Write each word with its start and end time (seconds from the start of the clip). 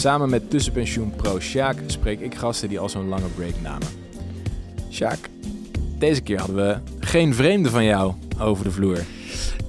Samen 0.00 0.30
met 0.30 0.50
tussenpensioen 0.50 1.12
pro 1.16 1.40
Sjaak 1.40 1.76
spreek 1.86 2.20
ik 2.20 2.34
gasten 2.34 2.68
die 2.68 2.78
al 2.78 2.88
zo'n 2.88 3.08
lange 3.08 3.28
break 3.34 3.54
namen. 3.62 3.86
Sjaak, 4.90 5.18
deze 5.98 6.20
keer 6.20 6.38
hadden 6.38 6.56
we 6.56 6.78
geen 7.00 7.34
vreemde 7.34 7.70
van 7.70 7.84
jou 7.84 8.14
over 8.38 8.64
de 8.64 8.70
vloer. 8.70 8.98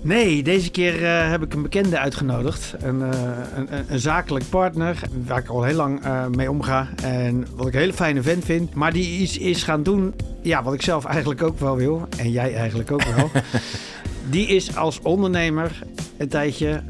Nee, 0.02 0.44
deze 0.44 0.72
keer 0.72 1.06
eh, 1.06 1.30
heb 1.30 1.44
ik 1.44 1.54
een 1.54 1.62
bekende 1.62 2.00
uitgenodigd. 2.00 2.76
Een, 2.80 3.02
eh, 3.02 3.20
een, 3.56 3.78
een, 3.78 3.86
een 3.88 4.00
zakelijk 4.00 4.50
partner 4.50 5.00
waar 5.26 5.40
ik 5.40 5.48
al 5.48 5.64
heel 5.64 5.76
lang 5.76 6.04
eh, 6.04 6.28
mee 6.28 6.50
omga. 6.50 6.90
En 7.04 7.48
wat 7.56 7.68
ik 7.68 7.74
een 7.74 7.80
hele 7.80 7.94
fijne 7.94 8.22
vent 8.22 8.46
vind. 8.46 8.74
Maar 8.74 8.94
die 8.94 9.20
iets 9.20 9.38
is 9.38 9.64
gaan 9.64 9.84
doen, 9.84 10.14
ja, 10.42 10.64
wat 10.64 10.74
ik 10.74 10.82
zelf 10.82 11.06
eigenlijk 11.06 11.44
ook 11.44 11.60
wel 11.60 11.76
wil. 11.76 12.08
En 12.18 12.32
jij 12.32 12.56
eigenlijk 12.56 12.92
ook 12.92 13.04
wel. 13.04 13.32
die 14.30 14.48
is 14.48 14.76
als 14.76 15.00
ondernemer 15.02 15.84
een 16.18 16.30
tijdje 16.30 16.84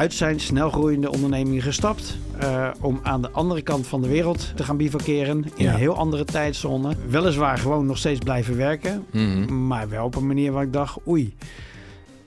uit 0.00 0.14
zijn 0.14 0.40
snelgroeiende 0.40 1.10
onderneming 1.12 1.62
gestapt. 1.62 2.18
om 2.80 3.00
aan 3.02 3.22
de 3.22 3.30
andere 3.30 3.62
kant 3.62 3.86
van 3.86 4.02
de 4.02 4.08
wereld 4.08 4.52
te 4.56 4.64
gaan 4.64 4.76
bivakeren. 4.76 5.44
In 5.54 5.64
Ja. 5.64 5.72
een 5.72 5.78
heel 5.78 5.96
andere 5.96 6.24
tijdzone. 6.24 6.94
Weliswaar 7.08 7.58
gewoon 7.58 7.86
nog 7.86 7.98
steeds 7.98 8.18
blijven 8.18 8.56
werken. 8.56 9.06
Mhm. 9.12 9.66
Maar 9.66 9.88
wel 9.88 10.04
op 10.04 10.14
een 10.16 10.26
manier 10.26 10.52
waar 10.52 10.62
ik 10.62 10.72
dacht, 10.72 10.98
oei, 11.08 11.34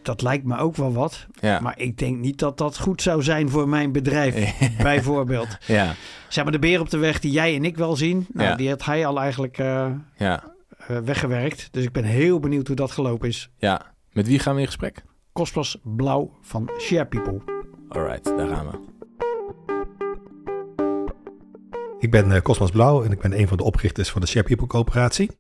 dat 0.02 0.22
lijkt 0.22 0.46
me 0.46 0.58
ook 0.58 0.76
wel 0.76 0.94
wat. 0.94 1.26
Ja. 1.40 1.60
Maar 1.60 1.80
ik 1.80 1.98
denk 1.98 2.18
niet 2.18 2.40
dat 2.40 2.58
dat 2.58 2.80
goed 2.80 3.02
zou 3.02 3.24
zijn 3.24 3.50
voor 3.50 3.70
mijn 3.70 3.92
bedrijf, 3.92 4.58
bijvoorbeeld. 4.82 5.58
ja, 5.68 5.94
Zeg 6.30 6.44
maar 6.44 6.54
de 6.54 6.60
beer 6.60 6.80
op 6.80 6.90
de 6.90 6.98
weg 6.98 7.20
die 7.20 7.32
jij 7.32 7.56
en 7.56 7.66
ik 7.66 7.78
wel 7.78 7.96
zien, 7.96 8.26
nou, 8.34 8.50
Ja. 8.50 8.56
die 8.56 8.70
had 8.70 8.86
hij 8.86 9.06
al 9.06 9.20
eigenlijk 9.20 9.58
eh, 9.58 9.92
ja, 10.18 10.44
eh, 10.88 10.98
weggewerkt. 10.98 11.68
Dus 11.72 11.84
ik 11.84 11.92
ben 11.92 12.04
heel 12.04 12.40
benieuwd 12.40 12.68
hoe 12.68 12.76
dat 12.76 12.92
gelopen 12.92 13.28
is. 13.28 13.50
ja. 13.58 13.82
Met 14.12 14.28
wie 14.28 14.40
gaan 14.40 14.54
we 14.56 14.60
in 14.62 14.66
gesprek? 14.68 15.04
Kostas 15.32 15.78
Blauw 15.84 16.32
van 16.42 16.70
Share 16.80 17.06
People. 17.06 17.42
Alright, 17.94 18.26
daar 18.26 18.48
gaan 18.48 18.68
we. 18.68 18.92
Ik 22.00 22.12
ben 22.12 22.32
eh, 22.32 22.42
Cosmas 22.42 22.72
Blauw 22.72 23.04
en 23.04 23.12
ik 23.12 23.20
ben 23.20 23.40
een 23.40 23.48
van 23.48 23.58
de 23.58 23.64
oprichters 23.64 24.10
van 24.10 24.22
de 24.22 24.28
Share 24.28 24.46
People 24.46 24.68
Coöperatie. 24.68 25.32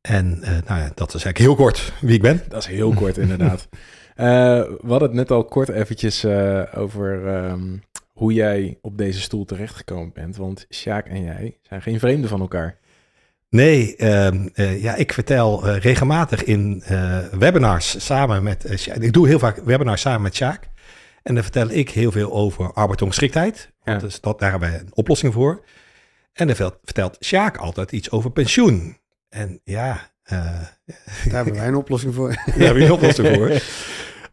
En 0.00 0.42
eh, 0.42 0.50
nou 0.50 0.80
ja, 0.80 0.90
dat 0.94 1.14
is 1.14 1.24
eigenlijk 1.24 1.38
heel 1.38 1.54
kort 1.54 1.92
wie 2.00 2.14
ik 2.14 2.22
ben. 2.22 2.42
Dat 2.48 2.62
is 2.62 2.66
heel 2.66 2.92
kort 2.92 3.18
inderdaad. 3.18 3.68
Eh, 4.16 4.24
we 4.62 4.88
hadden 4.88 5.08
het 5.08 5.12
net 5.12 5.30
al 5.30 5.44
kort 5.44 5.68
eventjes 5.68 6.24
eh, 6.24 6.62
over 6.74 7.26
ehm, 7.26 7.76
hoe 8.12 8.32
jij 8.32 8.78
op 8.80 8.98
deze 8.98 9.20
stoel 9.20 9.44
terechtgekomen 9.44 10.12
bent. 10.12 10.36
Want 10.36 10.66
Sjaak 10.70 11.06
en 11.06 11.22
jij 11.22 11.58
zijn 11.62 11.82
geen 11.82 11.98
vreemden 11.98 12.28
van 12.28 12.40
elkaar. 12.40 12.78
Nee, 13.50 13.96
ehm, 13.96 14.48
eh, 14.54 14.82
ja, 14.82 14.94
ik 14.94 15.12
vertel 15.12 15.66
eh, 15.66 15.78
regelmatig 15.78 16.44
in 16.44 16.82
eh, 16.84 17.18
webinars 17.38 18.04
samen 18.04 18.42
met... 18.42 18.86
ik 19.00 19.12
doe 19.12 19.28
heel 19.28 19.38
vaak 19.38 19.56
webinars 19.64 20.00
samen 20.00 20.22
met 20.22 20.34
Sjaak. 20.34 20.68
En 21.26 21.34
dan 21.34 21.42
vertel 21.42 21.70
ik 21.70 21.90
heel 21.90 22.12
veel 22.12 22.32
over 22.32 22.72
arbeidsongeschiktheid. 22.72 23.70
Want 23.84 24.00
Ja. 24.00 24.06
dus 24.06 24.20
dat, 24.20 24.38
daar 24.38 24.50
hebben 24.50 24.70
wij 24.70 24.78
een 24.78 24.90
oplossing 24.96 25.32
voor. 25.32 25.64
En 26.32 26.46
dan 26.46 26.56
vertelt- 26.56 26.78
vertelt 26.84 27.16
Sjaak 27.24 27.56
altijd 27.56 27.92
iets 27.92 28.10
over 28.10 28.30
pensioen. 28.30 28.98
En 29.28 29.60
ja, 29.64 30.10
eh, 30.22 30.38
Daar 30.44 30.70
hebben 31.24 31.54
wij 31.54 31.66
een 31.68 31.74
oplossing 31.76 32.14
voor. 32.14 32.28
Daar 32.46 32.66
heb 32.66 32.76
je 32.76 32.84
een 32.84 32.92
oplossing 32.92 33.28
voor. 33.36 33.50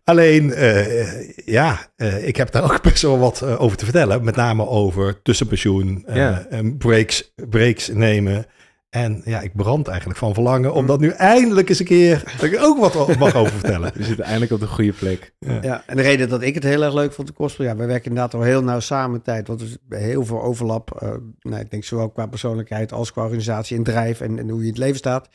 Alleen, 0.04 0.54
eh, 0.54 1.30
ja, 1.46 1.80
eh, 1.96 2.28
ik 2.28 2.36
heb 2.36 2.52
daar 2.52 2.64
ook 2.64 2.81
best 2.81 3.02
wel 3.02 3.20
wat 3.20 3.44
over 3.44 3.78
te 3.78 3.84
vertellen. 3.84 4.24
Met 4.24 4.36
name 4.36 4.68
over 4.68 5.22
tussenpensioen, 5.22 6.04
eh, 6.06 6.16
Ja. 6.16 6.46
en 6.50 6.78
breaks, 6.78 7.34
breaks 7.50 7.88
nemen. 7.88 8.46
En 8.94 9.22
ja, 9.26 9.42
ik 9.42 9.56
brand 9.56 9.88
eigenlijk 9.88 10.20
van 10.20 10.34
verlangen 10.34 10.74
om 10.74 10.86
dat 10.86 11.00
nu 11.00 11.09
eindelijk 11.09 11.70
eens 11.70 11.80
een 11.80 11.86
keer... 11.86 12.24
dat 12.38 12.44
ik 12.44 12.59
ook 12.59 12.78
wat 12.78 13.18
mag 13.18 13.36
over 13.36 13.52
vertellen. 13.52 13.92
We 13.96 14.04
zitten 14.14 14.26
eindelijk 14.26 14.52
op 14.52 14.59
de 14.59 14.68
goede 14.68 14.94
plek. 14.94 15.34
Ja, 15.40 15.84
en 15.86 15.96
de 15.96 16.02
reden 16.02 16.30
dat 16.30 16.42
ik 16.42 16.54
het 16.54 16.64
heel 16.64 16.84
erg 16.84 16.94
leuk 16.94 17.14
vond, 17.14 17.28
de 17.28 17.34
Kospel, 17.34 17.66
ja, 17.66 17.76
wij 17.76 17.88
werken 17.88 18.09
inderdaad 18.09 18.34
al 18.34 18.42
heel 18.42 18.64
nauw 18.64 18.80
samen 18.80 19.22
tijd. 19.22 19.48
Want 19.48 19.62
er 19.62 19.68
is 19.68 19.78
heel 19.90 20.26
veel 20.26 20.42
overlap. 20.42 21.02
eh, 21.02 21.14
nou, 21.40 21.62
ik 21.62 21.72
denk 21.72 21.84
zowel 21.84 22.09
qua 22.09 22.26
persoonlijkheid 22.26 22.92
als 22.92 23.12
qua 23.12 23.24
organisatie 23.24 23.78
en 23.78 23.84
drijf 23.84 24.22
en, 24.22 24.40
en 24.40 24.50
hoe 24.50 24.59
je 24.59 24.66
in 24.66 24.72
het 24.72 24.81
leven 24.81 24.98
staat. 24.98 25.30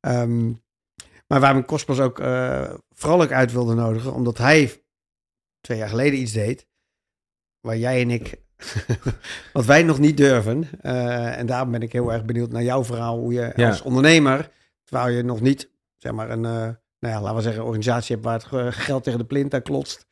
Ehm, 0.00 0.46
maar 1.26 1.40
waar 1.40 1.52
mijn 1.52 1.64
Kospas 1.64 2.00
ook 2.00 2.18
eh, 2.18 2.74
vooral 2.94 3.22
ook 3.22 3.32
uit 3.32 3.52
wilde 3.52 3.74
nodigen, 3.74 4.14
omdat 4.14 4.38
hij 4.38 4.82
twee 5.60 5.78
jaar 5.78 5.88
geleden 5.88 6.20
iets 6.20 6.32
deed, 6.32 6.66
waar 7.60 7.76
jij 7.76 8.00
en 8.00 8.10
ik, 8.10 8.40
wat 9.52 9.64
wij 9.64 9.82
nog 9.82 9.98
niet 9.98 10.16
durven. 10.16 10.64
Eh, 10.80 11.38
en 11.38 11.46
daarom 11.46 11.70
ben 11.70 11.82
ik 11.82 11.92
heel 11.92 12.12
erg 12.12 12.24
benieuwd 12.24 12.52
naar 12.52 12.62
jouw 12.62 12.84
verhaal, 12.84 13.18
hoe 13.18 13.32
je 13.32 13.52
Ja. 13.56 13.68
als 13.68 13.82
ondernemer, 13.82 14.50
terwijl 14.84 15.16
je 15.16 15.22
nog 15.22 15.40
niet, 15.40 15.70
zeg 15.96 16.12
maar, 16.12 16.30
een, 16.30 16.44
eh, 16.44 16.50
nou 16.98 17.14
ja, 17.14 17.20
laten 17.20 17.36
we 17.36 17.42
zeggen, 17.42 17.64
organisatie 17.64 18.14
hebt 18.14 18.26
waar 18.26 18.38
het 18.42 18.52
eh, 18.52 18.66
geld 18.82 19.04
tegen 19.04 19.18
de 19.18 19.24
plint 19.24 19.54
aan 19.54 19.62
klotst, 19.62 20.06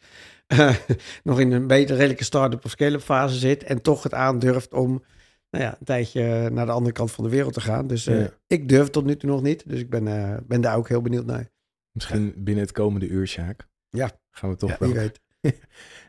nog 1.22 1.41
in 1.41 1.53
een 1.53 1.66
beter 1.66 1.97
redelijke 1.97 2.25
start-up 2.25 2.64
of 2.64 2.70
scale-up 2.70 3.00
fase 3.03 3.36
zit 3.38 3.62
en 3.64 3.82
toch 3.82 4.03
het 4.03 4.14
aandurft 4.14 4.72
om 4.72 5.04
nou 5.50 5.65
ja, 5.65 5.70
een 5.78 5.84
tijdje 5.84 6.50
naar 6.50 6.66
de 6.66 6.72
andere 6.72 6.92
kant 6.94 7.10
van 7.10 7.25
de 7.25 7.30
wereld 7.30 7.53
te 7.53 7.60
gaan. 7.60 7.86
Dus 7.86 8.04
Ja. 8.04 8.28
ik 8.47 8.69
durf 8.69 8.88
tot 8.88 9.04
nu 9.04 9.16
toe 9.16 9.30
nog 9.30 9.42
niet, 9.42 9.69
dus 9.69 9.80
ik 9.80 9.91
ben, 9.91 10.04
ben 10.47 10.60
daar 10.60 10.76
ook 10.76 10.88
heel 10.88 11.03
benieuwd 11.03 11.26
naar. 11.26 11.48
Misschien 11.92 12.34
binnen 12.36 12.65
het 12.65 12.72
komende 12.72 13.06
uur, 13.09 13.26
Sjaak. 13.26 13.66
Ja. 13.91 14.10
Gaan 14.30 14.50
we 14.50 14.56
toch 14.56 14.70
Ja, 14.70 14.76
wel. 14.78 14.92
Weet. 14.92 15.20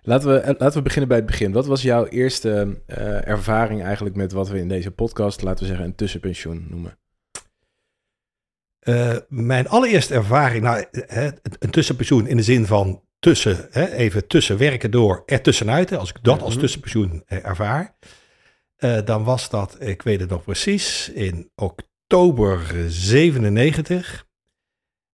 Laten 0.01 0.29
we, 0.33 0.37
eh, 0.39 0.53
laten 0.57 0.77
we 0.77 0.81
beginnen 0.81 1.07
bij 1.07 1.17
het 1.17 1.25
begin. 1.25 1.51
Wat 1.51 1.65
was 1.65 1.81
jouw 1.81 2.05
eerste 2.05 2.81
eh, 2.85 3.27
ervaring 3.27 3.83
eigenlijk 3.83 4.15
met 4.15 4.31
wat 4.31 4.49
we 4.49 4.57
in 4.59 4.67
deze 4.67 4.91
podcast, 4.91 5.41
laten 5.41 5.59
we 5.63 5.69
zeggen, 5.69 5.85
een 5.85 5.95
tussenpensioen 5.95 6.65
noemen? 6.69 6.97
Eh, 8.79 9.17
mijn 9.27 9.67
allereerste 9.67 10.13
ervaring, 10.13 10.63
nou, 10.63 10.85
hè, 10.91 11.29
een 11.59 11.69
tussenpensioen 11.69 12.27
in 12.27 12.37
de 12.37 12.43
zin 12.43 12.65
van 12.65 13.03
tussen, 13.19 13.67
hè, 13.71 13.91
even 13.91 14.27
tussen 14.27 14.57
werken 14.57 14.91
door, 14.91 15.23
er 15.25 15.41
tussenuit. 15.41 15.89
hè, 15.89 15.97
Als 15.97 16.09
ik 16.09 16.17
dat 16.23 16.41
als 16.41 16.51
Mhm. 16.51 16.59
tussenpensioen 16.59 17.23
eh, 17.25 17.45
ervaar, 17.45 17.95
eh, 18.75 19.05
dan 19.05 19.23
was 19.23 19.49
dat, 19.49 19.75
ik 19.81 20.01
weet 20.01 20.19
het 20.19 20.29
nog 20.29 20.43
precies, 20.43 21.09
in 21.09 21.51
oktober 21.55 22.59
97. 22.87 24.27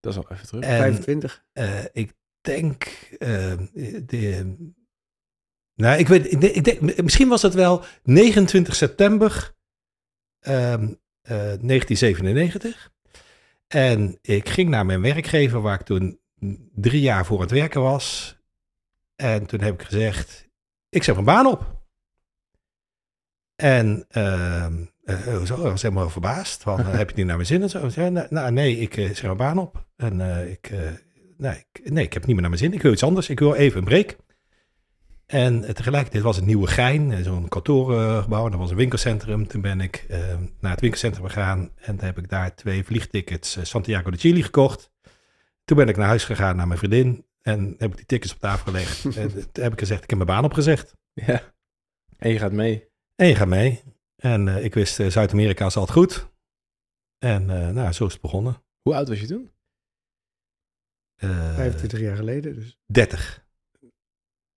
Dat 0.00 0.12
is 0.12 0.18
al 0.18 0.26
even 0.32 0.46
terug. 0.46 0.64
En 0.64 0.76
25. 0.78 1.44
eh, 1.52 1.84
ik 1.92 2.12
denk, 2.46 2.84
eh, 3.18 3.52
de, 4.06 4.56
nou, 5.74 5.98
ik 5.98 6.08
weet, 6.08 6.32
ik 6.56 6.64
denk, 6.64 7.02
misschien 7.02 7.28
was 7.28 7.42
het 7.42 7.54
wel 7.54 7.84
29 8.02 8.74
september 8.74 9.54
ehm, 10.40 10.92
eh, 11.22 11.52
1997. 11.60 12.92
En 13.66 14.18
ik 14.22 14.48
ging 14.48 14.68
naar 14.68 14.86
mijn 14.86 15.02
werkgever, 15.02 15.60
waar 15.60 15.80
ik 15.80 15.86
toen 15.86 16.20
drie 16.74 17.00
jaar 17.00 17.26
voor 17.26 17.40
het 17.40 17.50
werken 17.50 17.80
was. 17.80 18.38
En 19.16 19.46
toen 19.46 19.60
heb 19.60 19.74
ik 19.74 19.86
gezegd, 19.86 20.48
ik 20.88 21.02
zeg 21.02 21.14
mijn 21.14 21.26
baan 21.26 21.46
op. 21.46 21.84
En 23.56 24.04
ehm 24.08 24.84
eh, 25.06 25.42
zo, 25.44 25.54
ik 25.54 25.62
was 25.62 25.82
helemaal 25.82 26.10
verbaasd. 26.10 26.62
Van, 26.62 26.78
eh, 26.78 26.92
heb 26.92 27.10
je 27.10 27.16
niet 27.16 27.26
naar 27.26 27.36
mijn 27.36 27.48
zin 27.48 27.62
en 27.62 27.70
zo? 27.70 28.08
Nou, 28.10 28.26
nou, 28.30 28.52
nee, 28.52 28.78
ik 28.78 28.94
zeg 28.94 29.22
mijn 29.22 29.36
baan 29.36 29.58
op. 29.58 29.86
En 29.96 30.20
ik, 30.50 30.72
nee, 31.36 31.64
ik, 31.72 31.90
nee, 31.90 32.04
ik 32.04 32.12
heb 32.12 32.22
het 32.22 32.26
niet 32.26 32.40
meer 32.40 32.40
naar 32.40 32.50
mijn 32.50 32.62
zin. 32.62 32.72
Ik 32.72 32.82
wil 32.82 32.92
iets 32.92 33.02
anders. 33.02 33.28
Ik 33.28 33.38
wil 33.38 33.54
even 33.54 33.78
een 33.78 33.84
break. 33.84 34.16
En 35.26 35.64
eh, 35.64 35.74
tegelijkertijd 35.74 36.22
was 36.22 36.36
het 36.36 36.44
Nieuwe 36.44 36.66
Gein, 36.66 37.12
eh, 37.12 37.22
zo'n 37.22 37.48
kantoorgebouw. 37.48 38.48
Dat 38.48 38.58
was 38.58 38.70
een 38.70 38.76
winkelcentrum. 38.76 39.46
Toen 39.46 39.60
ben 39.60 39.80
ik 39.80 40.04
eh, 40.08 40.18
naar 40.60 40.70
het 40.70 40.80
winkelcentrum 40.80 41.26
gegaan. 41.26 41.70
En 41.76 41.96
toen 41.96 42.06
heb 42.06 42.18
ik 42.18 42.28
daar 42.28 42.54
twee 42.54 42.84
vliegtickets 42.84 43.58
Santiago 43.62 44.10
de 44.10 44.16
Chile 44.16 44.42
gekocht. 44.42 44.90
Toen 45.64 45.76
ben 45.76 45.88
ik 45.88 45.96
naar 45.96 46.06
huis 46.06 46.24
gegaan 46.24 46.56
naar 46.56 46.66
mijn 46.66 46.78
vriendin. 46.78 47.26
En 47.42 47.74
heb 47.78 47.90
ik 47.90 47.96
die 47.96 48.06
tickets 48.06 48.32
op 48.32 48.38
tafel 48.38 48.64
gelegd. 48.64 49.04
en 49.16 49.30
toen 49.52 49.64
heb 49.64 49.72
ik 49.72 49.78
gezegd, 49.78 50.02
ik 50.02 50.10
heb 50.10 50.18
mijn 50.18 50.30
baan 50.30 50.44
opgezegd. 50.44 50.96
Ja. 51.12 51.54
En 52.16 52.30
je 52.30 52.38
gaat 52.38 52.52
mee. 52.52 52.88
En 53.14 53.26
je 53.26 53.34
gaat 53.34 53.48
mee. 53.48 53.82
En 54.16 54.64
ik 54.64 54.74
wist, 54.74 54.94
Zuid-Amerika 54.94 55.66
is 55.66 55.76
altijd 55.76 55.98
goed. 55.98 56.30
En 57.18 57.46
nou, 57.74 57.92
zo 57.92 58.06
is 58.06 58.12
het 58.12 58.22
begonnen. 58.22 58.62
Hoe 58.82 58.94
oud 58.94 59.08
was 59.08 59.20
je 59.20 59.26
toen? 59.26 59.50
Eh, 61.16 61.54
25 61.54 62.00
jaar 62.00 62.16
geleden. 62.16 62.54
Dus. 62.54 62.78
30. 62.86 63.44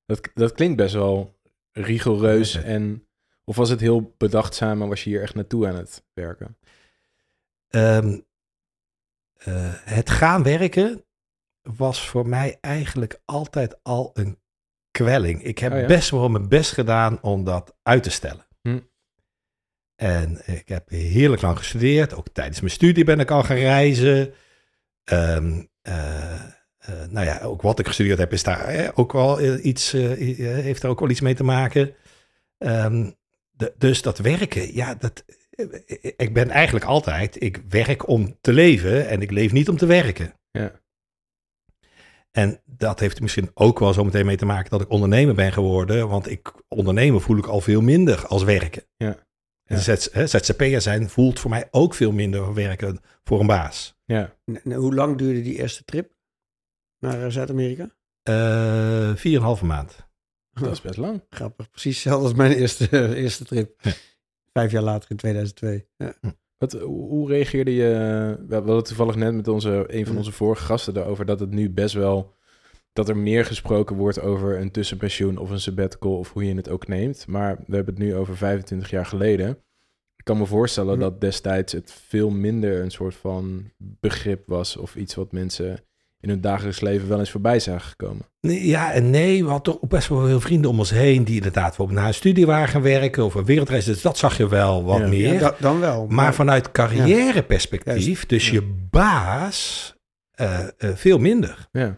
Dat, 0.07 0.31
dat 0.35 0.53
klinkt 0.53 0.77
best 0.77 0.95
wel 0.95 1.39
rigoureus. 1.73 2.53
Ja. 2.53 2.63
En, 2.63 3.09
of 3.45 3.57
was 3.57 3.71
het 3.71 3.81
heel 3.81 4.15
bedachtzaam 4.19 4.83
en 4.83 4.89
was 4.89 5.05
je 5.05 5.11
hier 5.11 5.23
echt 5.23 5.35
naartoe 5.35 5.67
aan 5.67 5.77
het 5.77 6.05
werken? 6.13 6.59
Ehm, 7.69 8.19
eh, 9.35 9.73
het 9.75 10.11
gaan 10.11 10.43
werken 10.43 11.05
was 11.63 12.09
voor 12.09 12.29
mij 12.29 12.59
eigenlijk 12.61 13.21
altijd 13.25 13.79
al 13.83 14.11
een 14.15 14.39
kwelling. 14.91 15.43
Ik 15.43 15.59
heb 15.59 15.73
Oh 15.73 15.81
ja? 15.81 15.87
best 15.87 16.11
wel 16.11 16.29
mijn 16.29 16.49
best 16.49 16.73
gedaan 16.73 17.23
om 17.23 17.45
dat 17.45 17.77
uit 17.83 18.03
te 18.03 18.11
stellen. 18.11 18.47
Hm. 18.61 18.81
En 19.95 20.41
ik 20.47 20.69
heb 20.69 20.89
heerlijk 20.89 21.43
lang 21.43 21.59
gestudeerd. 21.59 22.15
Ook 22.15 22.29
tijdens 22.29 22.61
mijn 22.61 22.73
studie 22.73 23.05
ben 23.05 23.21
ik 23.21 23.31
al 23.31 23.43
gaan 23.43 23.57
reizen. 23.57 24.35
Eh, 25.05 25.59
nou 27.11 27.27
ja, 27.27 27.41
ook 27.43 27.63
wat 27.63 27.79
ik 27.79 27.87
gestudeerd 27.87 28.19
heb 28.19 28.33
is 28.33 28.43
daar 28.43 28.65
eh, 28.65 28.89
ook 28.95 29.13
wel 29.13 29.41
eh, 29.41 29.65
iets, 29.65 29.93
eh, 29.93 30.13
eh, 30.13 30.65
heeft 30.65 30.83
daar 30.83 30.91
ook 30.91 31.01
wel 31.01 31.11
iets 31.11 31.21
mee 31.21 31.35
te 31.35 31.45
maken. 31.45 31.95
Ehm, 32.59 33.11
de- 33.51 33.75
dus 33.79 34.03
dat 34.03 34.19
werken, 34.19 34.75
ja, 34.75 34.95
dat, 34.95 35.25
eh, 35.51 35.67
ik 36.17 36.35
ben 36.35 36.51
eigenlijk 36.51 36.85
altijd, 36.85 37.43
ik 37.43 37.63
werk 37.69 38.09
om 38.09 38.37
te 38.41 38.53
leven 38.53 39.09
en 39.09 39.23
ik 39.23 39.31
leef 39.31 39.53
niet 39.53 39.69
om 39.69 39.77
te 39.77 39.87
werken. 39.87 40.35
Ja. 40.51 40.81
En 42.31 42.61
dat 42.65 43.01
heeft 43.01 43.21
misschien 43.21 43.51
ook 43.55 43.79
wel 43.79 43.93
zo 43.93 44.05
meteen 44.05 44.27
mee 44.27 44.37
te 44.37 44.47
maken 44.47 44.71
dat 44.71 44.81
ik 44.81 44.91
ondernemer 44.91 45.35
ben 45.35 45.53
geworden. 45.53 46.09
Want 46.09 46.31
ik 46.31 46.53
ondernemen 46.69 47.21
voel 47.21 47.37
ik 47.39 47.47
al 47.47 47.61
veel 47.61 47.81
minder 47.81 48.27
als 48.27 48.43
werken. 48.45 48.83
Ja. 48.97 49.17
En 49.69 49.79
ZZP'er 50.29 50.81
zijn 50.81 51.09
voelt 51.09 51.41
voor 51.41 51.51
mij 51.51 51.69
ook 51.71 51.95
veel 51.95 52.13
minder 52.13 52.55
werken 52.55 53.01
voor 53.25 53.41
een 53.41 53.47
baas. 53.47 53.97
Ja. 54.05 54.35
En- 54.45 54.73
hoe 54.73 54.95
lang 54.95 55.17
duurde 55.19 55.43
die 55.43 55.57
eerste 55.59 55.85
trip 55.85 56.13
naar 56.99 57.23
eh, 57.25 57.31
Zuid-Amerika? 57.31 57.91
Eh 58.23 59.15
vier 59.15 59.33
en 59.33 59.39
een 59.39 59.45
halve 59.45 59.65
maand. 59.65 60.07
Dat 60.53 60.73
is 60.73 60.81
best 60.81 60.97
lang. 60.97 61.23
Grappig, 61.31 61.71
precies 61.71 61.95
hetzelfde 61.95 62.25
als 62.29 62.35
mijn 62.37 62.53
eerste, 62.53 63.15
eerste 63.23 63.45
trip. 63.45 63.75
Ja. 63.81 63.93
Vijf 64.53 64.71
jaar 64.73 64.83
later 64.83 65.11
in 65.11 65.17
2002. 65.17 65.87
Ja. 65.97 66.15
Wat, 66.59 66.73
hoe 66.73 67.09
hoe 67.09 67.29
reageerde 67.29 67.75
je? 67.75 67.85
We 68.49 68.55
hadden 68.55 68.77
het 68.77 68.85
toevallig 68.85 69.15
net 69.15 69.35
met 69.35 69.49
onze, 69.49 69.85
een 69.87 70.03
van 70.05 70.13
Mm. 70.13 70.19
onze 70.19 70.33
vorige 70.33 70.65
gasten 70.65 70.97
erover 70.97 71.25
dat 71.27 71.41
het 71.41 71.51
nu 71.51 71.71
best 71.71 71.95
wel 71.95 72.35
dat 72.99 73.09
er 73.09 73.17
meer 73.17 73.45
gesproken 73.45 73.97
wordt 73.97 74.21
over 74.21 74.61
een 74.61 74.71
tussenpensioen 74.71 75.37
of 75.39 75.51
een 75.51 75.61
sabbatical 75.61 76.19
of 76.19 76.33
hoe 76.33 76.45
je 76.47 76.55
het 76.55 76.69
ook 76.69 76.87
neemt. 76.89 77.27
Maar 77.27 77.57
we 77.67 77.75
hebben 77.77 77.95
het 77.95 78.03
nu 78.05 78.15
over 78.15 78.37
25 78.37 78.91
jaar 78.91 79.07
geleden. 79.07 79.49
Ik 80.17 80.25
kan 80.25 80.39
me 80.39 80.47
voorstellen 80.47 80.95
Mm. 80.95 81.01
dat 81.01 81.21
destijds 81.21 81.73
het 81.73 81.93
veel 82.09 82.31
minder 82.31 82.83
een 82.83 82.91
soort 82.91 83.15
van 83.15 83.71
begrip 83.79 84.43
was 84.47 84.77
of 84.77 84.97
iets 84.97 85.15
wat 85.15 85.33
mensen 85.33 85.81
in 86.21 86.29
hun 86.29 86.41
dagelijks 86.41 86.81
leven 86.81 87.09
wel 87.09 87.19
eens 87.19 87.31
voorbij 87.31 87.61
zagen 87.61 87.89
gekomen. 87.89 88.27
Nee, 88.41 88.67
Ja 88.67 88.93
en 88.93 89.11
nee, 89.11 89.45
we 89.45 89.51
hadden 89.51 89.75
toch 89.75 89.89
best 89.89 90.09
wel 90.09 90.27
veel 90.27 90.41
vrienden 90.41 90.71
om 90.71 90.79
ons 90.79 90.91
heen 90.91 91.25
die 91.25 91.37
inderdaad 91.37 91.79
naar 91.91 92.07
een 92.07 92.15
studie 92.15 92.47
waren 92.47 92.69
gaan 92.69 92.83
werken 92.83 93.25
of 93.25 93.35
een 93.35 93.45
wereldreis. 93.45 93.85
Dus 93.85 94.03
dat 94.03 94.19
zag 94.19 94.37
je 94.37 94.49
wel 94.49 94.85
wat 94.85 94.99
Ja. 94.99 95.07
meer. 95.07 95.33
Ja, 95.33 95.39
da- 95.39 95.57
dan 95.61 95.81
wel. 95.81 96.07
Maar 96.09 96.35
vanuit 96.35 96.71
carrièreperspectief, 96.73 98.27
dus 98.27 98.47
Ja. 98.47 98.53
je 98.53 98.63
baas, 98.91 99.95
eh, 100.31 100.59
eh, 100.79 100.95
veel 100.95 101.19
minder. 101.19 101.69
Ja, 101.73 101.95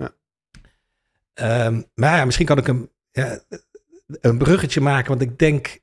Ehm, 1.40 1.82
maar 1.94 2.16
ja, 2.16 2.24
misschien 2.24 2.46
kan 2.46 2.58
ik 2.58 2.68
een, 2.68 2.90
ja, 3.12 3.40
een 4.20 4.38
bruggetje 4.38 4.80
maken, 4.80 5.08
want 5.08 5.20
ik 5.20 5.38
denk 5.38 5.78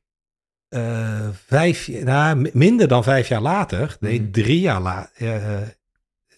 eh, 0.70 1.30
vijf, 1.34 1.88
nou, 1.88 2.36
mi- 2.36 2.50
minder 2.54 2.88
dan 2.88 3.04
vijf 3.04 3.28
jaar 3.28 3.42
later, 3.42 3.98
nee, 4.00 4.22
Mhm. 4.22 4.32
drie 4.32 4.60
jaar 4.60 4.82
later, 4.82 5.78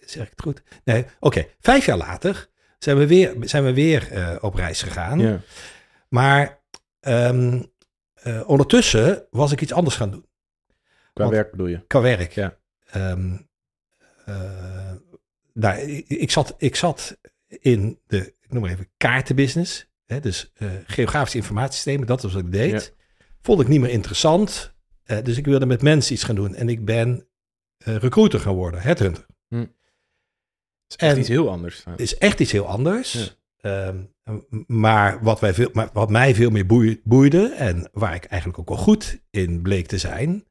zeg 0.06 0.24
ik 0.24 0.30
het 0.30 0.42
goed? 0.42 0.62
Nee, 0.84 1.06
oké, 1.20 1.46
vijf 1.60 1.86
jaar 1.86 1.98
later 1.98 2.50
zijn 2.80 2.98
we 2.98 3.08
weer, 3.08 3.36
zijn 3.42 3.64
we 3.64 3.74
weer 3.74 4.12
eh, 4.12 4.36
op 4.42 4.54
reis 4.56 4.82
gegaan. 4.82 5.20
ja, 5.20 5.40
Maar 6.10 6.60
ehm, 7.00 7.62
eh, 8.14 8.50
ondertussen 8.50 9.26
was 9.32 9.52
ik 9.52 9.62
iets 9.62 9.74
anders 9.74 9.96
gaan 9.96 10.12
doen. 10.12 10.26
qua 11.14 11.24
Want- 11.24 11.32
werk 11.36 11.52
bedoel 11.52 11.68
je. 11.68 11.84
Qua 11.88 12.02
werk. 12.02 12.32
Ja. 12.32 12.58
Eh, 14.26 14.92
nou, 15.54 15.78
ik, 15.80 16.08
ik 16.08 16.32
zat, 16.32 16.56
ik 16.58 16.76
zat 16.76 17.18
in 17.48 18.00
de, 18.08 18.34
ik 18.50 18.56
noem 18.56 18.62
maar 18.64 18.72
even, 18.72 18.90
kaartenbusiness. 18.98 19.88
Hè, 20.06 20.20
dus 20.20 20.52
eh, 20.54 20.70
geografische 20.86 21.38
informatiesystemen, 21.38 22.08
dat 22.08 22.22
was 22.22 22.34
wat 22.34 22.42
ik 22.46 22.52
deed. 22.52 22.96
Vond 23.42 23.62
ik 23.62 23.68
niet 23.68 23.80
meer 23.82 23.90
interessant. 23.90 24.74
Eh, 25.04 25.24
dus 25.24 25.38
ik 25.38 25.46
wilde 25.46 25.66
met 25.66 25.82
mensen 25.82 26.14
iets 26.14 26.24
gaan 26.24 26.36
doen. 26.36 26.56
En 26.56 26.70
ik 26.70 26.86
ben 26.86 27.28
eh, 27.78 27.96
recruiter 27.96 28.40
gaan 28.40 28.54
worden, 28.56 28.82
headhunter. 28.82 29.26
Het 29.50 29.70
is 30.88 30.96
echt 30.96 31.14
En- 31.14 31.20
iets 31.20 31.28
heel 31.28 31.50
anders. 31.50 31.84
Het 31.84 32.00
is 32.00 32.18
echt 32.18 32.40
iets 32.40 32.52
heel 32.52 32.66
anders. 32.68 33.38
Maar, 34.68 35.24
wat 35.24 35.40
wij 35.40 35.54
veel, 35.54 35.70
maar 35.74 35.90
wat 35.94 36.10
mij 36.10 36.36
veel 36.36 36.50
meer 36.50 36.66
boei- 36.66 37.02
boeide 37.04 37.54
en 37.54 37.90
waar 37.92 38.16
ik 38.16 38.26
eigenlijk 38.26 38.60
ook 38.60 38.70
wel 38.70 38.78
goed 38.78 39.22
in 39.30 39.62
bleek 39.62 39.88
te 39.88 39.98
zijn. 39.98 40.48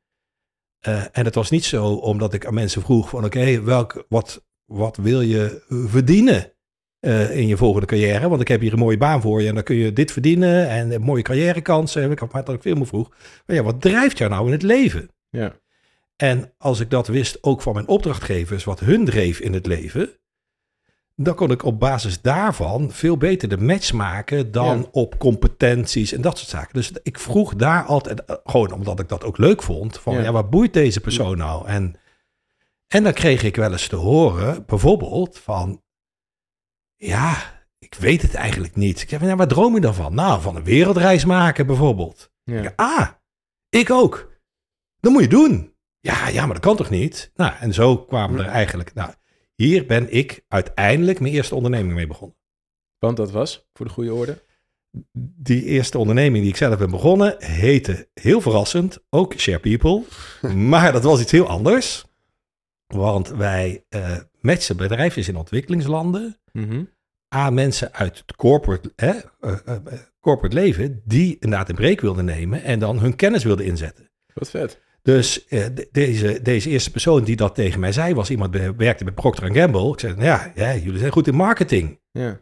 en 1.12 1.24
het 1.24 1.34
was 1.34 1.50
niet 1.50 1.64
zo 1.64 1.94
omdat 1.94 2.34
ik 2.34 2.46
aan 2.46 2.54
mensen 2.54 2.82
vroeg 2.82 3.08
van 3.08 3.24
oké, 3.24 3.60
welk 3.62 4.04
wat, 4.08 4.44
wat 4.64 4.96
wil 4.96 5.20
je 5.20 5.64
verdienen 5.68 6.52
eh, 7.00 7.36
in 7.36 7.46
je 7.46 7.56
volgende 7.56 7.86
carrière? 7.86 8.28
Want 8.28 8.40
ik 8.40 8.48
heb 8.48 8.60
hier 8.60 8.72
een 8.72 8.78
mooie 8.78 8.96
baan 8.98 9.20
voor 9.20 9.42
je 9.42 9.48
en 9.48 9.54
dan 9.54 9.62
kun 9.62 9.76
je 9.76 9.92
dit 9.92 10.12
verdienen 10.12 10.68
en 10.68 10.92
een 10.92 11.02
mooie 11.02 11.22
carrièrekansen. 11.22 12.10
Ik 12.10 12.18
had 12.18 12.32
maar 12.32 12.44
dat 12.44 12.54
ik 12.54 12.62
veel 12.62 12.74
meer 12.76 12.86
vroeg. 12.86 13.08
Maar 13.46 13.56
ja, 13.56 13.62
wat 13.62 13.80
drijft 13.80 14.18
jou 14.18 14.30
nou 14.30 14.46
in 14.46 14.52
het 14.52 14.62
leven? 14.62 15.10
Ja, 15.30 15.52
En 16.16 16.52
als 16.58 16.80
ik 16.80 16.90
dat 16.90 17.06
wist, 17.06 17.38
ook 17.40 17.62
van 17.62 17.74
mijn 17.74 17.88
opdrachtgevers, 17.88 18.64
wat 18.64 18.80
hun 18.80 19.04
dreef 19.04 19.38
in 19.40 19.52
het 19.52 19.66
leven, 19.66 20.10
dan 21.16 21.34
kon 21.34 21.50
ik 21.50 21.62
op 21.62 21.80
basis 21.80 22.20
daarvan 22.20 22.90
veel 22.92 23.16
beter 23.16 23.48
de 23.48 23.56
match 23.58 23.92
maken 23.92 24.50
dan 24.50 24.78
Ja. 24.78 24.84
op 24.90 25.18
competenties 25.18 26.12
en 26.12 26.20
dat 26.20 26.38
soort 26.38 26.50
zaken. 26.50 26.74
Dus 26.74 26.92
ik 27.02 27.18
vroeg 27.18 27.54
daar 27.54 27.84
altijd, 27.84 28.24
eh, 28.24 28.36
gewoon 28.44 28.72
omdat 28.72 29.00
ik 29.00 29.08
dat 29.08 29.24
ook 29.24 29.38
leuk 29.38 29.62
vond, 29.62 29.98
van 29.98 30.14
Ja. 30.14 30.20
ja, 30.22 30.32
wat 30.32 30.50
boeit 30.50 30.72
deze 30.72 31.00
persoon 31.00 31.36
nou? 31.36 31.66
En, 31.66 31.94
en 32.88 33.02
dan 33.02 33.12
kreeg 33.12 33.42
ik 33.42 33.56
wel 33.56 33.72
eens 33.72 33.88
te 33.88 33.96
horen, 33.96 34.64
bijvoorbeeld 34.66 35.38
van, 35.38 35.82
ja, 36.98 37.62
ik 37.78 37.94
weet 37.94 38.22
het 38.22 38.34
eigenlijk 38.34 38.76
niet. 38.76 39.02
Ik 39.02 39.08
zeg, 39.08 39.20
nou, 39.20 39.36
waar 39.36 39.48
droom 39.48 39.74
je 39.74 39.80
dan 39.80 39.94
van? 39.94 40.14
Nou, 40.14 40.40
van 40.40 40.56
een 40.56 40.64
wereldreis 40.64 41.24
maken 41.24 41.66
bijvoorbeeld. 41.66 42.32
ja. 42.44 42.72
Ah, 42.76 43.08
ik 43.68 43.90
ook. 43.90 44.40
Dat 45.00 45.12
moet 45.12 45.22
je 45.22 45.28
doen. 45.28 45.74
Ja, 46.00 46.28
ja, 46.28 46.44
maar 46.44 46.54
dat 46.54 46.64
kan 46.64 46.76
toch 46.76 46.90
niet? 46.90 47.30
Nou, 47.34 47.52
en 47.60 47.74
zo 47.74 47.96
kwamen 47.98 48.36
we 48.36 48.44
er 48.44 48.50
eigenlijk. 48.50 48.94
Nou, 48.94 49.12
hier 49.54 49.86
ben 49.86 50.12
ik 50.12 50.44
uiteindelijk 50.48 51.20
mijn 51.20 51.34
eerste 51.34 51.54
onderneming 51.54 51.94
mee 51.94 52.06
begonnen. 52.06 52.36
Want 52.98 53.16
dat 53.16 53.30
was, 53.30 53.68
voor 53.72 53.86
de 53.86 53.92
goede 53.92 54.14
orde. 54.14 54.44
Die 55.36 55.64
eerste 55.64 55.98
onderneming 55.98 56.42
die 56.42 56.52
ik 56.52 56.58
zelf 56.58 56.78
ben 56.78 56.90
begonnen, 56.90 57.36
heette 57.44 58.08
heel 58.14 58.40
verrassend 58.40 58.98
ook 59.10 59.34
Share 59.36 59.58
People. 59.58 60.02
maar 60.70 60.92
dat 60.92 61.02
was 61.02 61.20
iets 61.20 61.32
heel 61.32 61.48
anders. 61.48 62.04
Want 62.86 63.28
wij 63.28 63.84
eh 63.88 64.16
matchen 64.40 64.76
bedrijfjes 64.76 65.28
in 65.28 65.36
ontwikkelingslanden 65.36 66.40
Mhm. 66.66 66.84
aan 67.28 67.54
mensen 67.54 67.92
uit 67.94 68.18
het 68.26 68.36
corporate, 68.36 68.92
hè, 68.96 69.10
eh, 69.10 69.18
eh, 69.40 69.74
eh, 69.86 69.92
corporate 70.20 70.54
leven 70.54 71.02
die 71.04 71.36
inderdaad 71.40 71.68
een 71.68 71.74
break 71.74 72.00
wilden 72.00 72.24
nemen 72.24 72.62
en 72.62 72.78
dan 72.78 72.98
hun 72.98 73.16
kennis 73.16 73.44
wilden 73.44 73.64
inzetten. 73.66 74.10
Wat 74.34 74.50
vet. 74.50 74.80
Dus 75.02 75.46
de- 75.48 75.88
deze, 75.92 76.42
deze 76.42 76.70
eerste 76.70 76.90
persoon 76.90 77.24
die 77.24 77.36
dat 77.36 77.54
tegen 77.54 77.80
mij 77.80 77.92
zei, 77.92 78.14
was 78.14 78.30
iemand 78.30 78.52
die 78.52 78.72
werkte 78.72 79.04
bij 79.04 79.12
Procter 79.12 79.54
Gamble. 79.54 79.92
Ik 79.92 80.00
zei, 80.00 80.12
nou 80.12 80.24
ja, 80.24 80.52
ja, 80.54 80.74
jullie 80.76 80.98
zijn 80.98 81.12
goed 81.12 81.26
in 81.26 81.34
marketing. 81.34 82.00
Ja, 82.10 82.40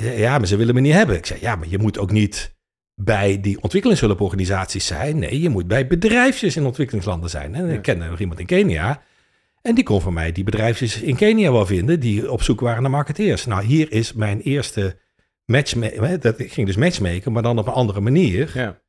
ja, 0.00 0.38
maar 0.38 0.46
ze 0.46 0.56
willen 0.56 0.74
me 0.74 0.80
niet 0.80 0.92
hebben. 0.92 1.16
Ik 1.16 1.26
zei, 1.26 1.40
ja, 1.40 1.56
maar 1.56 1.68
je 1.68 1.78
moet 1.78 1.98
ook 1.98 2.10
niet 2.10 2.56
bij 2.94 3.40
die 3.40 3.62
ontwikkelingshulporganisaties 3.62 4.86
zijn. 4.86 5.18
Nee, 5.18 5.40
je 5.40 5.48
moet 5.48 5.66
bij 5.66 5.86
bedrijfjes 5.86 6.56
in 6.56 6.64
ontwikkelingslanden 6.64 7.30
zijn. 7.30 7.54
En 7.54 7.66
Ja. 7.66 7.72
ik 7.72 7.82
kende 7.82 8.06
nog 8.08 8.18
iemand 8.20 8.40
in 8.40 8.46
Kenia. 8.46 9.02
En 9.62 9.74
die 9.74 9.84
kon 9.84 10.00
van 10.00 10.12
mij 10.12 10.32
die 10.32 10.44
bedrijfjes 10.44 11.02
in 11.02 11.16
Kenia 11.16 11.52
wel 11.52 11.66
vinden 11.66 12.00
die 12.00 12.30
op 12.32 12.42
zoek 12.42 12.60
waren 12.60 12.82
naar 12.82 12.90
marketeers. 12.90 13.46
Nou, 13.46 13.64
hier 13.64 13.92
is 13.92 14.12
mijn 14.12 14.40
eerste 14.40 14.98
matchmaker. 15.44 16.20
Dat 16.20 16.38
ik 16.38 16.52
ging 16.52 16.66
dus 16.66 16.76
matchmaken, 16.76 17.32
maar 17.32 17.42
dan 17.42 17.58
op 17.58 17.66
een 17.66 17.72
andere 17.72 18.00
manier. 18.00 18.50
ja, 18.54 18.80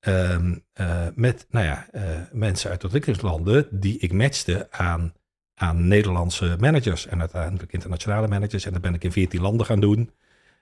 Ehm, 0.00 0.54
eh, 0.72 1.06
met 1.14 1.46
nou 1.50 1.64
ja, 1.66 1.86
eh, 1.92 2.02
mensen 2.32 2.70
uit 2.70 2.82
ontwikkelingslanden 2.82 3.66
die 3.70 3.98
ik 3.98 4.12
matchte 4.12 4.66
aan, 4.70 5.12
aan 5.54 5.88
Nederlandse 5.88 6.56
managers 6.60 7.06
en 7.06 7.20
uiteindelijk 7.20 7.72
internationale 7.72 8.28
managers. 8.28 8.64
En 8.66 8.72
dat 8.72 8.82
ben 8.82 8.94
ik 8.94 9.04
in 9.04 9.12
14 9.12 9.40
landen 9.40 9.66
gaan 9.66 9.80
doen. 9.80 10.10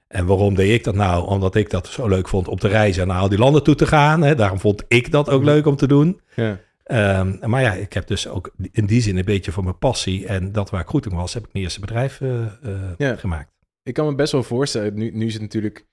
En 0.08 0.26
waarom 0.26 0.54
deed 0.54 0.74
ik 0.74 0.84
dat 0.84 0.94
nou? 0.94 1.26
Omdat 1.26 1.54
ik 1.54 1.70
dat 1.70 1.86
zo 1.86 2.08
leuk 2.08 2.28
vond 2.28 2.48
om 2.48 2.58
te 2.58 2.68
reizen 2.68 3.02
en 3.02 3.08
naar 3.08 3.20
al 3.20 3.28
die 3.28 3.38
landen 3.38 3.62
toe 3.62 3.74
te 3.74 3.86
gaan. 3.86 4.22
Hè. 4.22 4.34
Daarom 4.34 4.60
vond 4.60 4.84
ik 4.88 5.10
dat 5.10 5.30
ook 5.30 5.42
leuk 5.44 5.66
om 5.66 5.76
te 5.76 5.86
doen. 5.86 6.20
ja. 6.34 6.58
Ehm, 6.88 7.50
maar 7.50 7.62
ja, 7.62 7.72
ik 7.72 7.92
heb 7.92 8.06
dus 8.06 8.28
ook 8.28 8.54
in 8.70 8.86
die 8.86 9.00
zin 9.00 9.16
een 9.16 9.24
beetje 9.24 9.52
voor 9.52 9.64
mijn 9.64 9.78
passie 9.78 10.26
en 10.26 10.52
dat 10.52 10.70
waar 10.70 10.80
ik 10.80 10.86
goed 10.86 11.06
in 11.06 11.16
was, 11.16 11.34
heb 11.34 11.46
ik 11.46 11.52
mijn 11.52 11.64
eerste 11.64 11.80
bedrijf 11.80 12.20
eh, 12.20 12.44
eh, 12.44 12.92
Ja. 12.96 13.16
gemaakt. 13.16 13.52
Ik 13.82 13.94
kan 13.94 14.06
me 14.06 14.14
best 14.14 14.32
wel 14.32 14.42
voorstellen, 14.42 14.94
nu, 14.94 15.10
nu 15.10 15.26
is 15.26 15.32
het 15.32 15.42
natuurlijk 15.42 15.86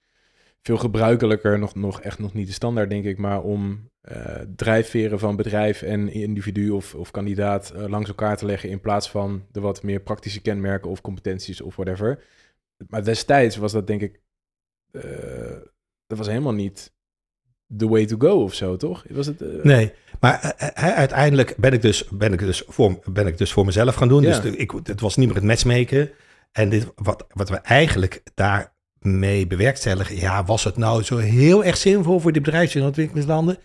veel 0.62 0.78
gebruikelijker, 0.78 1.60
nog, 1.60 1.75
nog 1.75 2.02
echt 2.02 2.20
nog 2.20 2.34
niet 2.34 2.48
de 2.48 2.54
standaard 2.54 2.90
denk 2.90 3.06
ik, 3.06 3.18
maar 3.18 3.42
om 3.42 3.90
eh, 4.02 4.42
drijfveren 4.56 5.20
van 5.20 5.36
bedrijf 5.36 5.82
en 5.82 6.10
individu 6.10 6.70
of, 6.70 6.96
of 6.96 7.12
kandidaat 7.12 7.74
langs 7.75 8.10
elkaar 8.10 8.38
te 8.38 8.46
leggen 8.46 8.70
in 8.70 8.80
plaats 8.82 9.10
van 9.10 9.46
de 9.52 9.60
wat 9.60 9.84
meer 9.84 10.00
praktische 10.00 10.42
kenmerken 10.42 10.90
of 10.90 11.02
competenties 11.02 11.62
of 11.62 11.75
whatever. 11.75 12.24
Maar 12.90 13.04
destijds 13.04 13.56
was 13.56 13.72
dat 13.72 13.88
denk 13.88 14.02
ik, 14.02 14.22
dat 16.08 16.18
was 16.18 16.28
helemaal 16.28 16.54
niet 16.54 16.95
the 17.77 17.88
way 17.88 18.05
to 18.05 18.15
go 18.19 18.43
of 18.43 18.53
zo, 18.53 18.77
toch? 18.77 19.03
Was 19.10 19.25
het, 19.25 19.41
eh, 19.41 19.48
Nee, 19.63 19.93
maar 20.19 20.55
eh, 20.57 20.67
eh, 20.89 20.95
uiteindelijk 20.98 21.53
ben 21.57 21.74
ik, 21.74 21.81
dus, 21.81 22.07
ben, 22.10 22.34
ik 22.34 22.39
dus 22.39 22.63
voor, 22.67 23.00
ben 23.12 23.27
ik 23.27 23.38
dus 23.38 23.51
voor 23.51 23.65
mezelf 23.65 23.95
gaan 23.95 24.07
doen. 24.07 24.22
Ja. 24.22 24.27
Dus 24.29 24.51
de- 24.51 24.57
ik, 24.57 24.72
het 24.84 25.01
was 25.01 25.15
niet 25.15 25.27
meer 25.27 25.36
het 25.36 25.45
matchmaken. 25.45 26.12
En 26.51 26.69
dit, 26.69 26.91
wat, 26.95 27.25
wat 27.29 27.50
we 27.50 27.55
eigenlijk 27.55 28.24
daarmee 28.34 29.48
bewerkstelligen, 29.48 30.15
ja, 30.15 30.43
was 30.45 30.63
het 30.63 30.77
nou 30.77 31.03
zo 31.03 31.17
heel 31.17 31.63
erg 31.63 31.77
zinvol 31.77 32.19
voor 32.19 32.31
die 32.31 32.41
bedrijven 32.41 32.79
in 32.79 32.86
ontwikkelingslanden? 32.86 33.57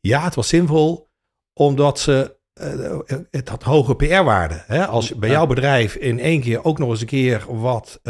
Ja, 0.00 0.24
het 0.24 0.34
was 0.34 0.48
zinvol 0.48 1.08
omdat 1.52 1.98
ze 1.98 2.38
het 3.30 3.48
had 3.48 3.62
hoge 3.62 3.94
PR-waarde. 3.94 4.86
Als 4.86 5.14
bij 5.14 5.30
jouw 5.30 5.46
bedrijf 5.46 5.94
in 5.94 6.18
één 6.18 6.40
keer 6.40 6.64
ook 6.64 6.78
nog 6.78 6.90
eens 6.90 7.00
een 7.00 7.06
keer 7.06 7.44
wat 7.48 8.00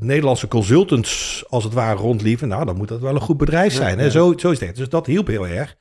Nederlandse 0.00 0.48
consultants 0.48 1.44
als 1.48 1.64
het 1.64 1.72
ware 1.72 1.98
rondlieven, 1.98 2.48
nou 2.48 2.64
dan 2.64 2.76
moet 2.76 2.88
dat 2.88 3.00
wel 3.00 3.14
een 3.14 3.20
goed 3.20 3.36
bedrijf 3.36 3.72
Ja, 3.72 3.78
zijn. 3.78 3.98
Hè? 3.98 4.10
Zo, 4.10 4.34
zo 4.36 4.50
is 4.50 4.60
het. 4.60 4.76
Dus 4.76 4.88
dat 4.88 5.06
hielp 5.06 5.26
heel 5.26 5.46
erg. 5.46 5.76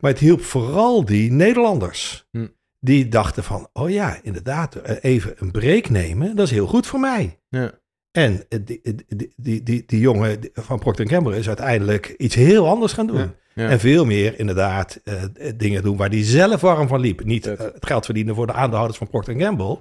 Maar 0.00 0.10
het 0.10 0.20
hielp 0.20 0.42
vooral 0.42 1.04
die 1.04 1.32
Nederlanders. 1.32 2.26
Hm. 2.30 2.46
Die 2.80 3.08
dachten 3.08 3.44
van, 3.44 3.68
oh 3.72 3.90
ja, 3.90 4.18
inderdaad, 4.22 4.74
eh, 4.74 4.96
even 5.00 5.34
een 5.36 5.50
break 5.50 5.88
nemen, 5.88 6.36
dat 6.36 6.46
is 6.46 6.52
heel 6.52 6.66
goed 6.66 6.86
voor 6.86 7.00
mij. 7.00 7.38
Ja. 7.48 7.72
En 8.12 8.44
eh, 8.48 8.58
die, 8.64 8.80
die, 8.82 9.32
die, 9.36 9.62
die, 9.62 9.82
die 9.86 10.00
jongen 10.00 10.38
van 10.52 10.78
Procter 10.78 11.08
Gamble 11.08 11.38
is 11.38 11.46
uiteindelijk 11.48 12.14
iets 12.16 12.34
heel 12.34 12.68
anders 12.68 12.92
gaan 12.92 13.06
doen. 13.06 13.18
Ja. 13.18 13.34
Ja. 13.56 13.68
En 13.68 13.80
veel 13.80 14.04
meer 14.04 14.38
inderdaad 14.38 15.00
eh, 15.04 15.22
dingen 15.56 15.82
doen 15.82 15.96
waar 15.96 16.08
hij 16.08 16.24
zelf 16.24 16.60
warm 16.60 16.88
van 16.88 17.00
liep. 17.00 17.24
Niet 17.24 17.46
eh, 17.46 17.58
het 17.58 17.86
geld 17.86 18.04
verdienen 18.04 18.34
voor 18.34 18.46
de 18.46 18.52
aandeelhouders 18.52 18.98
van 18.98 19.08
Procter 19.08 19.40
Gamble. 19.40 19.78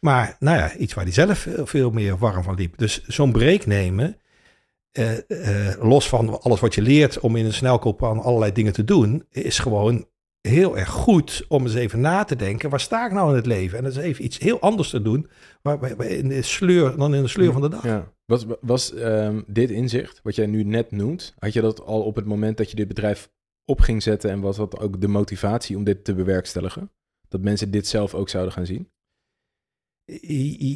Maar 0.00 0.36
nou 0.38 0.58
ja, 0.58 0.76
iets 0.76 0.94
waar 0.94 1.04
hij 1.04 1.12
zelf 1.12 1.48
veel, 1.64 1.90
meer 1.90 2.18
warm 2.18 2.42
van 2.42 2.54
liep. 2.54 2.78
Dus 2.78 3.04
zo'n 3.06 3.32
break 3.32 3.66
nemen, 3.66 4.16
eh, 4.92 5.70
eh, 5.70 5.82
los 5.82 6.08
van 6.08 6.40
alles 6.42 6.60
wat 6.60 6.74
je 6.74 6.82
leert 6.82 7.20
om 7.20 7.36
in 7.36 7.44
een 7.44 7.52
snelkooppan 7.52 8.20
allerlei 8.20 8.52
dingen 8.52 8.72
te 8.72 8.84
doen, 8.84 9.24
is 9.30 9.58
gewoon 9.58 10.06
heel 10.40 10.78
erg 10.78 10.88
goed 10.88 11.44
om 11.48 11.62
eens 11.62 11.74
even 11.74 12.00
na 12.00 12.24
te 12.24 12.36
denken. 12.36 12.70
Waar 12.70 12.80
sta 12.80 13.06
ik 13.06 13.12
nou 13.12 13.30
in 13.30 13.36
het 13.36 13.46
leven? 13.46 13.78
En 13.78 13.84
dat 13.84 13.92
is 13.92 13.98
even 13.98 14.24
iets 14.24 14.38
heel 14.38 14.60
anders 14.60 14.90
te 14.90 15.02
doen 15.02 15.28
waar 15.62 16.00
in 16.00 16.28
de 16.28 16.42
sleur, 16.42 16.96
dan 16.96 17.14
in 17.14 17.22
de 17.22 17.28
sleur 17.28 17.52
van 17.52 17.62
de 17.62 17.68
dag. 17.68 17.84
Ja. 17.84 18.12
Was, 18.24 18.46
was 18.60 18.94
ehm, 18.94 19.42
dit 19.46 19.70
inzicht, 19.70 20.20
wat 20.22 20.34
jij 20.34 20.46
nu 20.46 20.64
net 20.64 20.90
noemt, 20.90 21.34
had 21.38 21.52
je 21.52 21.60
dat 21.60 21.84
al 21.84 22.02
op 22.02 22.16
het 22.16 22.24
moment 22.24 22.56
dat 22.56 22.70
je 22.70 22.76
dit 22.76 22.88
bedrijf 22.88 23.30
op 23.64 23.80
ging 23.80 24.02
zetten 24.02 24.30
en 24.30 24.40
was 24.40 24.56
dat 24.56 24.78
ook 24.78 25.00
de 25.00 25.08
motivatie 25.08 25.76
om 25.76 25.84
dit 25.84 26.04
te 26.04 26.14
bewerkstelligen? 26.14 26.90
Dat 27.28 27.40
mensen 27.40 27.70
dit 27.70 27.86
zelf 27.86 28.14
ook 28.14 28.28
zouden 28.28 28.52
gaan 28.52 28.66
zien? 28.66 28.90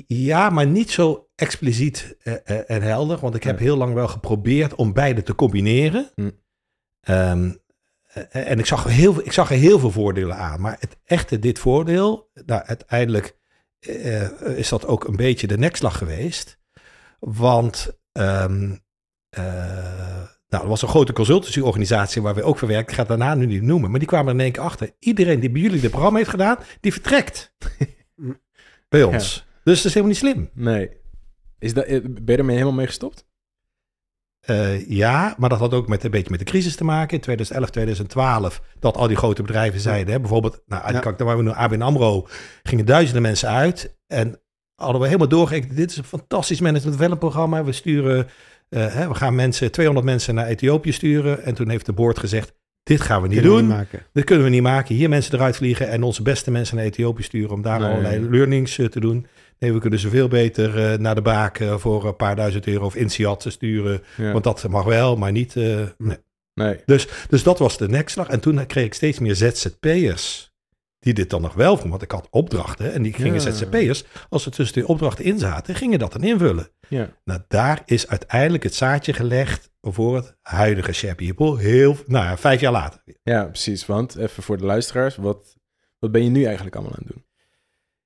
Ja, 0.06 0.50
maar 0.50 0.66
niet 0.66 0.90
zo 0.90 1.28
expliciet 1.34 2.16
eh, 2.22 2.34
eh, 2.44 2.70
en 2.70 2.82
helder. 2.82 3.18
Want 3.18 3.34
ik 3.34 3.42
heb 3.42 3.58
heel 3.58 3.76
lang 3.76 3.94
wel 3.94 4.08
geprobeerd 4.08 4.74
om 4.74 4.92
beide 4.92 5.22
te 5.22 5.34
combineren. 5.34 6.10
Hm. 6.14 6.30
Ehm, 7.00 7.52
eh, 8.02 8.50
en 8.50 8.58
ik 8.58 8.66
zag, 8.66 8.84
er 8.84 8.90
heel, 8.90 9.12
veel- 9.12 9.24
ik 9.24 9.32
zag 9.32 9.50
er 9.50 9.56
heel 9.56 9.78
veel 9.78 9.90
voordelen 9.90 10.36
aan. 10.36 10.60
Maar 10.60 10.76
het 10.80 10.96
echte 11.04 11.38
dit 11.38 11.58
voordeel, 11.58 12.30
nou, 12.46 12.62
uiteindelijk 12.64 13.38
eh, 13.80 14.56
is 14.56 14.68
dat 14.68 14.86
ook 14.86 15.04
een 15.04 15.16
beetje 15.16 15.46
de 15.46 15.58
nekslag 15.58 15.98
geweest. 15.98 16.58
Want 17.18 17.98
eh, 18.12 18.44
nou, 20.48 20.62
er 20.64 20.68
was 20.68 20.82
een 20.82 20.88
grote 20.88 21.12
consultancyorganisatie 21.12 22.22
waar 22.22 22.34
we 22.34 22.42
ook 22.42 22.58
verwerkt. 22.58 22.88
Ik 22.88 22.94
ga 22.94 23.00
het 23.00 23.08
daarna 23.08 23.34
nu 23.34 23.46
niet 23.46 23.62
noemen. 23.62 23.90
Maar 23.90 23.98
die 23.98 24.08
kwamen 24.08 24.26
er 24.28 24.34
in 24.34 24.40
één 24.40 24.52
keer 24.52 24.62
achter. 24.62 24.90
Iedereen 24.98 25.40
die 25.40 25.50
bij 25.50 25.60
jullie 25.60 25.80
dit 25.80 25.90
programma 25.90 26.18
heeft 26.18 26.30
gedaan, 26.30 26.58
die 26.80 26.92
vertrekt. 26.92 27.54
Bij 28.90 29.02
ons. 29.02 29.46
Dus 29.64 29.76
dat 29.76 29.84
is 29.84 29.94
helemaal 29.94 30.08
niet 30.08 30.16
slim. 30.16 30.50
Nee. 30.54 30.90
Is 31.58 31.74
dat, 31.74 31.84
eh, 31.84 32.00
ben 32.02 32.22
je 32.24 32.36
ermee 32.36 32.56
helemaal 32.56 32.76
mee 32.76 32.86
gestopt? 32.86 33.28
Eh, 34.40 34.88
ja, 34.88 35.34
maar 35.38 35.48
dat 35.48 35.58
had 35.58 35.74
ook 35.74 35.88
met 35.88 36.04
een 36.04 36.10
beetje 36.10 36.30
met 36.30 36.38
de 36.38 36.44
crisis 36.44 36.76
te 36.76 36.84
maken. 36.84 37.14
In 37.16 37.20
2011, 37.20 37.70
2012, 37.70 38.62
dat 38.78 38.96
al 38.96 39.06
die 39.08 39.16
grote 39.16 39.42
bedrijven 39.42 39.80
zeiden, 39.80 40.12
hè, 40.14 40.20
bijvoorbeeld, 40.20 40.62
nou, 40.66 40.92
Ja. 40.92 41.04
ik 41.04 41.18
dan 41.18 41.26
maar 41.26 41.36
noemen, 41.36 41.56
ABN 41.56 41.80
AMRO, 41.80 42.26
gingen 42.62 42.86
duizenden 42.86 43.22
mensen 43.22 43.48
uit. 43.48 43.96
En 44.06 44.40
hadden 44.74 45.00
we 45.00 45.06
helemaal 45.06 45.28
doorgerekend, 45.28 45.76
dit 45.76 45.90
is 45.90 45.96
een 45.96 46.04
fantastisch 46.04 46.60
management 46.60 46.98
development 46.98 47.32
programma. 47.32 47.64
We 47.64 47.72
sturen, 47.72 48.28
eh, 48.68 48.94
hè, 48.94 49.08
we 49.08 49.14
gaan 49.14 49.34
mensen, 49.34 49.70
200 49.72 50.06
mensen 50.06 50.34
naar 50.34 50.46
Ethiopië 50.46 50.92
sturen. 50.92 51.42
En 51.42 51.54
toen 51.54 51.68
heeft 51.68 51.86
de 51.86 51.92
board 51.92 52.18
gezegd, 52.18 52.52
dit 52.90 53.00
gaan 53.00 53.22
we 53.22 53.28
niet 53.28 53.40
Kunnen 53.40 53.56
we 53.56 53.66
doen. 53.68 53.78
niet. 53.78 54.02
Dit 54.12 54.24
kunnen 54.24 54.44
we 54.44 54.50
niet 54.50 54.62
maken. 54.62 54.94
Hier 54.94 55.08
mensen 55.08 55.34
eruit 55.34 55.56
vliegen 55.56 55.88
en 55.88 56.02
onze 56.02 56.22
beste 56.22 56.50
mensen 56.50 56.76
naar 56.76 56.84
Ethiopië 56.84 57.22
sturen 57.22 57.50
om 57.50 57.62
daar 57.62 57.80
Nee. 57.80 57.88
allerlei 57.90 58.30
learnings 58.30 58.78
eh, 58.78 58.86
te 58.86 59.00
doen. 59.00 59.26
Nee, 59.58 59.72
we 59.72 59.78
kunnen 59.78 59.98
ze 59.98 60.08
veel 60.08 60.28
beter 60.28 60.78
eh, 60.92 60.98
naar 60.98 61.14
de 61.14 61.22
baak 61.22 61.58
eh, 61.58 61.76
voor 61.76 62.06
een 62.06 62.16
paar 62.16 62.36
duizend 62.36 62.66
euro 62.66 62.84
of 62.84 62.94
INSEAD 62.94 63.40
te 63.40 63.50
sturen. 63.50 64.02
Ja. 64.16 64.32
Want 64.32 64.44
dat 64.44 64.68
mag 64.68 64.84
wel, 64.84 65.16
maar 65.16 65.32
niet. 65.32 65.54
nee. 65.54 66.18
nee. 66.54 66.76
dus, 66.86 67.08
dus 67.28 67.42
dat 67.42 67.58
was 67.58 67.78
de 67.78 67.88
nekslag. 67.88 68.28
En 68.28 68.40
toen 68.40 68.66
kreeg 68.66 68.84
ik 68.84 68.94
steeds 68.94 69.18
meer 69.18 69.34
ZZP'ers 69.34 70.49
die 71.00 71.14
dit 71.14 71.30
dan 71.30 71.42
nog 71.42 71.54
wel 71.54 71.72
vonden. 71.72 71.90
Want 71.90 72.02
ik 72.02 72.10
had 72.10 72.26
opdrachten 72.30 72.92
en 72.92 73.02
die 73.02 73.12
gingen 73.12 73.40
Ja. 73.42 73.50
ZZP'ers, 73.50 74.04
als 74.28 74.42
ze 74.42 74.50
tussen 74.50 74.74
die 74.74 74.88
opdrachten 74.88 75.24
in 75.24 75.38
zaten, 75.38 75.74
gingen 75.74 75.98
dat 75.98 76.12
dan 76.12 76.22
invullen. 76.22 76.68
Ja. 76.88 77.08
Nou, 77.24 77.40
daar 77.48 77.82
is 77.84 78.08
uiteindelijk 78.08 78.62
het 78.62 78.74
zaadje 78.74 79.12
gelegd 79.12 79.70
voor 79.80 80.16
het 80.16 80.36
huidige 80.42 80.92
Share 80.92 81.14
People. 81.14 81.58
Heel, 81.60 81.96
nou 82.06 82.24
ja, 82.24 82.36
vijf 82.38 82.60
jaar 82.60 82.72
later. 82.72 83.02
ja, 83.22 83.44
precies. 83.44 83.86
Want 83.86 84.16
even 84.16 84.42
voor 84.42 84.58
de 84.58 84.64
luisteraars, 84.64 85.16
wat, 85.16 85.56
wat 85.98 86.12
ben 86.12 86.24
je 86.24 86.30
nu 86.30 86.44
eigenlijk 86.44 86.74
allemaal 86.76 86.94
aan 86.94 87.04
het 87.04 87.12
doen? 87.12 87.24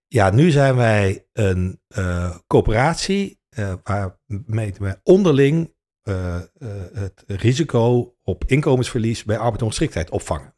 Ja, 0.08 0.30
nu 0.30 0.50
zijn 0.50 0.76
wij 0.76 1.26
een 1.32 1.80
eh, 1.88 2.36
coöperatie 2.46 3.40
eh, 3.48 3.74
waarmee 3.82 4.74
we 4.78 5.00
onderling 5.02 5.74
eh, 6.02 6.40
het 6.92 7.24
risico 7.26 8.14
op 8.22 8.44
inkomensverlies 8.46 9.24
bij 9.24 9.38
arbeidsongeschiktheid 9.38 10.10
opvangen. 10.10 10.53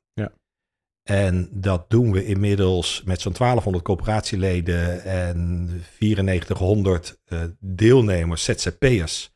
Ja. 1.07 1.15
En 1.15 1.49
dat 1.53 1.91
doen 1.91 2.13
we 2.13 2.25
inmiddels 2.25 3.03
met 3.05 3.21
zo'n 3.21 3.33
1200 3.33 3.85
coöperatieleden 3.85 5.05
en 5.05 5.67
9400 5.99 7.21
eh, 7.25 7.41
deelnemers, 7.59 8.45
ZZP'ers, 8.45 9.35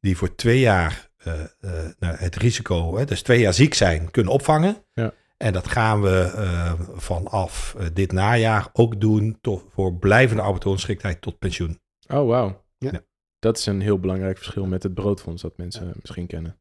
die 0.00 0.16
voor 0.16 0.34
twee 0.34 0.60
jaar 0.60 1.10
eh, 1.16 1.40
eh, 1.40 1.70
nou, 1.98 2.16
het 2.16 2.36
risico, 2.36 2.96
hè, 2.96 3.04
dus 3.04 3.22
twee 3.22 3.40
jaar 3.40 3.54
ziek 3.54 3.74
zijn, 3.74 4.10
kunnen 4.10 4.32
opvangen. 4.32 4.76
Ja. 4.92 5.12
En 5.36 5.52
dat 5.52 5.68
gaan 5.68 6.02
we 6.02 6.32
vanaf 6.96 7.76
dit 7.92 8.12
najaar 8.12 8.68
ook 8.72 9.00
doen 9.00 9.38
tot, 9.40 9.64
voor 9.72 9.94
blijvende 9.94 10.42
arbeidsongeschiktheid 10.42 11.20
tot 11.20 11.38
pensioen. 11.38 11.80
Oh, 12.08 12.28
wauw. 12.28 12.64
Ja. 12.78 13.00
Dat 13.38 13.58
is 13.58 13.66
een 13.66 13.80
heel 13.80 13.98
belangrijk 13.98 14.36
verschil 14.36 14.66
met 14.66 14.82
het 14.82 14.94
broodfonds 14.94 15.42
dat 15.42 15.56
mensen 15.56 15.92
misschien 16.00 16.26
kennen. 16.26 16.58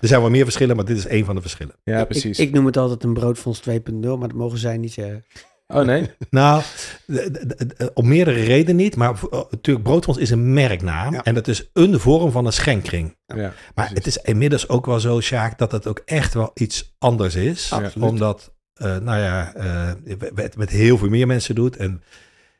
Er 0.00 0.08
zijn 0.08 0.20
wel 0.20 0.30
meer 0.30 0.44
verschillen, 0.44 0.76
maar 0.76 0.84
dit 0.84 0.96
is 0.96 1.06
één 1.06 1.24
van 1.24 1.34
de 1.34 1.40
verschillen. 1.40 1.74
Ja, 1.84 2.00
Ik- 2.00 2.08
precies. 2.08 2.38
Ik, 2.38 2.52
noem 2.52 2.66
het 2.66 2.76
altijd 2.76 3.04
een 3.04 3.14
broodfonds 3.14 3.60
2.0, 3.60 4.18
maar 4.18 4.28
dat 4.28 4.32
mogen 4.36 4.58
zij 4.58 4.76
niet 4.76 4.92
zeggen. 4.92 5.24
Oh, 5.68 5.84
nee? 5.84 6.10
Nou, 6.30 6.62
d- 7.06 7.90
om 7.94 8.08
meerdere 8.08 8.42
redenen 8.42 8.76
niet. 8.76 8.96
Maar 8.96 9.10
eh, 9.30 9.40
natuurlijk, 9.50 9.84
Broodfonds 9.86 10.20
is 10.20 10.30
een 10.30 10.52
merknaam. 10.52 11.12
Ja. 11.12 11.24
En 11.24 11.34
dat 11.34 11.48
is 11.48 11.70
een 11.72 12.00
vorm 12.00 12.30
van 12.30 12.46
een 12.46 12.52
schenkring. 12.52 13.16
Ja, 13.26 13.34
Maar 13.36 13.52
precies. 13.74 13.94
het 13.94 14.06
is 14.06 14.16
inmiddels 14.16 14.68
ook 14.68 14.86
wel 14.86 15.00
zo, 15.00 15.20
Sjaak, 15.20 15.58
dat 15.58 15.72
het 15.72 15.86
ook 15.86 16.02
echt 16.04 16.34
wel 16.34 16.50
iets 16.54 16.94
anders 16.98 17.34
is. 17.34 17.72
Absoluut. 17.72 18.08
Omdat, 18.08 18.54
eh, 18.74 18.96
nou 18.98 19.18
ja, 19.20 19.54
eh, 19.54 19.92
het 20.34 20.56
met 20.56 20.70
heel 20.70 20.98
veel 20.98 21.08
meer 21.08 21.26
mensen 21.26 21.54
doet. 21.54 21.76
En 21.76 22.02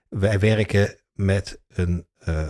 wij 0.08 0.38
werken 0.38 0.94
met 1.12 1.60
een 1.74 2.06
eh, 2.18 2.48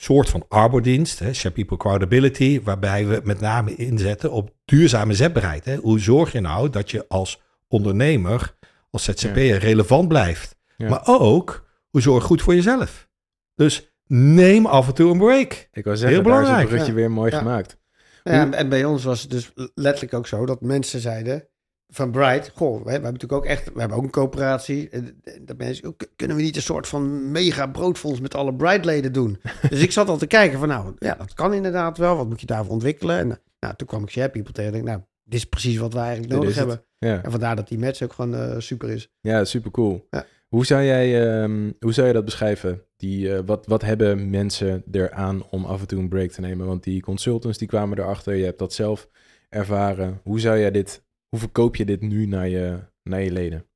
soort 0.00 0.28
van 0.28 0.44
arbodienst, 0.48 1.18
hè, 1.18 1.32
Share 1.32 1.54
People 1.54 1.76
Crowdability, 1.76 2.60
waarbij 2.62 3.06
we 3.06 3.20
met 3.24 3.40
name 3.40 3.74
inzetten 3.74 4.30
op 4.32 4.50
duurzame 4.64 5.14
zetbaarheid. 5.14 5.64
Hè. 5.64 5.76
Hoe 5.76 6.00
zorg 6.00 6.32
je 6.32 6.40
nou 6.40 6.70
dat 6.70 6.90
je 6.90 7.04
als 7.08 7.40
ondernemer, 7.68 8.54
als 8.90 9.04
ZZP'er 9.04 9.58
relevant 9.58 10.08
blijft? 10.08 10.56
Ja. 10.76 10.88
Maar 10.88 11.02
ook, 11.06 11.66
hoe 11.90 12.00
zorg 12.00 12.20
je 12.22 12.28
goed 12.28 12.42
voor 12.42 12.54
jezelf? 12.54 13.08
Dus 13.54 13.92
neem 14.06 14.66
af 14.66 14.86
en 14.88 14.94
toe 14.94 15.10
een 15.12 15.18
break. 15.18 15.68
Ik 15.72 15.84
wou 15.84 15.96
zeggen, 15.96 16.16
Heel 16.16 16.26
daar 16.30 16.32
is 16.32 16.38
belangrijk. 16.38 16.58
het 16.58 16.68
bruggetje 16.68 16.92
weer 16.94 17.10
mooi 17.10 17.30
Ja. 17.30 17.38
gemaakt. 17.38 17.76
En 18.22 18.68
bij 18.68 18.84
ons 18.84 19.04
was 19.04 19.20
het 19.20 19.30
dus 19.30 19.52
letterlijk 19.74 20.14
ook 20.14 20.26
zo 20.26 20.46
dat 20.46 20.60
mensen 20.60 21.00
zeiden 21.00 21.48
van 21.88 22.10
Bright, 22.10 22.52
goh, 22.54 22.84
we, 22.84 22.90
hebben 22.90 23.12
natuurlijk 23.12 23.42
ook 23.42 23.48
echt, 23.48 23.72
we 23.72 23.80
hebben 23.80 23.96
ook 23.98 24.04
een 24.04 24.10
coöperatie. 24.10 24.88
En 24.88 25.22
Dat 25.40 25.56
mensen, 25.56 25.84
ook, 25.84 26.06
kunnen 26.16 26.36
we 26.36 26.42
niet 26.42 26.56
een 26.56 26.62
soort 26.62 26.88
van 26.88 27.30
mega 27.30 27.66
broodfonds 27.66 28.20
met 28.20 28.34
alle 28.34 28.54
Bright-leden 28.54 29.12
doen? 29.12 29.40
dus 29.70 29.82
ik 29.82 29.92
zat 29.92 30.08
al 30.08 30.16
te 30.16 30.26
kijken 30.26 30.58
van, 30.58 30.68
nou, 30.68 30.94
ja, 30.98 31.14
dat 31.14 31.34
kan 31.34 31.54
inderdaad 31.54 31.98
wel. 31.98 32.16
Wat 32.16 32.28
moet 32.28 32.40
je 32.40 32.46
daarvoor 32.46 32.72
ontwikkelen? 32.72 33.18
En 33.18 33.40
nou, 33.58 33.74
toen 33.76 33.86
kwam 33.86 34.02
ik 34.02 34.10
Share 34.10 34.28
People 34.28 34.52
tegen 34.52 34.72
en 34.72 34.76
denk, 34.76 34.88
nou, 34.88 35.00
dit 35.24 35.38
is 35.38 35.44
precies 35.44 35.76
wat 35.76 35.92
we 35.92 35.98
eigenlijk 35.98 36.32
nodig 36.32 36.54
hebben. 36.54 36.82
Ja, 36.98 37.22
En 37.22 37.30
vandaar 37.30 37.56
dat 37.56 37.68
die 37.68 37.78
match 37.78 38.02
ook 38.02 38.12
gewoon 38.12 38.34
eh, 38.34 38.58
super 38.58 38.90
is. 38.90 39.08
ja 39.20 39.44
super 39.44 39.70
cool. 39.70 40.06
Ja. 40.10 40.24
Hoe, 40.48 40.66
zou 40.66 40.82
jij, 40.82 41.26
ehm, 41.26 41.70
hoe 41.80 41.92
zou 41.92 42.06
je 42.06 42.12
dat 42.12 42.24
beschrijven? 42.24 42.82
Die, 42.96 43.34
eh, 43.34 43.40
wat, 43.46 43.66
wat 43.66 43.82
hebben 43.82 44.30
mensen 44.30 44.82
eraan 44.92 45.42
om 45.50 45.64
af 45.64 45.80
en 45.80 45.86
toe 45.86 45.98
een 45.98 46.08
break 46.08 46.30
te 46.30 46.40
nemen? 46.40 46.66
Want 46.66 46.84
die 46.84 47.00
consultants 47.00 47.58
die 47.58 47.68
kwamen 47.68 47.98
erachter, 47.98 48.34
je 48.34 48.44
hebt 48.44 48.58
dat 48.58 48.72
zelf 48.72 49.08
ervaren. 49.48 50.20
Hoe 50.22 50.40
zou 50.40 50.58
jij 50.58 50.70
dit, 50.70 51.02
hoe 51.28 51.38
verkoop 51.38 51.76
je 51.76 51.84
dit 51.84 52.00
nu 52.00 52.26
naar 52.26 52.48
je, 52.48 52.78
naar 53.02 53.20
je 53.22 53.32
leden? 53.32 53.66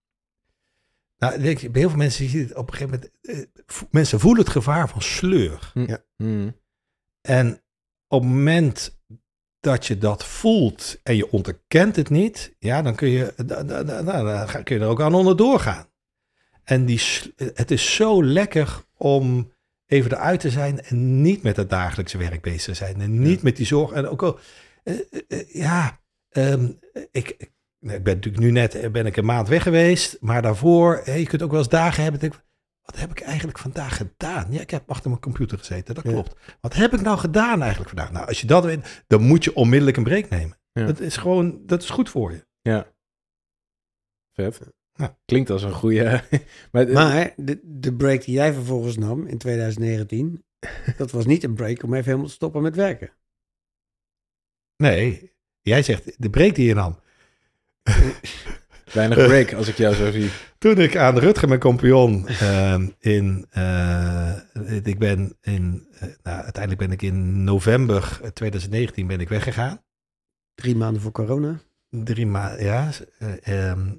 Nou, 1.18 1.35
ik 1.35 1.42
denk, 1.42 1.61
bij 1.73 1.80
heel 1.80 1.88
veel 1.88 1.99
mensen 1.99 2.28
zie 2.28 2.38
je 2.38 2.44
het 2.47 2.54
op 2.56 2.68
een 2.71 2.75
gegeven 2.75 3.00
moment. 3.23 3.47
eh, 3.66 3.82
mensen 3.90 4.21
voelen 4.21 4.42
het 4.42 4.52
gevaar 4.52 4.88
van 4.88 5.02
sleur. 5.02 5.73
Hmm. 6.16 6.56
En 7.21 7.62
op 8.09 8.21
het 8.23 8.30
moment 8.30 9.00
dat 9.61 9.87
je 9.87 9.99
dat 9.99 10.25
voelt 10.25 11.00
en 11.02 11.16
je 11.16 11.30
onderkent 11.30 11.97
het 11.97 12.11
niet, 12.11 12.56
ja, 12.59 12.82
dan 12.82 12.94
kun 12.94 13.09
je, 13.09 13.32
da- 13.37 13.62
da- 13.62 13.82
da- 13.82 14.02
da- 14.02 14.23
dan 14.23 14.49
ga- 14.49 14.62
kun 14.62 14.76
je 14.76 14.82
er 14.82 14.88
ook 14.88 15.00
aan 15.00 15.14
onderdoor 15.14 15.61
gaan. 15.61 15.87
En 16.64 16.85
die, 16.87 16.99
sl- 16.99 17.28
het 17.37 17.71
is 17.71 17.94
zo 17.94 18.25
lekker 18.25 18.85
om 18.97 19.52
even 19.87 20.11
eruit 20.12 20.40
te 20.40 20.50
zijn 20.50 20.82
en 20.82 21.21
niet 21.23 21.42
met 21.42 21.56
het 21.56 21.71
dagelijkse 21.71 22.18
werk 22.18 22.42
bezig 22.42 22.64
te 22.64 22.75
zijn. 22.75 23.00
En 23.00 23.18
niet 23.21 23.37
Ja. 23.37 23.42
met 23.42 23.56
die 23.56 23.66
zorg. 23.66 23.92
En 23.92 24.06
ook 24.09 24.23
al, 24.23 24.38
eh, 24.85 24.94
eh, 24.94 25.21
eh, 25.28 25.54
ja, 25.54 26.00
ehm, 26.33 26.73
ik, 27.11 27.51
nee, 27.79 27.97
ik 27.97 28.03
ben 28.05 28.15
natuurlijk 28.15 28.45
nu 28.45 28.51
net 28.51 28.75
eh, 28.75 28.91
ben 28.91 29.07
ik 29.07 29.17
een 29.17 29.25
maand 29.25 29.49
weg 29.49 29.62
geweest, 29.62 30.17
maar 30.21 30.43
daarvoor, 30.43 31.01
hè, 31.05 31.15
je 31.15 31.27
kunt 31.27 31.43
ook 31.43 31.51
wel 31.51 31.59
eens 31.59 31.69
dagen 31.69 32.03
hebben. 32.03 32.21
Denk, 32.21 32.45
wat 32.83 32.97
heb 32.99 33.11
ik 33.11 33.21
eigenlijk 33.21 33.59
vandaag 33.59 33.97
gedaan? 33.97 34.53
Ja, 34.53 34.61
ik 34.61 34.71
heb 34.71 34.91
achter 34.91 35.11
mijn 35.11 35.23
computer 35.23 35.59
gezeten, 35.59 35.95
dat 35.95 36.05
Ja. 36.05 36.11
klopt. 36.11 36.57
Wat 36.61 36.75
heb 36.75 36.93
ik 36.93 37.01
nou 37.01 37.19
gedaan 37.19 37.61
eigenlijk 37.61 37.91
vandaag? 37.91 38.12
Nou, 38.12 38.27
als 38.27 38.41
je 38.41 38.47
dat 38.47 38.65
weet, 38.65 39.05
dan 39.07 39.23
moet 39.23 39.45
je 39.45 39.55
onmiddellijk 39.55 39.97
een 39.97 40.03
break 40.05 40.29
nemen. 40.29 40.61
Ja. 40.73 40.87
Dat 40.87 41.01
is 41.01 41.17
gewoon, 41.17 41.67
dat 41.67 41.83
is 41.83 41.91
goed 41.91 42.11
voor 42.11 42.33
je. 42.33 42.47
Ja. 42.61 42.93
Vet. 44.33 44.61
Ja. 44.93 45.19
Klinkt 45.25 45.51
als 45.51 45.62
een 45.62 45.73
goede... 45.73 46.25
maar, 46.73 46.89
Maar 46.89 47.33
de, 47.37 47.61
de 47.65 47.95
break 47.95 48.25
die 48.25 48.35
jij 48.35 48.53
vervolgens 48.53 48.97
nam 48.97 49.27
in 49.27 49.39
2019, 49.39 50.45
dat 50.97 51.11
was 51.11 51.27
niet 51.27 51.45
een 51.45 51.55
break 51.55 51.83
om 51.83 51.93
even 51.93 52.05
helemaal 52.05 52.27
te 52.27 52.33
stoppen 52.33 52.62
met 52.62 52.77
werken. 52.77 53.12
Nee, 54.77 55.32
jij 55.62 55.83
zegt 55.83 56.14
de 56.16 56.31
break 56.31 56.54
die 56.54 56.66
je 56.66 56.75
nam. 56.75 56.99
weinig 58.92 59.19
break 59.26 59.52
als 59.52 59.69
ik 59.69 59.76
jou 59.76 59.95
zo 59.95 60.11
zie. 60.11 60.31
Toen 60.59 60.78
ik 60.78 60.97
aan 60.97 61.19
Rutger, 61.19 61.49
mijn 61.49 61.61
compagnon, 61.61 62.28
ehm, 62.28 62.88
in, 62.99 63.47
eh, 63.50 64.37
ik 64.83 64.99
ben 64.99 65.37
in, 65.40 65.87
eh, 65.92 66.09
nou, 66.23 66.42
uiteindelijk 66.42 66.78
ben 66.78 66.92
ik 66.92 67.02
in 67.02 67.45
november 67.45 68.21
2019 68.33 69.07
ben 69.07 69.21
ik 69.21 69.28
weggegaan. 69.28 69.83
Drie 70.54 70.76
maanden 70.76 71.02
voor 71.02 71.12
corona. 71.12 71.61
Drie 71.90 72.26
maanden, 72.26 72.64
ja. 72.64 72.90
eh, 73.19 73.69
ehm, 73.71 73.95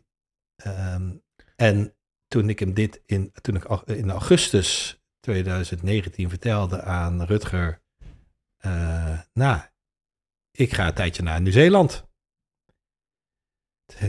ehm, 0.55 1.11
en 1.55 1.93
toen 2.27 2.49
ik 2.49 2.59
hem 2.59 2.73
dit 2.73 3.01
in, 3.05 3.31
toen 3.41 3.55
ik 3.55 3.63
in 3.85 4.11
augustus 4.11 5.01
2019 5.19 6.29
vertelde 6.29 6.81
aan 6.81 7.23
Rutger, 7.23 7.81
eh, 8.57 9.19
nou, 9.33 9.61
ik 10.57 10.73
ga 10.73 10.87
een 10.87 10.93
tijdje 10.93 11.23
naar 11.23 11.41
Nieuw-Zeeland. 11.41 12.05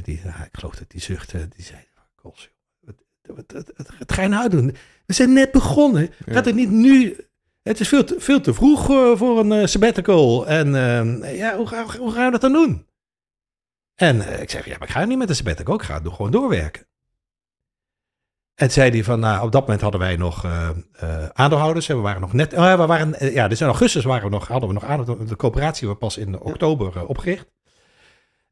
Die, 0.03 0.21
nou, 0.25 0.43
ik 0.43 0.57
geloof 0.57 0.75
dat 0.75 0.91
die 0.91 1.01
zuchtte, 1.01 1.49
die 1.49 1.65
zei, 1.65 1.89
wat 3.99 4.13
ga 4.13 4.23
je 4.23 4.29
nou 4.29 4.49
doen? 4.49 4.77
We 5.07 5.13
zijn 5.13 5.33
net 5.33 5.53
begonnen. 5.53 6.11
Gaat 6.27 6.45
het 6.45 6.55
niet 6.55 6.71
nu? 6.71 7.17
Het 7.63 7.81
is 7.81 7.89
veel 7.89 8.05
te, 8.05 8.21
veel 8.21 8.41
te 8.41 8.55
vroeg 8.55 8.91
eh, 8.91 9.17
voor 9.17 9.39
een 9.39 9.53
eh, 9.53 9.67
sabbatical. 9.67 10.47
En 10.47 10.73
ja, 11.37 11.57
hoe, 11.57 11.67
ga, 11.67 11.99
hoe 11.99 12.13
gaan 12.13 12.25
we 12.25 12.31
dat 12.31 12.41
dan 12.41 12.53
doen? 12.53 12.87
En 13.95 14.21
eh, 14.21 14.43
ik 14.43 14.51
zeg, 14.51 14.67
ja, 14.67 14.79
maar 14.79 14.89
ik 14.89 14.95
ga 14.95 15.05
niet 15.05 15.19
met 15.19 15.29
een 15.29 15.35
sabbatical. 15.35 15.75
Ik 15.75 15.83
ga 15.83 16.01
gewoon 16.03 16.31
doorwerken. 16.31 16.87
En 18.55 18.71
zei 18.71 18.91
hij 18.91 19.05
van, 19.05 19.21
nou, 19.21 19.45
op 19.45 19.53
dat 19.53 19.61
moment 19.61 19.81
hadden 19.81 20.01
wij 20.01 20.17
nog 20.17 20.45
eh, 20.45 20.69
eh, 20.93 21.29
aandeelhouders. 21.33 21.89
En 21.89 21.97
we 21.97 22.03
waren 22.03 22.21
nog 22.21 22.33
net, 22.33 22.53
oh, 22.53 22.77
we 22.77 22.87
waren, 22.87 23.15
eh, 23.15 23.35
ja, 23.35 23.49
dus 23.49 23.61
in 23.61 23.67
augustus 23.67 24.05
waren 24.05 24.25
we 24.25 24.31
nog, 24.31 24.49
hadden 24.49 24.69
we 24.69 24.75
nog 24.75 24.85
aandeelhouders. 24.85 25.31
De 25.31 25.37
coöperatie 25.37 25.89
was 25.89 25.97
pas 25.99 26.17
in 26.17 26.41
oktober 26.41 27.07
opgericht. 27.07 27.53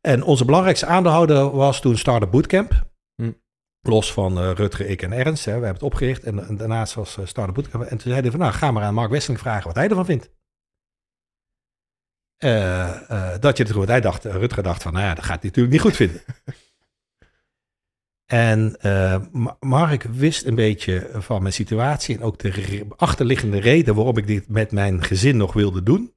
En 0.00 0.23
onze 0.23 0.44
belangrijkste 0.44 0.87
aandeelhouder 0.87 1.50
was 1.50 1.80
toen 1.80 1.97
Startup 1.97 2.30
Bootcamp. 2.30 2.90
Hm. 3.14 3.32
Los 3.80 4.12
van 4.12 4.38
Rutger, 4.52 4.87
ik 4.87 5.02
en 5.02 5.12
Ernst. 5.12 5.44
Hè. 5.44 5.50
We 5.50 5.64
hebben 5.64 5.75
het 5.75 5.92
opgericht. 5.92 6.23
En, 6.23 6.47
en 6.47 6.56
daarnaast 6.56 6.94
was 6.94 7.18
Startup 7.25 7.54
Bootcamp. 7.54 7.82
En 7.82 7.99
toen 7.99 8.11
zei 8.12 8.21
hij 8.21 8.30
van, 8.30 8.40
nou, 8.40 8.52
ga 8.52 8.71
maar 8.71 8.82
aan 8.82 8.94
Mark 8.94 9.11
Wesseling 9.11 9.40
vragen 9.40 9.66
wat 9.66 9.76
hij 9.76 9.88
ervan 9.88 10.04
vindt. 10.04 10.30
Dat 13.40 13.56
je 13.56 13.62
het 13.62 13.73
goed. 13.73 13.88
Hij 13.88 14.00
dacht, 14.00 14.25
Rutger 14.25 14.62
dacht 14.62 14.82
van, 14.82 14.92
nou 14.92 15.04
ja, 15.04 15.14
dat 15.14 15.25
gaat 15.25 15.40
hij 15.40 15.49
natuurlijk 15.49 15.75
niet 15.75 15.82
goed 15.82 15.97
vinden. 15.97 16.23
en 18.33 18.77
eh, 18.81 19.21
Ma- 19.33 19.57
Mark 19.61 20.03
wist 20.03 20.45
een 20.47 20.55
beetje 20.55 21.11
van 21.12 21.43
mijn 21.43 21.55
situatie 21.55 22.17
en 22.17 22.23
ook 22.23 22.39
de 22.39 22.49
re- 22.51 22.85
achterliggende 22.97 23.61
reden 23.61 23.95
waarom 23.95 24.17
ik 24.17 24.27
dit 24.27 24.49
met 24.49 24.73
mijn 24.73 25.03
gezin 25.05 25.37
nog 25.37 25.53
wilde 25.53 25.83
doen. 25.83 26.15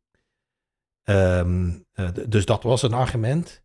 Ehm, 1.03 1.69
eh, 1.93 2.09
dus 2.27 2.45
dat 2.45 2.63
was 2.63 2.81
een 2.81 2.93
argument. 2.93 3.63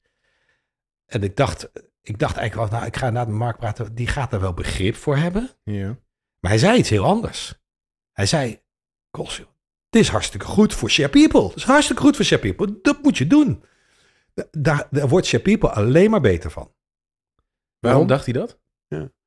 En 1.06 1.22
ik 1.22 1.36
dacht, 1.36 1.70
ik 2.02 2.18
dacht 2.18 2.36
eigenlijk 2.36 2.70
wel, 2.70 2.78
nou, 2.78 2.90
ik 2.90 2.96
ga 2.96 3.10
met 3.10 3.28
Mark 3.28 3.56
praten, 3.58 3.94
die 3.94 4.06
gaat 4.06 4.32
er 4.32 4.40
wel 4.40 4.54
begrip 4.54 4.94
voor 4.96 5.16
hebben. 5.16 5.50
Ja. 5.64 5.86
Maar 6.40 6.50
hij 6.50 6.58
zei 6.58 6.78
iets 6.78 6.90
heel 6.90 7.04
anders. 7.04 7.54
Hij 8.12 8.26
zei, 8.26 8.60
Kos, 9.10 9.36
joh, 9.36 9.46
het 9.90 10.00
is 10.00 10.08
hartstikke 10.08 10.46
goed 10.46 10.74
voor 10.74 10.90
Share 10.90 11.08
People. 11.08 11.46
Het 11.46 11.56
is 11.56 11.64
hartstikke 11.64 12.02
goed 12.02 12.16
voor 12.16 12.24
Share 12.24 12.42
People. 12.42 12.78
Dat 12.82 13.02
moet 13.02 13.18
je 13.18 13.26
doen. 13.26 13.64
Da- 14.34 14.46
Daar, 14.50 14.86
daar 14.90 15.08
wordt 15.08 15.26
Share 15.26 15.42
People 15.42 15.70
alleen 15.70 16.10
maar 16.10 16.20
beter 16.20 16.50
van. 16.50 16.72
Waarom 17.80 18.06
dacht 18.06 18.24
hij 18.24 18.34
dat? 18.34 18.58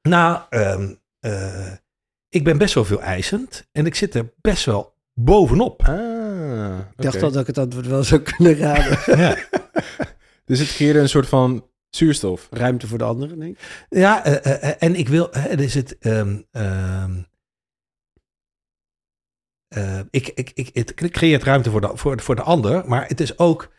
Nou, 0.01 0.41
ehm, 0.49 0.93
eh, 1.19 1.73
ik 2.29 2.43
ben 2.43 2.57
best 2.57 2.73
wel 2.73 2.85
veel 2.85 3.01
eisend. 3.01 3.67
En 3.71 3.85
ik 3.85 3.95
zit 3.95 4.15
er 4.15 4.33
best 4.41 4.65
wel 4.65 4.95
bovenop. 5.13 5.81
Ah, 5.83 6.79
Ik 6.95 7.03
dacht 7.03 7.23
al 7.23 7.31
dat 7.31 7.41
ik 7.41 7.47
het 7.47 7.57
antwoord 7.57 7.87
wel 7.87 8.03
zou 8.03 8.21
kunnen 8.21 8.55
raden. 8.55 9.17
ja, 9.21 9.37
Dus 10.45 10.59
het 10.59 10.67
creëerde 10.67 10.99
een 10.99 11.09
soort 11.09 11.27
van 11.27 11.69
zuurstof. 11.89 12.47
Ruimte 12.51 12.87
voor 12.87 12.97
de 12.97 13.03
anderen, 13.03 13.39
denk 13.39 13.57
ik. 13.57 13.85
ja 13.89 14.25
eh, 14.25 14.63
eh, 14.69 14.75
en 14.79 14.95
ik 14.95 15.09
wil, 15.09 15.29
is 15.49 15.73
het, 15.73 15.97
ehm, 15.97 16.41
ehm, 16.51 17.21
eh, 19.67 19.99
ik, 20.09 20.27
ik, 20.27 20.51
ik, 20.53 20.69
het 20.73 20.93
creëert 20.93 21.43
ruimte 21.43 21.71
voor 21.71 21.81
de, 21.81 21.91
voor, 21.93 22.21
voor 22.21 22.35
de 22.35 22.41
ander, 22.41 22.87
maar 22.87 23.07
het 23.07 23.19
is 23.19 23.37
ook, 23.37 23.73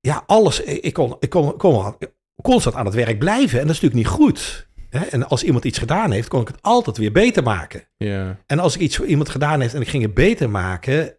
ja, 0.00 0.22
alles, 0.26 0.60
ik 0.60 0.82
ik 0.84 0.92
kon, 0.92 1.16
ik 1.20 1.30
kon, 1.30 1.56
kon 1.56 1.96
constant 2.42 2.76
aan 2.76 2.86
het 2.86 2.94
werk 2.94 3.18
blijven 3.18 3.60
en 3.60 3.66
dat 3.66 3.76
is 3.76 3.80
natuurlijk 3.80 4.10
niet 4.10 4.20
goed. 4.20 4.68
Hè? 4.90 5.04
En 5.04 5.28
als 5.28 5.42
iemand 5.42 5.64
iets 5.64 5.78
gedaan 5.78 6.10
heeft, 6.10 6.28
kon 6.28 6.40
ik 6.40 6.48
het 6.48 6.62
altijd 6.62 6.96
weer 6.96 7.12
beter 7.12 7.42
maken. 7.42 7.88
Ja. 7.96 8.36
En 8.46 8.58
als 8.58 8.74
ik 8.74 8.80
iets 8.80 8.96
voor 8.96 9.06
iemand 9.06 9.28
gedaan 9.28 9.60
heeft 9.60 9.74
en 9.74 9.80
ik 9.80 9.88
ging 9.88 10.02
het 10.02 10.14
beter 10.14 10.50
maken, 10.50 11.14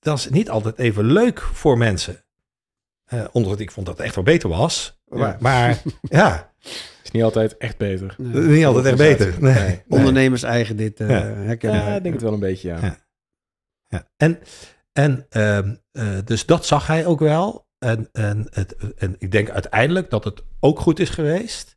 dat 0.00 0.18
is 0.18 0.28
niet 0.28 0.50
altijd 0.50 0.78
even 0.78 1.04
leuk 1.04 1.40
voor 1.40 1.78
mensen. 1.78 2.24
Eh 3.04 3.24
omdat 3.32 3.60
ik 3.60 3.70
vond 3.70 3.86
dat 3.86 3.96
het 3.96 4.06
echt 4.06 4.14
wel 4.14 4.24
beter 4.24 4.48
was. 4.48 5.00
Ja. 5.06 5.16
Maar, 5.18 5.36
maar 5.40 5.82
ja, 6.02 6.52
Is 7.02 7.10
niet 7.10 7.22
altijd 7.22 7.56
echt 7.56 7.76
beter. 7.76 8.14
Nee. 8.18 8.42
niet 8.42 8.64
altijd 8.64 8.84
echt 8.86 8.96
beter. 8.96 9.34
Nee. 9.38 9.54
Nee. 9.54 9.82
Ondernemers 9.88 10.42
eigen 10.42 10.76
dit 10.76 11.00
eh 11.00 11.08
Ja. 11.08 11.22
herkennen. 11.22 11.80
Ja, 11.84 11.96
ik 11.96 12.02
denk 12.02 12.14
het 12.14 12.22
wel 12.22 12.32
een 12.32 12.40
beetje, 12.40 12.68
ja. 12.68 12.78
Ja. 12.80 12.96
Ja. 13.88 14.08
En, 14.16 14.38
en 14.92 15.26
ehm, 15.28 15.74
eh, 15.92 16.18
dus 16.24 16.46
dat 16.46 16.66
zag 16.66 16.86
hij 16.86 17.06
ook 17.06 17.20
wel. 17.20 17.68
En, 17.78 18.08
en, 18.12 18.46
het, 18.50 18.76
en 18.96 19.14
ik 19.18 19.32
denk 19.32 19.50
uiteindelijk 19.50 20.10
dat 20.10 20.24
het 20.24 20.42
ook 20.60 20.80
goed 20.80 20.98
is 20.98 21.10
geweest. 21.10 21.76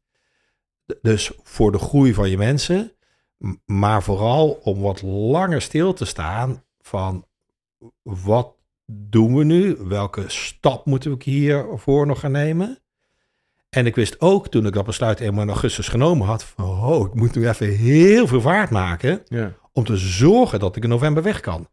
Dus 1.02 1.32
voor 1.44 1.72
de 1.72 1.78
groei 1.80 2.14
van 2.14 2.30
je 2.30 2.38
mensen. 2.38 2.92
Maar 3.66 4.04
vooral 4.04 4.50
om 4.50 4.82
wat 4.82 5.02
langer 5.02 5.62
stil 5.62 5.94
te 5.94 6.06
staan 6.06 6.64
van 6.82 7.26
wat 8.02 8.56
doen 8.86 9.36
we 9.36 9.44
nu? 9.44 9.76
Welke 9.80 10.24
stap 10.28 10.86
moeten 10.86 11.18
we 11.18 11.24
hiervoor 11.24 12.08
nog 12.08 12.20
gaan 12.20 12.32
nemen? 12.32 12.78
En 13.70 13.86
ik 13.86 13.96
wist 13.96 14.22
ook 14.22 14.48
toen 14.48 14.66
ik 14.66 14.74
dat 14.74 14.86
besluit 14.86 15.20
eenmaal 15.20 15.44
in 15.44 15.50
augustus 15.50 15.88
genomen 15.88 16.28
had. 16.28 16.44
Van, 16.44 16.66
oh, 16.66 17.08
ik 17.08 17.14
moet 17.14 17.36
nu 17.36 17.48
even 17.50 17.68
heel 17.70 18.28
veel 18.28 18.42
vaart 18.42 18.70
maken 18.70 19.22
Ja. 19.26 19.54
om 19.72 19.84
te 19.84 19.98
zorgen 19.98 20.60
dat 20.60 20.76
ik 20.76 20.84
in 20.84 20.90
november 20.90 21.24
weg 21.24 21.40
kan. 21.40 21.68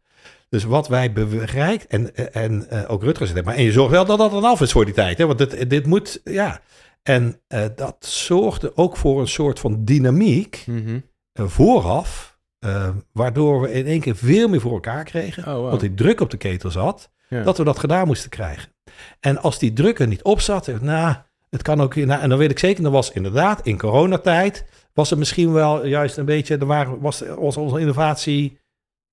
Dus 0.49 0.63
wat 0.63 0.87
wij 0.87 1.11
bereikt, 1.13 1.87
en, 1.87 2.33
en 2.33 2.69
eh, 2.69 2.91
ook 2.91 3.03
Rutger 3.03 3.27
zegt, 3.27 3.45
maar 3.45 3.55
en 3.55 3.63
je 3.63 3.71
zorgt 3.71 3.91
wel 3.91 4.05
dat 4.05 4.17
dat 4.17 4.31
dan 4.31 4.43
af 4.43 4.61
is 4.61 4.71
voor 4.71 4.85
die 4.85 4.93
tijd. 4.93 5.17
Hè? 5.17 5.25
Want 5.25 5.37
dit, 5.37 5.69
dit 5.69 5.85
moet, 5.85 6.21
ja. 6.23 6.61
En 7.03 7.41
eh, 7.47 7.65
dat 7.75 7.95
zorgde 8.05 8.71
ook 8.77 8.97
voor 8.97 9.19
een 9.21 9.27
soort 9.27 9.59
van 9.59 9.85
dynamiek 9.85 10.63
Mhm. 10.67 10.99
eh, 11.33 11.45
vooraf, 11.47 12.39
eh, 12.59 12.89
waardoor 13.11 13.61
we 13.61 13.71
in 13.71 13.85
één 13.85 13.99
keer 13.99 14.15
veel 14.15 14.47
meer 14.49 14.61
voor 14.61 14.73
elkaar 14.73 15.03
kregen. 15.03 15.47
Oh, 15.47 15.53
wow. 15.53 15.69
Want 15.69 15.79
die 15.81 15.93
druk 15.93 16.19
op 16.21 16.29
de 16.29 16.37
ketel 16.37 16.71
zat, 16.71 17.11
Ja. 17.29 17.43
dat 17.43 17.57
we 17.57 17.63
dat 17.63 17.79
gedaan 17.79 18.07
moesten 18.07 18.29
krijgen. 18.29 18.73
En 19.19 19.37
als 19.37 19.59
die 19.59 19.73
druk 19.73 19.99
er 19.99 20.07
niet 20.07 20.23
op 20.23 20.39
zat, 20.41 20.67
nou, 20.81 21.15
het 21.49 21.61
kan 21.61 21.81
ook, 21.81 21.95
nou, 21.95 22.21
en 22.21 22.29
dan 22.29 22.37
weet 22.37 22.51
ik 22.51 22.59
zeker, 22.59 22.83
dat 22.83 22.91
was 22.91 23.11
inderdaad 23.11 23.65
in 23.65 23.77
coronatijd, 23.77 24.65
was 24.93 25.09
het 25.09 25.19
misschien 25.19 25.51
wel 25.53 25.85
juist 25.85 26.17
een 26.17 26.25
beetje, 26.25 26.57
er 26.57 26.65
waren, 26.65 26.99
was, 26.99 27.23
was 27.37 27.57
onze 27.57 27.79
innovatie 27.79 28.59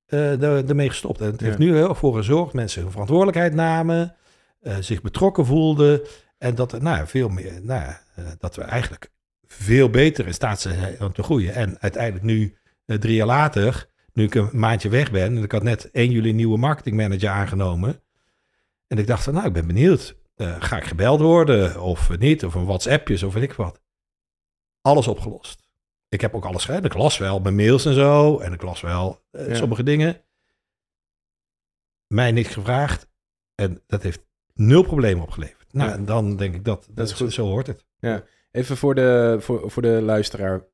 ermee 0.07 0.88
gestopt. 0.88 1.20
En 1.20 1.27
het 1.27 1.40
heeft 1.40 1.59
nu 1.59 1.74
heel 1.74 1.88
erg 1.88 1.98
voor 1.98 2.14
gezorgd, 2.14 2.53
mensen 2.53 2.83
hun 2.83 2.90
verantwoordelijkheid 2.90 3.55
namen, 3.55 4.14
zich 4.81 5.03
betrokken 5.03 5.46
voelden. 5.46 6.01
En 6.38 6.55
dat, 6.55 6.81
nou, 6.81 7.07
veel 7.07 7.29
meer, 7.29 7.61
nou, 7.62 7.92
eh, 8.14 8.24
dat 8.38 8.57
we 8.57 8.62
eigenlijk 8.62 9.11
veel 9.46 9.90
beter 9.90 10.27
in 10.27 10.35
staat 10.35 10.61
zijn 10.61 11.01
om 11.01 11.12
te 11.12 11.22
groeien. 11.22 11.55
En 11.55 11.81
uiteindelijk 11.81 12.24
nu, 12.24 12.57
eh, 12.85 12.96
drie 12.96 13.14
jaar 13.14 13.27
later, 13.27 13.88
nu 14.12 14.24
ik 14.24 14.35
een 14.35 14.51
maandje 14.53 14.88
weg 14.88 15.11
ben, 15.11 15.37
en 15.37 15.42
ik 15.42 15.53
had 15.53 15.62
net 15.62 15.88
1 15.92 16.11
juli 16.11 16.29
een 16.29 16.37
nieuwe 16.37 16.59
marketingmanager 16.59 17.29
aangenomen. 17.29 18.03
En 18.87 18.98
ik 18.98 19.07
dacht 19.07 19.24
van, 19.24 19.35
nou, 19.35 19.46
ik 19.46 19.53
ben 19.53 19.66
benieuwd. 19.66 20.16
Eh, 20.35 20.57
ga 20.62 20.77
ik 20.77 20.85
gebeld 20.85 21.20
worden 21.20 21.81
of 21.83 22.18
niet? 22.18 22.44
Of 22.44 22.55
een 22.55 22.64
WhatsAppjes 22.64 23.22
of 23.22 23.35
weet 23.35 23.42
ik 23.42 23.53
wat. 23.53 23.83
Alles 24.81 25.07
opgelost. 25.09 25.68
Ik 26.09 26.20
heb 26.20 26.35
ook 26.35 26.44
alles 26.44 26.64
gedaan. 26.64 26.85
Ik 26.85 26.94
las 26.94 27.18
wel 27.18 27.40
mijn 27.40 27.55
mails 27.55 27.85
en 27.87 27.94
zo. 27.94 28.38
En 28.38 28.53
ik 28.53 28.62
las 28.62 28.81
wel 28.81 29.24
eh, 29.31 29.48
Ja. 29.48 29.55
sommige 29.55 29.83
dingen. 29.83 30.24
Mij 32.07 32.33
niks 32.33 32.53
gevraagd. 32.53 33.09
En 33.55 33.83
dat 33.87 34.03
heeft 34.03 34.20
nul 34.55 34.83
problemen 34.83 35.22
opgeleverd. 35.22 35.58
Nou, 35.79 35.91
Ja. 35.91 35.97
en 35.97 36.05
dan 36.05 36.37
denk 36.37 36.55
ik 36.55 36.64
dat, 36.64 36.88
dat, 36.91 37.07
is 37.07 37.12
is 37.12 37.19
goed. 37.19 37.33
Zo 37.33 37.47
hoort 37.47 37.67
het. 37.67 37.85
Even 38.51 38.77
voor 38.77 38.95
de, 38.95 39.37
voor, 39.41 39.71
voor 39.71 39.83
de 39.83 40.01
luisteraar. 40.03 40.64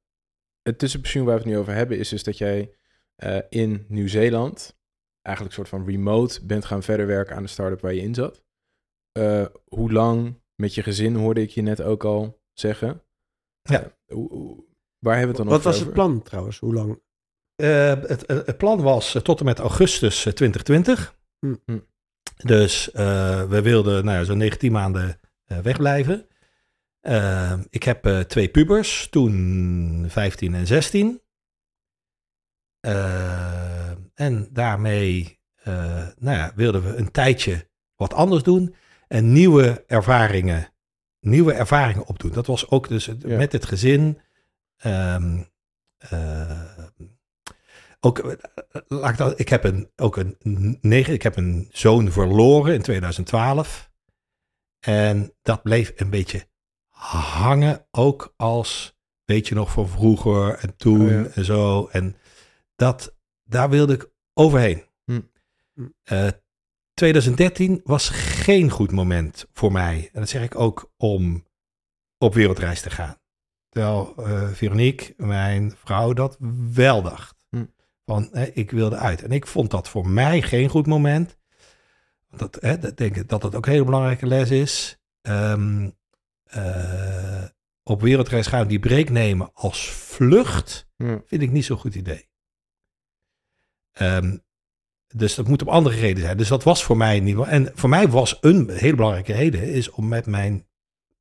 Het 0.63 0.79
tussenpensioen 0.79 1.25
waar 1.25 1.35
we 1.35 1.41
het 1.41 1.51
nu 1.51 1.59
over 1.59 1.73
hebben 1.75 1.99
is 1.99 2.09
dus 2.09 2.23
dat 2.25 2.39
jij 2.39 2.75
eh, 3.17 3.39
in 3.49 3.85
Nieuw-Zeeland 3.89 4.77
eigenlijk 5.23 5.57
een 5.57 5.65
soort 5.65 5.81
van 5.83 5.91
remote 5.91 6.47
bent 6.47 6.65
gaan 6.65 6.83
verder 6.83 7.07
werken 7.07 7.37
aan 7.37 7.43
de 7.43 7.49
start-up 7.49 7.81
waar 7.81 7.95
je 7.95 8.01
in 8.01 8.15
zat. 8.15 8.43
Eh, 9.13 9.47
hoe 9.65 9.93
lang 9.93 10.41
met 10.55 10.75
je 10.75 10.83
gezin 10.83 11.15
hoorde 11.15 11.43
ik 11.43 11.51
je 11.51 11.63
net 11.63 11.83
ook 11.83 12.05
al 12.05 12.41
zeggen. 12.53 13.03
Ja. 13.63 13.83
Eh, 13.83 14.15
hoe- 14.15 14.29
hoe- 14.31 14.65
waar 14.99 15.17
hebben 15.19 15.35
we 15.37 15.43
het 15.43 15.49
dan 15.51 15.59
Wat 15.59 15.67
over? 15.67 15.71
was 15.71 15.81
het 15.81 15.93
plan 15.93 16.23
trouwens? 16.23 16.59
Hoe 16.59 16.75
lang? 16.75 17.03
Eh, 17.55 18.01
het, 18.01 18.27
het 18.29 18.57
plan 18.57 18.83
was 18.83 19.19
tot 19.23 19.39
en 19.39 19.45
met 19.45 19.59
augustus 19.59 20.27
eh, 20.27 20.33
2020. 20.33 21.17
Hm. 21.39 21.55
Hm. 21.65 21.79
Dus 22.37 22.91
eh, 22.91 23.45
we 23.45 23.63
wilden 23.63 24.05
nou 24.05 24.19
ja, 24.19 24.25
zo'n 24.25 24.39
19 24.39 24.73
maanden 24.73 25.21
eh, 25.45 25.59
wegblijven. 25.59 26.27
Eh, 27.01 27.59
ik 27.71 27.83
heb 27.83 28.25
twee 28.29 28.49
pubers, 28.49 29.09
toen 29.11 30.05
15 30.09 30.55
en 30.55 30.67
16. 30.67 31.21
Eh, 32.81 33.91
en 34.15 34.49
daarmee 34.53 35.39
nou 36.19 36.37
ja, 36.37 36.53
wilden 36.55 36.83
we 36.83 36.97
een 36.97 37.11
tijdje 37.11 37.69
wat 37.97 38.15
anders 38.15 38.43
doen 38.43 38.75
en 39.09 39.33
nieuwe 39.33 39.85
ervaringen, 39.87 40.69
nieuwe 41.21 41.53
ervaringen 41.53 42.07
opdoen. 42.07 42.33
Dat 42.33 42.47
was 42.47 42.71
ook 42.71 42.89
dus 42.89 43.05
Ja. 43.05 43.37
met 43.37 43.53
het 43.53 43.65
gezin. 43.67 44.21
ehm, 44.77 45.43
eh, 45.99 46.74
ook, 48.05 48.19
eh, 48.19 48.37
laat 48.89 49.11
ik, 49.11 49.17
dat, 49.17 49.39
ik 49.39 49.49
heb 49.49 49.65
een, 49.65 49.91
ook 49.97 50.17
een 50.17 50.79
negen, 50.81 51.13
ik 51.13 51.23
heb 51.23 51.37
een 51.37 51.69
zoon 51.71 52.13
verloren 52.13 52.75
in 52.75 52.83
2012. 52.83 53.91
En 54.81 55.35
dat 55.43 55.63
bleef 55.63 55.93
een 55.97 56.11
beetje 56.11 56.47
hangen, 56.89 57.87
ook 57.91 58.35
als, 58.37 58.97
weet 59.25 59.49
je 59.49 59.55
nog, 59.55 59.71
van 59.71 59.89
vroeger 59.89 60.59
en 60.59 60.77
toen 60.77 61.01
Oh 61.01 61.11
ja. 61.11 61.27
en 61.35 61.45
zo. 61.45 61.87
En 61.87 62.17
dat, 62.77 63.17
daar 63.45 63.71
wilde 63.71 63.93
ik 63.93 64.11
overheen. 64.33 64.85
Hm. 65.05 65.21
Hm. 65.75 65.87
Eh, 66.03 66.29
2013 66.95 67.81
was 67.85 68.09
geen 68.09 68.71
goed 68.71 68.91
moment 68.91 69.47
voor 69.53 69.73
mij. 69.73 70.11
En 70.13 70.21
dat 70.21 70.29
zeg 70.29 70.43
ik 70.43 70.59
ook 70.59 70.93
om 70.97 71.47
op 72.19 72.35
wereldreis 72.35 72.81
te 72.81 72.91
gaan. 72.91 73.17
Terwijl 73.69 74.15
eh, 74.17 74.49
Veronique, 74.49 75.15
mijn 75.17 75.75
vrouw, 75.77 76.13
dat 76.13 76.37
wel 76.73 77.03
dacht. 77.03 77.34
Hm. 78.05 78.13
Van, 78.13 78.29
hè, 78.33 78.45
ik 78.45 78.71
wilde 78.71 78.97
uit. 78.97 79.23
En 79.23 79.31
ik 79.31 79.47
vond 79.47 79.71
dat 79.71 79.89
voor 79.89 80.09
mij 80.09 80.43
geen 80.43 80.69
goed 80.69 80.87
moment. 80.87 81.37
Dat, 82.37 82.59
hè, 82.61 82.79
dat 82.79 82.97
denk 82.97 83.17
ik 83.17 83.29
dat 83.29 83.43
dat 83.43 83.55
ook 83.55 83.67
een 83.67 83.73
hele 83.73 83.85
belangrijke 83.85 84.27
les 84.27 84.51
is. 84.51 84.99
Ehm, 85.23 85.91
eh, 86.45 87.45
op 87.83 88.01
wereldreis 88.01 88.47
gaan, 88.47 88.67
die 88.69 88.79
break 88.79 89.09
nemen 89.09 89.51
als 89.55 89.89
vlucht, 89.91 90.89
Ja. 90.97 91.21
vind 91.27 91.43
ik 91.43 91.51
niet 91.51 91.65
zo'n 91.65 91.79
goed 91.79 91.95
idee. 91.95 92.29
Ehm, 93.93 94.37
dus 95.07 95.35
dat 95.35 95.49
moet 95.49 95.63
om 95.63 95.69
andere 95.69 95.97
redenen 95.97 96.23
zijn. 96.23 96.37
Dus 96.37 96.49
dat 96.49 96.63
was 96.63 96.85
voor 96.85 96.97
mij 96.97 97.21
niet. 97.21 97.39
En 97.39 97.71
voor 97.75 97.89
mij 97.89 98.09
was 98.09 98.39
een 98.41 98.71
hele 98.71 98.95
belangrijke 98.95 99.33
reden 99.33 99.63
is 99.73 99.91
om 99.91 100.09
met 100.09 100.27
mijn 100.27 100.67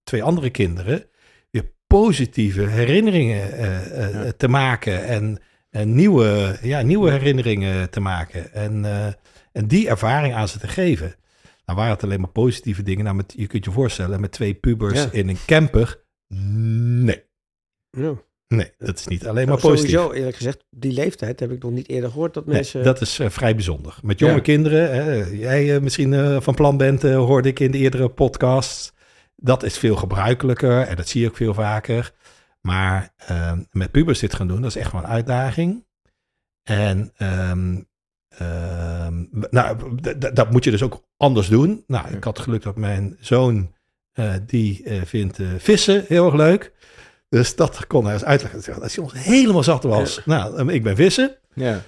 twee 0.04 0.24
andere 0.24 0.50
kinderen 0.50 1.06
weer 1.52 1.72
positieve 1.88 2.62
herinneringen 2.68 3.52
eh, 3.52 4.06
eh, 4.06 4.26
Ja. 4.26 4.32
te 4.38 4.48
maken 4.48 5.04
en, 5.06 5.24
en 5.24 5.40
nieuwe, 5.82 6.58
ja, 6.62 6.82
nieuwe 6.82 7.12
herinneringen 7.12 7.90
te 7.90 8.00
maken 8.00 8.54
en, 8.54 8.86
eh, 8.86 9.08
en 9.52 9.68
die 9.68 9.88
ervaring 9.90 10.34
aan 10.34 10.48
ze 10.48 10.60
te 10.60 10.68
geven. 10.68 11.16
Nou 11.66 11.78
waren 11.78 11.94
het 11.94 12.04
alleen 12.04 12.20
maar 12.20 12.30
positieve 12.30 12.84
dingen. 12.84 13.04
Nou, 13.04 13.16
met, 13.16 13.34
je 13.38 13.48
kunt 13.48 13.66
je 13.66 13.72
voorstellen, 13.72 14.22
met 14.22 14.32
twee 14.32 14.54
pubers 14.54 15.04
Ja. 15.04 15.10
in 15.12 15.30
een 15.30 15.38
camper. 15.46 16.04
Nee, 16.28 17.24
Ja. 17.92 18.14
nee, 18.48 18.72
dat 18.78 19.00
is 19.00 19.08
niet 19.08 19.22
alleen 19.28 19.48
maar 19.48 19.58
Nou, 19.62 19.68
positief. 19.68 19.92
Sowieso, 19.92 20.14
eerlijk 20.18 20.36
gezegd, 20.36 20.64
die 20.70 20.92
leeftijd 20.92 21.40
heb 21.40 21.52
ik 21.52 21.64
nog 21.64 21.72
niet 21.72 21.90
eerder 21.90 22.10
gehoord 22.10 22.34
dat 22.34 22.46
Nee, 22.46 22.56
mensen... 22.56 22.84
dat 22.84 23.02
is 23.02 23.20
eh, 23.20 23.30
vrij 23.30 23.56
bijzonder. 23.56 23.98
Met 24.02 24.20
jonge 24.20 24.34
Ja. 24.34 24.40
kinderen, 24.40 24.92
hè, 24.94 25.14
jij 25.26 25.76
eh, 25.76 25.82
misschien 25.82 26.14
eh, 26.14 26.42
van 26.42 26.54
plan 26.54 26.78
bent, 26.78 27.04
eh, 27.04 27.16
hoorde 27.16 27.50
ik 27.50 27.60
in 27.60 27.72
de 27.72 27.78
eerdere 27.78 28.10
podcasts. 28.10 28.94
Dat 29.36 29.64
is 29.64 29.78
veel 29.78 29.96
gebruikelijker 29.96 30.82
en 30.82 30.96
dat 30.96 31.08
zie 31.08 31.28
ook 31.28 31.36
veel 31.36 31.54
vaker. 31.54 32.14
Maar 32.68 33.14
ehm, 33.18 33.64
met 33.72 33.92
pubers 33.92 34.20
dit 34.20 34.34
gaan 34.34 34.48
doen, 34.48 34.62
dat 34.62 34.70
is 34.70 34.82
echt 34.82 34.92
wel 34.92 35.02
een 35.02 35.08
uitdaging. 35.08 35.86
En 36.64 37.12
ehm, 37.18 37.82
ehm, 38.28 39.24
nou, 39.50 39.96
dat 40.34 40.52
moet 40.52 40.64
je 40.64 40.72
dus 40.72 40.84
ook 40.84 41.04
anders 41.18 41.48
doen. 41.48 41.84
Nou, 41.88 42.16
ik 42.16 42.24
had 42.24 42.40
geluk 42.40 42.64
dat 42.64 42.76
mijn 42.76 43.18
zoon, 43.20 43.74
eh, 44.12 44.34
die 44.46 44.84
eh, 44.84 45.02
vindt 45.06 45.40
eh, 45.40 45.48
vissen 45.58 46.06
heel 46.08 46.26
erg 46.26 46.36
leuk. 46.36 46.74
Dus 47.30 47.56
dat 47.56 47.88
kon 47.88 48.06
hij 48.06 48.14
eens 48.14 48.24
uitleggen. 48.24 48.82
Als 48.82 48.96
hij 48.96 49.04
ons 49.04 49.14
helemaal 49.14 49.64
zat 49.64 49.84
was, 49.84 50.26
nou, 50.26 50.74
ik 50.74 50.84
ben 50.84 50.96
vissen. 50.96 51.38
Ja. 51.54 51.82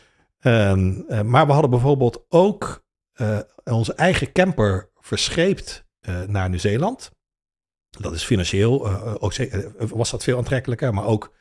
Maar 1.23 1.45
we 1.45 1.51
hadden 1.51 1.69
bijvoorbeeld 1.69 2.25
ook 2.29 2.83
onze 3.63 3.93
eigen 3.93 4.31
camper 4.31 4.89
verscheept 4.99 5.85
naar 6.27 6.49
Nieuw-Zeeland. 6.49 7.11
Dat 7.99 8.13
is 8.13 8.23
financieel, 8.23 8.85
eh, 8.87 9.13
ook, 9.19 9.33
ze- 9.33 9.47
eh, 9.79 9.87
was 9.89 10.11
dat 10.11 10.23
veel 10.23 10.37
aantrekkelijker, 10.37 10.93
maar 10.93 11.05
ook 11.05 11.33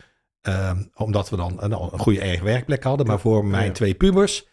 ehm, 0.42 0.82
omdat 0.94 1.30
we 1.30 1.36
dan 1.36 1.56
een, 1.60 1.72
een 1.72 1.98
goede 1.98 2.20
eigen 2.20 2.44
werkplek 2.44 2.82
hadden. 2.82 3.06
Maar 3.06 3.20
voor 3.20 3.44
mijn 3.44 3.72
twee 3.72 3.94
pubers 3.94 4.46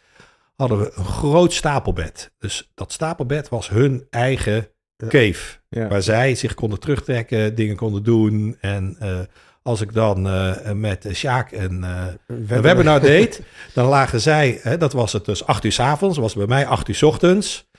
hadden 0.55 0.79
we 0.79 0.91
een 0.95 1.05
groot 1.05 1.53
stapelbed. 1.53 2.31
Dus 2.39 2.71
dat 2.75 2.91
stapelbed 2.91 3.49
was 3.49 3.69
hun 3.69 4.07
eigen 4.09 4.67
cave. 5.09 5.57
Ja. 5.69 5.87
Waar 5.87 6.01
zij 6.01 6.35
zich 6.35 6.53
konden 6.53 6.79
terugtrekken, 6.79 7.55
dingen 7.55 7.75
konden 7.75 8.03
doen. 8.03 8.57
En 8.61 8.95
eh, 8.99 9.19
als 9.63 9.81
ik 9.81 9.93
dan 9.93 10.27
eh, 10.27 10.71
met 10.71 11.07
Sjaak 11.13 11.51
en 11.51 11.83
eh, 11.83 12.05
een 12.27 12.45
een 12.49 12.61
webinar 12.61 12.99
deed, 12.99 13.41
dan 13.73 13.87
lagen 13.87 14.21
zij, 14.21 14.59
hè, 14.61 14.77
dat 14.77 14.93
was 14.93 15.13
het 15.13 15.25
dus 15.25 15.45
acht 15.45 15.63
uur 15.63 15.71
's 15.71 15.79
avonds, 15.79 16.17
was 16.17 16.33
bij 16.35 16.47
mij 16.47 16.65
acht 16.65 16.87
uur 16.87 16.95
's 16.95 17.01
ochtends. 17.03 17.69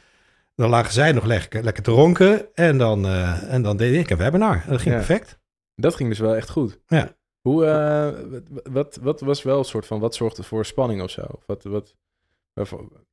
Dan 0.54 0.70
lagen 0.70 0.92
zij 0.92 1.12
nog 1.12 1.24
lekker, 1.24 1.62
lekker 1.62 1.82
te 1.82 1.90
ronken 1.90 2.54
en 2.54 2.78
dan, 2.78 3.04
eh, 3.06 3.52
en 3.52 3.62
dan 3.62 3.76
deed 3.76 3.94
ik 3.94 4.10
een 4.10 4.16
webinar. 4.16 4.62
En 4.64 4.70
dat 4.70 4.80
ging 4.80 4.94
Ja. 4.94 5.00
perfect. 5.04 5.38
Dat 5.74 5.94
ging 5.94 6.08
dus 6.08 6.18
wel 6.18 6.34
echt 6.36 6.50
goed. 6.50 6.78
Ja. 6.86 7.16
Hoe, 7.40 7.66
eh, 7.66 8.40
wat, 8.72 8.98
wat, 9.02 9.20
was 9.20 9.42
wel 9.42 9.58
een 9.58 9.64
soort 9.64 9.86
van, 9.86 10.00
wat 10.00 10.14
zorgde 10.14 10.42
voor 10.42 10.64
spanning 10.64 11.02
of 11.02 11.10
zo? 11.10 11.22
Wat, 11.46 11.62
wat, 11.62 11.94
waarvoor- 12.52 13.04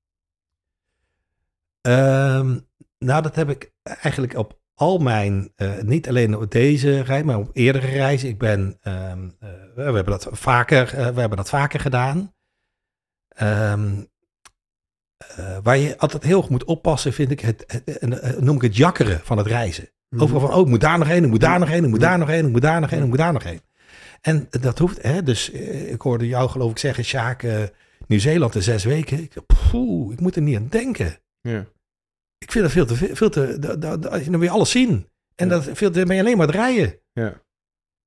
Ehm, 1.81 2.59
nou, 2.97 3.21
dat 3.21 3.35
heb 3.35 3.49
ik 3.49 3.71
eigenlijk 3.83 4.33
op 4.37 4.59
al 4.73 4.97
mijn, 4.97 5.51
eh, 5.55 5.81
niet 5.81 6.07
alleen 6.07 6.35
op 6.37 6.51
deze 6.51 7.01
reis, 7.01 7.23
maar 7.23 7.37
op 7.37 7.49
eerdere 7.53 7.87
reizen. 7.87 8.29
Ik 8.29 8.37
ben, 8.37 8.77
eh, 8.81 9.13
we 9.75 9.81
hebben 9.81 10.05
dat 10.05 10.27
vaker, 10.31 10.85
we 11.13 11.19
hebben 11.19 11.37
dat 11.37 11.49
vaker 11.49 11.79
gedaan. 11.79 12.33
Ehm, 13.27 14.03
eh, 15.35 15.57
waar 15.63 15.77
je 15.77 15.97
altijd 15.97 16.23
heel 16.23 16.41
goed 16.41 16.49
moet 16.49 16.63
oppassen, 16.63 17.13
vind 17.13 17.31
ik, 17.31 17.39
het, 17.39 17.63
het- 17.67 17.97
eh, 17.97 18.37
noem 18.37 18.55
ik 18.55 18.61
het 18.61 18.75
jakkeren 18.75 19.19
van 19.23 19.37
het 19.37 19.47
reizen. 19.47 19.89
Mhm. 20.09 20.23
Overal 20.23 20.41
van, 20.41 20.53
oh, 20.53 20.59
ik 20.61 20.67
moet 20.67 20.81
daar 20.81 20.97
nog 20.97 21.07
heen, 21.07 21.23
ik 21.23 21.29
moet 21.29 21.39
daar 21.41 21.59
nog 21.59 21.69
heen, 21.69 21.83
ik 21.83 21.89
moet 21.89 21.99
daar 21.99 22.17
nog 22.17 22.27
heen, 22.29 22.45
ik 22.45 22.51
moet 22.51 22.61
daar 22.61 22.79
nog 22.81 22.89
heen, 22.89 23.01
ik 23.01 23.07
moet 23.07 23.17
daar 23.17 23.33
nog 23.33 23.43
heen. 23.43 23.61
En 24.21 24.47
dat 24.49 24.77
hoeft, 24.79 25.01
hè, 25.01 25.23
dus 25.23 25.51
eh, 25.51 25.91
ik 25.91 26.01
hoorde 26.01 26.27
jou 26.27 26.49
geloof 26.49 26.71
ik 26.71 26.77
zeggen, 26.77 27.03
Sjaak, 27.03 27.45
Nieuw-Zeeland 28.07 28.55
in 28.55 28.61
zes 28.63 28.83
weken. 28.83 29.19
Ik, 29.19 29.33
poeh, 29.71 30.13
ik 30.13 30.19
moet 30.19 30.35
er 30.35 30.41
niet 30.41 30.55
aan 30.57 30.67
denken. 30.69 31.17
ja. 31.41 31.65
Ik 32.37 32.51
vind 32.51 32.63
dat 32.63 32.73
veel 32.73 32.85
te 32.85 32.95
veel, 32.95 33.15
veel 33.15 33.29
te, 33.29 33.57
da, 33.59 33.75
da, 33.75 33.97
da- 33.97 34.09
dan 34.09 34.29
wil 34.31 34.41
je 34.41 34.49
alles 34.49 34.71
zien. 34.71 35.07
En 35.35 35.47
Ja. 35.47 35.53
dat 35.53 35.69
veel 35.73 35.91
te, 35.91 36.05
ben 36.05 36.15
je 36.15 36.21
alleen 36.21 36.37
maar 36.37 36.47
het 36.47 36.55
rijden. 36.55 36.99
Ja. 37.13 37.41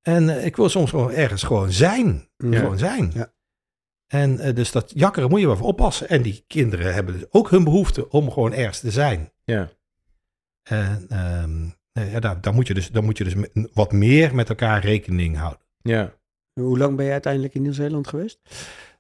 En 0.02 0.44
ik 0.44 0.56
wil 0.56 0.68
soms 0.68 0.90
gewoon 0.90 1.10
ergens 1.12 1.42
gewoon 1.42 1.72
zijn. 1.72 2.28
Mhm. 2.36 2.54
Gewoon 2.54 2.78
zijn. 2.78 3.12
En 4.12 4.38
eh, 4.38 4.54
dus 4.54 4.72
dat 4.72 4.92
jakkeren 4.94 5.30
moet 5.30 5.40
je 5.40 5.46
wel 5.46 5.56
voor 5.56 5.66
oppassen. 5.66 6.08
En 6.08 6.22
die 6.22 6.44
kinderen 6.46 6.94
hebben 6.94 7.14
dus 7.14 7.24
ook 7.30 7.50
hun 7.50 7.64
behoefte 7.64 8.08
om 8.08 8.30
gewoon 8.30 8.52
ergens 8.52 8.80
te 8.80 8.90
zijn. 8.90 9.32
Ja. 9.44 9.68
En 10.62 11.06
ehm, 11.08 11.68
eh, 11.92 12.12
ja, 12.12 12.20
daar, 12.20 12.40
daar, 12.40 12.54
moet 12.54 12.66
je 12.66 12.74
dus, 12.74 12.90
daar 12.90 13.02
moet 13.04 13.18
je 13.18 13.24
dus 13.24 13.34
wat 13.72 13.92
meer 13.92 14.34
met 14.34 14.48
elkaar 14.48 14.84
rekening 14.84 15.36
houden. 15.36 15.60
Ja. 15.82 16.12
Hoe 16.52 16.78
lang 16.78 16.96
ben 16.96 17.04
je 17.04 17.12
uiteindelijk 17.12 17.54
in 17.54 17.62
Nieuw-Zeeland 17.62 18.06
geweest? 18.08 18.40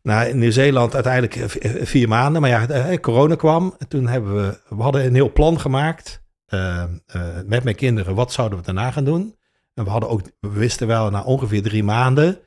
Nou, 0.02 0.28
in 0.28 0.38
Nieuw-Zeeland 0.38 0.94
uiteindelijk 0.94 1.36
eh, 1.36 1.82
vier 1.84 2.08
maanden. 2.08 2.40
Maar 2.40 2.50
ja, 2.50 2.68
eh, 2.68 2.98
corona 2.98 3.34
kwam. 3.34 3.74
En 3.78 3.88
toen 3.88 4.06
hebben 4.08 4.34
we, 4.36 4.60
we 4.76 4.82
hadden 4.82 5.04
een 5.04 5.14
heel 5.14 5.32
plan 5.32 5.60
gemaakt. 5.60 6.20
eh, 6.46 6.82
eh, 6.82 6.88
met 7.46 7.64
mijn 7.64 7.76
kinderen, 7.76 8.14
wat 8.14 8.32
zouden 8.32 8.58
we 8.58 8.64
daarna 8.64 8.90
gaan 8.90 9.04
doen? 9.04 9.36
En 9.74 9.84
we 9.84 9.90
hadden 9.90 10.08
ook, 10.08 10.20
we 10.40 10.48
wisten 10.48 10.86
wel 10.86 11.10
na 11.10 11.22
ongeveer 11.22 11.62
drie 11.62 11.84
maanden 11.84 12.38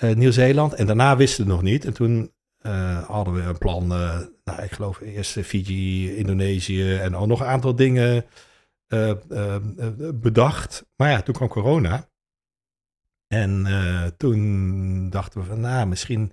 Nieuw-Zeeland. 0.00 0.74
En 0.74 0.86
daarna 0.86 1.16
wisten 1.16 1.44
we 1.44 1.50
nog 1.50 1.62
niet. 1.62 1.84
En 1.84 1.92
toen 1.92 2.32
eh, 2.58 3.08
hadden 3.08 3.34
we 3.34 3.40
een 3.40 3.58
plan, 3.58 3.92
eh, 3.92 4.20
nou, 4.44 4.62
ik 4.62 4.72
geloof 4.72 5.00
eerst 5.00 5.36
eh, 5.36 5.44
Fiji, 5.44 6.16
Indonesië 6.16 6.94
en 6.94 7.14
al 7.14 7.26
nog 7.26 7.40
een 7.40 7.46
aantal 7.46 7.74
dingen 7.76 8.24
eh, 8.86 9.10
eh, 9.10 9.54
eh, 9.54 9.62
bedacht. 10.14 10.86
Maar 10.96 11.10
ja, 11.10 11.22
toen 11.22 11.34
kwam 11.34 11.48
corona. 11.48 12.08
En 13.28 13.66
eh, 13.66 14.06
toen 14.16 15.10
dachten 15.10 15.40
we 15.40 15.46
van, 15.46 15.60
nou, 15.60 15.86
misschien 15.86 16.32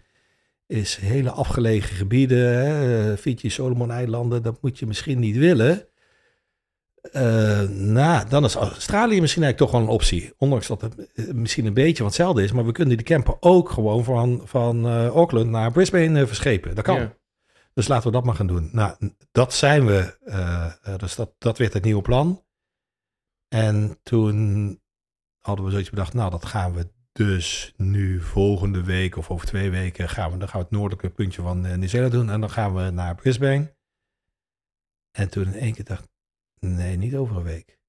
is 0.68 0.96
hele 0.96 1.32
afgelegen 1.32 1.96
gebieden, 1.96 2.38
hè, 2.38 3.12
eh, 3.12 3.18
Fiji, 3.18 3.50
Solomon-eilanden, 3.50 4.44
dat 4.44 4.62
moet 4.62 4.80
je 4.80 4.86
misschien 4.86 5.20
niet 5.20 5.38
willen. 5.38 5.88
Eh, 7.12 7.62
nou, 7.70 8.30
dan 8.30 8.44
is 8.44 8.56
Australië 8.56 9.22
misschien 9.22 9.44
eigenlijk 9.44 9.58
toch 9.58 9.72
wel 9.72 9.82
een 9.82 9.96
optie. 9.96 10.34
Ondanks 10.38 10.68
dat 10.68 10.82
het 10.82 11.12
eh, 11.14 11.32
misschien 11.34 11.66
een 11.66 11.74
beetje 11.74 12.04
wat 12.04 12.12
hetzelfde 12.12 12.44
is. 12.44 12.52
Maar 12.52 12.66
we 12.66 12.72
kunnen 12.72 12.98
die 12.98 13.06
camper 13.06 13.38
ook 13.40 13.70
gewoon 13.70 14.04
van, 14.04 14.42
van 14.44 14.86
eh, 14.86 15.08
Auckland 15.08 15.50
naar 15.50 15.72
Brisbane 15.72 16.28
verschepen. 16.28 16.76
Dat 16.76 16.84
kan. 16.84 17.00
Ja. 17.00 17.14
Dus 17.74 17.88
laten 17.88 18.08
we 18.08 18.14
dat 18.14 18.24
maar 18.24 18.36
gaan 18.36 18.48
doen. 18.48 18.70
Nou, 18.72 19.12
dat 19.32 19.54
zijn 19.54 19.86
we. 19.86 20.18
dus 20.98 21.16
dat, 21.16 21.36
dat 21.38 21.58
werd 21.58 21.74
het 21.74 21.84
nieuwe 21.84 22.02
plan. 22.02 22.44
En 23.48 24.00
toen 24.04 24.80
hadden 25.40 25.66
we 25.66 25.72
zoiets 25.72 25.90
bedacht, 25.90 26.14
nou 26.14 26.32
dat 26.32 26.46
gaan 26.46 26.74
we 26.74 26.88
dus 27.12 27.74
nu 27.78 28.22
volgende 28.22 28.84
week 28.84 29.18
of 29.18 29.30
over 29.30 29.48
twee 29.48 29.70
weken 29.70 30.10
gaan 30.10 30.32
we, 30.32 30.38
dan 30.38 30.48
gaan 30.48 30.60
we 30.60 30.66
het 30.66 30.76
noordelijke 30.76 31.10
puntje 31.10 31.42
van 31.42 31.80
Nieuw-Zeeland 31.80 32.12
doen 32.12 32.30
en 32.30 32.40
dan 32.40 32.50
gaan 32.50 32.76
we 32.76 32.90
naar 32.90 33.16
Brisbane. 33.16 33.76
En 35.12 35.30
toen 35.30 35.46
in 35.46 35.54
één 35.54 35.74
keer 35.74 35.86
dacht 35.86 36.13
nee, 36.64 36.98
niet 36.98 37.16
over 37.16 37.38
een 37.38 37.44
week. 37.44 37.80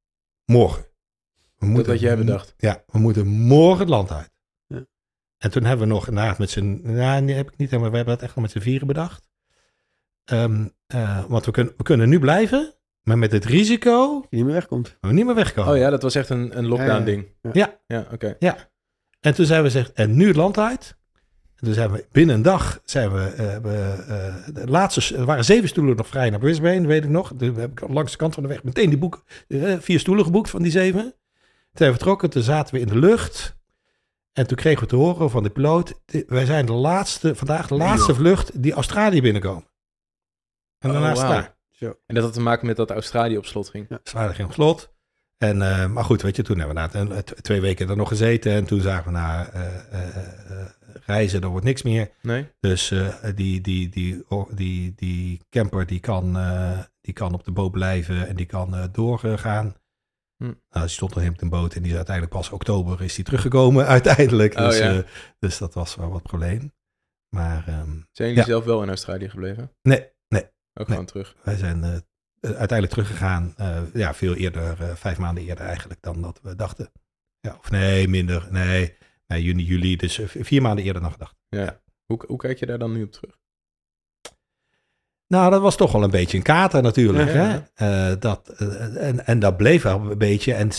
Morgen. 0.45 0.87
We 1.59 1.73
dat 1.73 1.87
wat 1.87 2.01
jij 2.01 2.17
bedacht. 2.17 2.55
Ja, 2.57 2.85
we 2.87 2.99
moeten 2.99 3.27
morgen 3.27 3.79
het 3.79 3.89
land 3.89 4.11
uit. 4.11 4.31
Ja. 4.67 4.87
En 5.39 5.51
toen 5.51 5.65
hebben 5.65 5.89
we 5.89 5.93
nog 5.93 6.09
inderdaad 6.09 6.39
met 6.39 6.51
z'n, 6.51 6.81
nou 6.83 7.23
nee, 7.23 7.37
heb 7.37 7.51
ik 7.51 7.57
niet, 7.57 7.71
maar 7.71 7.91
we 7.91 7.97
hebben 7.97 8.15
dat 8.15 8.23
echt 8.23 8.35
nog 8.35 8.45
met 8.45 8.53
z'n 8.53 8.61
vieren 8.61 8.87
bedacht. 8.87 9.29
Um, 10.33 10.75
uh, 10.95 11.25
want 11.25 11.45
we 11.45 11.51
kunnen, 11.51 11.75
we 11.77 11.83
kunnen 11.83 12.09
nu 12.09 12.19
blijven, 12.19 12.75
maar 13.03 13.19
met 13.19 13.33
het 13.33 13.45
risico... 13.45 14.21
Dat 14.21 14.31
je 14.31 14.37
niet 14.37 14.45
meer 14.45 14.55
wegkomt. 14.55 14.97
We 15.01 15.13
niet 15.13 15.25
meer 15.25 15.35
wegkomen. 15.35 15.73
Oh 15.73 15.79
ja, 15.79 15.91
dat 15.91 16.03
was 16.03 16.15
echt 16.15 16.29
een, 16.29 16.59
een 16.59 16.67
lockdown 16.67 17.05
ding. 17.05 17.27
Ja. 17.43 17.51
Ja, 17.53 17.81
ja 17.87 18.01
oké. 18.01 18.15
Okay. 18.15 18.37
Ja. 18.39 18.71
En 19.21 19.35
toen 19.35 19.47
zijn 19.47 19.63
we 19.63 19.71
gezegd, 19.71 19.93
en 19.93 20.17
nu 20.17 20.27
het 20.27 20.37
land 20.37 20.59
uit. 20.59 20.97
Toen 21.65 21.75
zijn 21.75 21.91
we 21.91 22.07
binnen 22.13 22.35
een 22.35 22.43
dag, 22.43 22.81
zijn 22.85 23.13
we, 23.13 23.35
uh, 23.39 23.57
we 23.57 24.05
uh, 24.49 24.55
de 24.55 24.71
laatste, 24.71 25.17
er 25.17 25.25
waren 25.25 25.45
zeven 25.45 25.69
stoelen 25.69 25.97
nog 25.97 26.07
vrij 26.07 26.31
naar 26.31 26.39
Brisbane, 26.39 26.87
weet 26.87 27.05
ik 27.05 27.11
nog. 27.11 27.33
Toen 27.39 27.55
heb 27.55 27.71
ik 27.71 27.89
langs 27.89 28.13
de 28.13 28.19
kant 28.19 28.35
van 28.35 28.43
de 28.43 28.49
weg 28.49 28.63
meteen 28.63 28.89
die 28.89 28.99
boek, 28.99 29.25
uh, 29.49 29.79
vier 29.79 30.01
stoelen 30.01 30.25
geboekt 30.25 30.51
van 30.51 30.63
die 30.63 30.71
zeven. 30.71 31.03
Toen 31.03 31.13
zijn 31.73 31.91
we 31.91 31.97
vertrokken, 31.97 32.31
toen 32.31 32.43
zaten 32.43 32.75
we 32.75 32.81
in 32.81 32.87
de 32.87 32.99
lucht. 32.99 33.57
En 34.33 34.47
toen 34.47 34.57
kregen 34.57 34.83
we 34.83 34.89
te 34.89 34.97
horen 34.97 35.31
van 35.31 35.43
de 35.43 35.51
piloot, 35.51 36.01
wij 36.27 36.45
zijn 36.45 36.67
de 36.67 36.73
laatste, 36.73 37.35
vandaag 37.35 37.67
de 37.67 37.75
laatste 37.75 38.15
vlucht 38.15 38.63
die 38.63 38.73
Australië 38.73 39.21
binnenkomen. 39.21 39.67
En 40.79 40.93
daarna 40.93 41.13
oh, 41.13 41.47
wow. 41.79 41.93
En 42.07 42.15
dat 42.15 42.25
had 42.25 42.33
te 42.33 42.41
maken 42.41 42.67
met 42.67 42.77
dat 42.77 42.91
Australië 42.91 43.37
op 43.37 43.47
slot 43.47 43.69
ging? 43.69 43.87
Ja, 43.89 43.97
Australië 43.97 44.35
ging 44.35 44.49
op 44.49 44.55
slot. 44.55 44.94
En, 45.39 45.57
uh, 45.57 45.87
maar 45.87 46.05
goed, 46.05 46.23
weet 46.23 46.37
je, 46.37 46.43
toen 46.43 46.59
hebben 46.59 46.91
we 46.93 46.99
na 46.99 47.23
twee 47.23 47.61
weken 47.61 47.89
er 47.89 47.97
nog 47.97 48.09
gezeten. 48.09 48.53
En 48.53 48.65
toen 48.65 48.81
zagen 48.81 49.05
we 49.05 49.11
na 49.11 49.55
uh, 49.55 49.63
uh, 49.93 50.67
reizen, 51.07 51.43
er 51.43 51.49
wordt 51.49 51.65
niks 51.65 51.83
meer. 51.83 52.11
Nee. 52.23 52.47
Dus 52.61 52.95
die, 53.35 53.61
die, 53.61 53.89
die, 53.89 54.25
die, 54.55 54.95
die 54.97 55.41
camper 55.51 55.87
die 55.87 56.01
kan, 56.01 56.39
die 57.01 57.15
kan 57.15 57.35
op 57.35 57.45
de 57.45 57.53
boot 57.53 57.73
blijven 57.73 58.29
en 58.29 58.37
die 58.37 58.47
kan 58.47 58.89
doorgaan. 58.93 59.75
Hm. 60.37 60.45
Nou, 60.45 60.57
die 60.71 60.89
stond 60.89 61.15
nog 61.15 61.23
helemaal 61.23 61.45
op 61.45 61.51
de 61.51 61.57
boot 61.57 61.75
en 61.75 61.83
die 61.83 61.91
is 61.91 61.97
uiteindelijk 61.97 62.37
pas 62.37 62.51
oktober 62.51 63.03
is 63.03 63.15
die 63.15 63.25
teruggekomen 63.25 63.87
uiteindelijk. 63.97 64.55
Oh, 64.55 64.67
dus, 64.67 64.79
ja. 64.79 65.03
dus 65.39 65.59
dat 65.59 65.75
was 65.75 65.95
wel 65.95 66.11
wat 66.11 66.23
probleem. 66.23 66.73
Maar, 67.29 67.69
um, 67.69 68.09
Zijn 68.13 68.29
jullie 68.29 68.37
ja. 68.37 68.45
zelf 68.45 68.65
wel 68.65 68.83
in 68.83 68.89
Australië 68.89 69.29
gebleven? 69.29 69.73
Nee, 69.83 70.09
nee. 70.29 70.43
Ook 70.43 70.51
nee. 70.75 70.87
gewoon 70.87 71.07
terug? 71.07 71.37
Wij 71.43 71.57
zijn 71.57 72.05
uiteindelijk 72.45 72.93
teruggegaan. 72.93 73.55
Uh, 73.61 73.81
ja, 73.95 74.15
veel 74.15 74.35
eerder, 74.35 74.81
uh, 74.81 74.95
vijf 74.95 75.19
maanden 75.19 75.45
eerder 75.45 75.67
eigenlijk 75.67 76.03
dan 76.03 76.23
dat 76.23 76.41
we 76.43 76.57
dachten. 76.57 76.93
Ja, 77.41 77.57
of 77.61 77.71
nee, 77.71 78.09
minder. 78.09 78.49
Nee, 78.51 78.97
nee 79.27 79.43
juni, 79.43 79.63
juli. 79.63 79.97
Dus 79.97 80.21
vier 80.25 80.63
maanden 80.63 80.85
eerder 80.85 81.03
dan 81.03 81.13
gedacht. 81.13 81.35
Ja. 81.49 81.61
ja. 81.61 81.81
Hoe, 82.05 82.25
hoe 82.27 82.39
kijk 82.39 82.59
je 82.59 82.67
daar 82.67 82.79
dan 82.79 82.93
nu 82.93 83.03
op 83.03 83.13
terug? 83.13 83.39
Nou, 85.27 85.51
dat 85.51 85.61
was 85.61 85.77
toch 85.77 85.93
wel 85.93 86.03
een 86.03 86.11
beetje 86.11 86.37
een 86.37 86.43
kater 86.43 86.83
natuurlijk. 86.83 87.33
Ja, 87.33 87.67
hè? 87.75 88.13
Uh, 88.13 88.21
dat, 88.21 88.55
uh, 88.59 89.07
en, 89.07 89.27
en 89.27 89.39
dat 89.39 89.57
bleef 89.57 89.83
wel 89.83 90.11
een 90.11 90.19
beetje. 90.19 90.55
En 90.55 90.71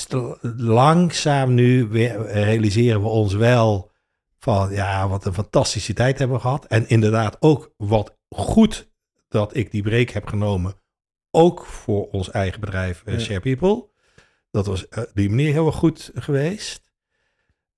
langzaam 0.58 1.54
nu 1.54 1.88
weer 1.88 2.26
realiseren 2.26 3.02
we 3.02 3.08
ons 3.08 3.34
wel 3.34 3.92
van 4.38 4.72
ja, 4.72 5.08
wat 5.08 5.26
een 5.26 5.34
fantastische 5.34 5.94
tijd 5.94 6.20
hebben 6.20 6.38
we 6.38 6.44
gehad. 6.44 6.66
En 6.66 6.90
inderdaad 6.90 7.38
ook 7.40 7.74
wat 7.78 8.18
goed 8.30 8.90
dat 9.28 9.56
ik 9.56 9.72
die 9.72 9.84
break 9.84 10.10
heb 10.10 10.28
genomen. 10.28 10.74
Ook 11.36 11.66
voor 11.66 12.10
ons 12.10 12.32
eigen 12.32 12.60
bedrijf 12.60 13.04
uh. 13.06 13.20
Share 13.20 13.40
People. 13.40 13.86
Dat 14.52 14.66
was 14.66 14.86
uh, 14.90 15.04
die 15.14 15.30
manier 15.30 15.52
heel 15.52 15.66
erg 15.66 15.76
goed 15.76 16.12
geweest. 16.14 16.82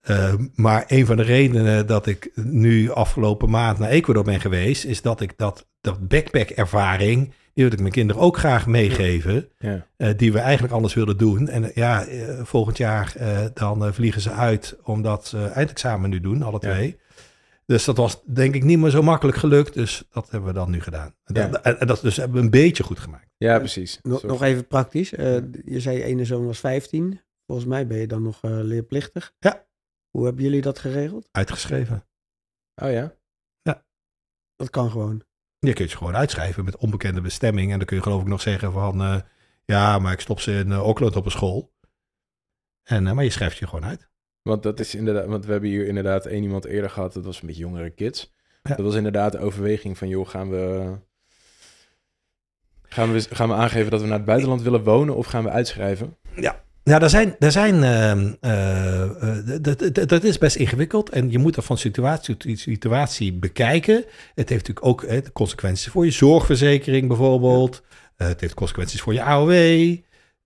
Uh, 0.10 0.34
maar 0.56 0.84
een 0.88 1.06
van 1.06 1.16
de 1.16 1.24
redenen 1.24 1.88
dat 1.88 2.08
ik 2.08 2.32
nu 2.36 2.92
afgelopen 2.92 3.50
maand 3.50 3.80
naar 3.80 3.90
Ecuador 3.90 4.24
ben 4.24 4.40
geweest, 4.40 4.86
is 4.86 5.02
dat 5.02 5.22
ik 5.22 5.34
dat, 5.38 5.68
dat 5.82 6.08
backpack-ervaring, 6.08 7.34
die 7.54 7.64
wil 7.64 7.74
ik 7.74 7.80
mijn 7.80 7.92
kinderen 7.92 8.22
ook 8.22 8.38
graag 8.38 8.68
meegeven, 8.68 9.50
ja. 9.60 9.88
uh, 9.98 10.10
die 10.18 10.32
we 10.32 10.40
eigenlijk 10.40 10.74
anders 10.74 10.94
wilden 10.94 11.18
doen. 11.18 11.48
En 11.48 11.64
uh, 11.64 11.70
ja, 11.74 12.06
volgend 12.44 12.78
jaar 12.78 13.14
dan 13.54 13.94
vliegen 13.94 14.22
ze 14.22 14.32
uit 14.32 14.78
omdat 14.84 15.28
ze 15.28 15.46
eindexamen 15.46 16.10
nu 16.10 16.20
doen, 16.20 16.44
alle 16.44 16.60
twee. 16.60 16.98
Dus 17.68 17.86
dat 17.86 17.98
was 17.98 18.24
denk 18.24 18.56
ik 18.56 18.64
niet 18.64 18.80
meer 18.80 18.90
zo 18.90 19.02
makkelijk 19.02 19.38
gelukt, 19.38 19.74
dus 19.74 20.04
dat 20.10 20.30
hebben 20.30 20.50
we 20.50 20.56
dan 20.56 20.70
nu 20.70 20.82
gedaan. 20.82 21.16
Ja. 21.24 21.48
Dat, 21.48 21.62
en 21.62 21.88
dat 21.88 22.02
dus 22.02 22.18
hebben 22.18 22.38
we 22.38 22.44
een 22.44 22.50
beetje 22.50 22.84
goed 22.84 23.00
gemaakt. 23.00 23.30
Ja, 23.38 23.58
precies. 23.58 24.00
Nog, 24.02 24.24
nog 24.24 24.42
even 24.42 24.68
praktisch. 24.68 25.10
je 25.10 25.80
zei 25.80 26.04
ene 26.04 26.26
zoon 26.26 26.46
was 26.46 26.60
15. 26.60 27.22
Volgens 27.46 27.68
mij 27.68 27.88
ben 27.88 27.98
je 27.98 28.08
dan 28.08 28.22
nog 28.22 28.40
leerplichtig. 28.42 29.34
Ja. 29.40 29.68
Hoe 30.10 30.26
hebben 30.26 30.44
jullie 30.44 30.62
dat 30.62 30.80
geregeld? 30.80 31.30
Uitgeschreven. 31.32 32.08
Oh 32.76 32.92
ja? 32.92 33.16
Ja. 33.62 33.86
Dat 34.56 34.70
kan 34.70 34.92
gewoon. 34.92 35.26
Je 35.60 35.74
kunt 35.74 35.92
je 35.92 35.98
gewoon 35.98 36.16
uitschrijven 36.16 36.66
met 36.66 36.78
onbekende 36.78 37.22
bestemming. 37.22 37.72
En 37.72 37.78
dan 37.78 37.88
kun 37.88 37.98
je 37.98 38.04
geloof 38.04 38.22
ik 38.22 38.28
nog 38.28 38.42
zeggen 38.42 38.72
van... 38.72 39.02
Uh, 39.02 39.22
ja, 39.66 40.00
maar 40.00 40.14
ik 40.14 40.20
stop 40.20 40.40
ze 40.40 40.52
in 40.52 40.68
uh, 40.68 40.78
Auckland 40.78 41.16
op 41.16 41.26
een 41.26 41.32
school. 41.32 41.74
En, 42.84 43.06
uh, 43.06 43.12
maar 43.12 43.24
je 43.24 43.30
schrijft 43.30 43.58
je 43.58 43.68
gewoon 43.68 43.86
uit. 43.86 44.10
Want 44.48 44.64
dat 44.64 44.80
is 44.80 44.96
inderdaad... 44.96 45.26
Want 45.26 45.46
we 45.46 45.52
hebben 45.52 45.70
hier 45.70 45.88
inderdaad 45.88 46.26
één 46.26 46.44
iemand 46.44 46.66
eerder 46.66 46.90
gehad. 46.90 47.14
Dat 47.14 47.26
was 47.26 47.42
een 47.42 47.48
beetje 47.48 47.62
jongere 47.62 47.90
kids. 47.90 48.36
Ja. 48.64 48.76
Dat 48.76 48.86
was 48.86 48.96
inderdaad 48.96 49.32
de 49.32 49.40
overweging 49.40 49.98
van... 49.98 50.08
joh, 50.08 50.28
gaan 50.28 50.50
we... 50.50 50.94
Gaan 52.84 53.14
we, 53.14 53.22
gaan 53.30 53.50
we 53.50 53.56
aangeven 53.56 53.92
dat 53.92 54.02
we 54.02 54.08
naar 54.08 54.18
het 54.18 54.26
buitenland 54.26 54.62
willen 54.62 54.84
wonen... 54.84 55.16
of 55.16 55.26
gaan 55.26 55.44
we 55.44 55.50
uitschrijven? 55.50 56.18
Ja, 56.36 56.64
ja, 56.88 57.02
er 57.02 57.10
zijn, 57.10 57.36
er 57.40 57.52
zijn, 57.52 57.76
uh, 57.76 58.12
uh, 58.42 59.58
dat, 59.62 60.10
dat 60.10 60.24
is 60.24 60.38
best 60.38 60.56
ingewikkeld 60.56 61.10
en 61.10 61.32
je 61.32 61.38
moet 61.38 61.56
er 61.56 61.64
van 61.64 61.78
situatie 61.78 62.38
tot 62.38 62.60
situatie 62.60 63.34
bekijken. 63.34 64.06
Het 64.36 64.50
heeft 64.50 64.68
natuurlijk 64.68 64.86
ook 64.86 65.32
consequenties 65.34 65.88
voor 65.88 66.06
je 66.06 66.12
zorgverzekering 66.12 67.08
bijvoorbeeld. 67.08 67.84
Ja. 68.18 68.26
het 68.26 68.42
heeft 68.42 68.54
consequenties 68.54 69.02
voor 69.02 69.14
je 69.14 69.24
AOW. 69.24 69.52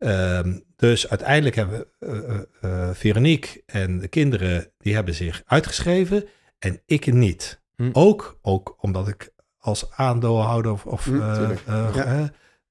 Ehm, 0.01 0.59
dus 0.75 1.09
uiteindelijk 1.09 1.55
hebben 1.55 1.85
we 1.99 2.91
Veronique 2.93 3.63
en 3.65 3.99
de 3.99 4.07
kinderen, 4.07 4.71
die 4.77 4.93
hebben 4.93 5.13
zich 5.13 5.43
uitgeschreven 5.45 6.27
en 6.59 6.81
ik 6.85 7.13
niet. 7.13 7.61
Hm. 7.75 7.89
Ook, 7.93 8.39
ook 8.41 8.75
omdat 8.79 9.07
ik 9.07 9.33
als 9.57 9.91
aandeelhouder 9.91 10.71
of, 10.71 10.85
of 10.85 11.05
hm. 11.05 11.55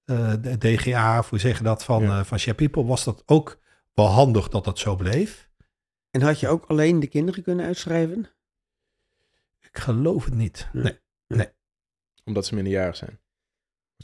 Uh, 0.05 0.33
DGA, 0.59 1.19
of 1.19 1.31
hoe 1.31 1.39
zeg 1.39 1.59
je 1.59 1.65
dat, 1.65 1.85
van, 1.85 2.03
ja. 2.03 2.19
uh, 2.19 2.25
van 2.25 2.39
Share 2.39 2.57
People, 2.57 2.85
was 2.85 3.05
dat 3.05 3.23
ook 3.27 3.61
wel 3.95 4.07
handig 4.07 4.49
dat 4.49 4.65
dat 4.65 4.79
zo 4.79 4.97
bleef. 4.97 5.51
En 6.11 6.23
had 6.23 6.41
je 6.41 6.49
ook 6.49 6.65
alleen 6.65 7.01
de 7.01 7.07
kinderen 7.07 7.43
kunnen 7.43 7.67
uitschrijven? 7.67 8.29
Ik 9.61 9.79
geloof 9.79 10.25
het 10.25 10.35
niet. 10.35 10.69
Nee. 10.73 10.99
nee. 11.27 11.49
Omdat 12.25 12.47
ze 12.47 12.55
minderjarig 12.55 12.97
zijn. 12.97 13.20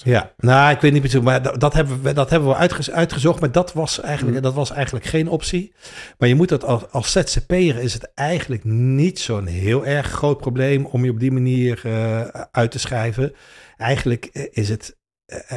Ja, 0.05 0.33
nou, 0.37 0.75
ik 0.75 0.81
weet 0.81 0.93
niet 0.93 1.01
precies, 1.01 1.21
maar 1.21 1.43
dat, 1.43 1.61
dat, 1.61 1.73
hebben 1.73 2.03
we, 2.03 2.13
dat 2.13 2.31
hebben 2.31 2.49
we 2.49 2.55
uitge 2.55 2.93
uitgezocht, 2.93 3.41
maar 3.41 3.53
dat 3.53 3.73
was, 3.73 4.01
eigenlijk, 4.01 4.37
Hm. 4.37 4.43
mm. 4.43 4.43
dat 4.43 4.55
was 4.55 4.71
eigenlijk 4.71 5.05
geen 5.05 5.29
optie. 5.29 5.75
Maar 6.19 6.29
je 6.29 6.35
moet 6.35 6.49
dat 6.49 6.65
als, 6.65 6.91
als 6.91 7.13
ZZP'er 7.13 7.79
is 7.79 7.93
het 7.93 8.13
eigenlijk 8.15 8.65
niet 8.65 9.19
zo'n 9.19 9.47
heel 9.47 9.87
erg 9.87 10.07
groot 10.07 10.39
probleem 10.39 10.87
om 10.87 11.05
je 11.05 11.11
op 11.11 11.21
die 11.21 11.33
manier 11.33 11.83
uh, 11.87 12.21
uit 12.51 12.71
te 12.71 12.79
schrijven. 12.79 13.35
Eigenlijk 13.77 14.27
is 14.51 14.69
het 14.69 14.97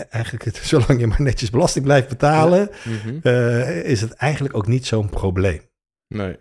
eigenlijk, 0.10 0.58
zolang 0.66 1.00
je 1.00 1.08
maar 1.08 1.22
netjes 1.22 1.50
belasting 1.50 1.86
blijft 1.86 2.10
betalen, 2.10 2.60
ja. 2.60 2.92
mm 2.92 2.98
-hmm. 2.98 3.20
uh, 3.24 3.84
is 3.86 4.02
het 4.02 4.14
eigenlijk 4.14 4.56
ook 4.56 4.68
niet 4.68 4.86
zo'n 4.86 5.10
probleem. 5.10 5.62
Nee. 6.08 6.38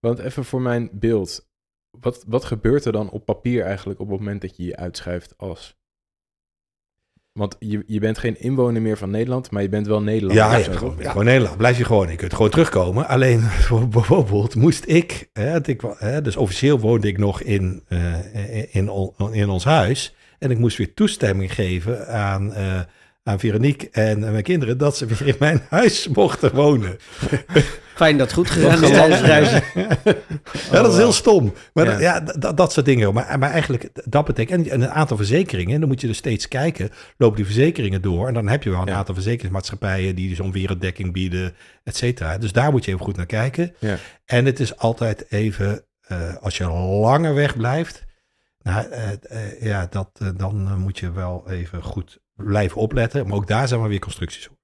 Want 0.00 0.18
even 0.18 0.44
voor 0.44 0.62
mijn 0.62 0.88
beeld, 0.92 1.48
wat, 1.90 2.24
wat 2.26 2.44
gebeurt 2.44 2.84
er 2.84 2.92
dan 2.92 3.10
op 3.10 3.24
papier 3.24 3.64
eigenlijk 3.64 4.00
op 4.00 4.08
het 4.08 4.18
moment 4.18 4.40
dat 4.40 4.56
je 4.56 4.64
je 4.64 4.76
uitschrijft 4.76 5.38
als? 5.38 5.76
Want 7.36 7.56
je, 7.58 7.82
je 7.86 8.00
bent 8.00 8.18
geen 8.18 8.40
inwoner 8.40 8.82
meer 8.82 8.98
van 8.98 9.10
Nederland, 9.10 9.50
maar 9.50 9.62
je 9.62 9.68
bent 9.68 9.86
wel 9.86 10.02
Nederlander. 10.02 10.44
Ja, 10.44 10.56
ja, 10.56 10.72
gewoon, 10.72 10.96
ja. 10.98 11.10
gewoon 11.10 11.24
Nederland. 11.24 11.56
Blijf 11.56 11.78
je 11.78 11.84
gewoon. 11.84 12.10
Je 12.10 12.16
kunt 12.16 12.34
gewoon 12.34 12.50
terugkomen. 12.50 13.08
Alleen 13.08 13.40
bijvoorbeeld 13.90 14.54
moest 14.54 14.84
ik, 14.86 15.28
hè, 15.32 15.68
ik 15.68 15.82
hè, 15.98 16.22
dus 16.22 16.36
officieel 16.36 16.78
woonde 16.78 17.08
ik 17.08 17.18
nog 17.18 17.42
in, 17.42 17.82
uh, 17.88 18.74
in, 18.74 18.90
in 19.32 19.48
ons 19.48 19.64
huis. 19.64 20.14
En 20.38 20.50
ik 20.50 20.58
moest 20.58 20.76
weer 20.76 20.94
toestemming 20.94 21.54
geven 21.54 22.08
aan, 22.08 22.50
uh, 22.50 22.80
aan 23.22 23.38
Veronique 23.38 23.88
en 23.90 24.20
mijn 24.20 24.42
kinderen 24.42 24.78
dat 24.78 24.96
ze 24.96 25.06
weer 25.16 25.26
in 25.26 25.36
mijn 25.38 25.60
huis 25.68 26.08
mochten 26.08 26.54
wonen. 26.54 26.96
Fijn 27.96 28.16
dat 28.16 28.26
het 28.26 28.36
goed 28.36 28.50
gegaan 28.50 28.84
is 28.84 28.90
tijdens 28.90 29.20
reizen. 29.20 29.62
ja, 30.72 30.82
dat 30.82 30.92
is 30.92 30.96
heel 30.96 31.12
stom. 31.12 31.52
Maar 31.72 31.84
ja, 31.84 31.90
dat, 31.90 32.00
ja 32.00 32.38
dat, 32.38 32.56
dat 32.56 32.72
soort 32.72 32.86
dingen. 32.86 33.14
Maar, 33.14 33.38
maar 33.38 33.50
eigenlijk, 33.50 33.88
dat 34.04 34.24
betekent, 34.24 34.68
en 34.68 34.80
een 34.80 34.90
aantal 34.90 35.16
verzekeringen, 35.16 35.80
dan 35.80 35.88
moet 35.88 36.00
je 36.00 36.06
dus 36.06 36.16
steeds 36.16 36.48
kijken, 36.48 36.90
lopen 37.16 37.36
die 37.36 37.44
verzekeringen 37.44 38.02
door. 38.02 38.28
En 38.28 38.34
dan 38.34 38.48
heb 38.48 38.62
je 38.62 38.70
wel 38.70 38.80
een 38.80 38.86
ja. 38.86 38.94
aantal 38.94 39.14
verzekeringsmaatschappijen 39.14 40.14
die 40.14 40.34
zo'n 40.34 40.52
werelddekking 40.52 41.12
bieden, 41.12 41.54
et 41.84 41.96
cetera. 41.96 42.38
Dus 42.38 42.52
daar 42.52 42.70
moet 42.70 42.84
je 42.84 42.90
even 42.90 43.04
goed 43.04 43.16
naar 43.16 43.26
kijken. 43.26 43.74
Ja. 43.78 43.96
En 44.24 44.44
het 44.44 44.60
is 44.60 44.76
altijd 44.76 45.26
even, 45.28 45.84
uh, 46.08 46.36
als 46.36 46.56
je 46.56 46.68
langer 46.70 47.34
weg 47.34 47.56
blijft, 47.56 48.04
nou, 48.62 48.86
uh, 48.90 48.96
uh, 49.32 49.62
ja, 49.62 49.86
dat, 49.90 50.10
uh, 50.22 50.28
dan 50.36 50.78
moet 50.78 50.98
je 50.98 51.12
wel 51.12 51.50
even 51.50 51.82
goed 51.82 52.18
blijven 52.34 52.76
opletten. 52.76 53.26
Maar 53.26 53.36
ook 53.36 53.46
daar 53.46 53.68
zijn 53.68 53.80
maar 53.80 53.88
weer 53.88 53.98
constructies 53.98 54.48
op. 54.48 54.55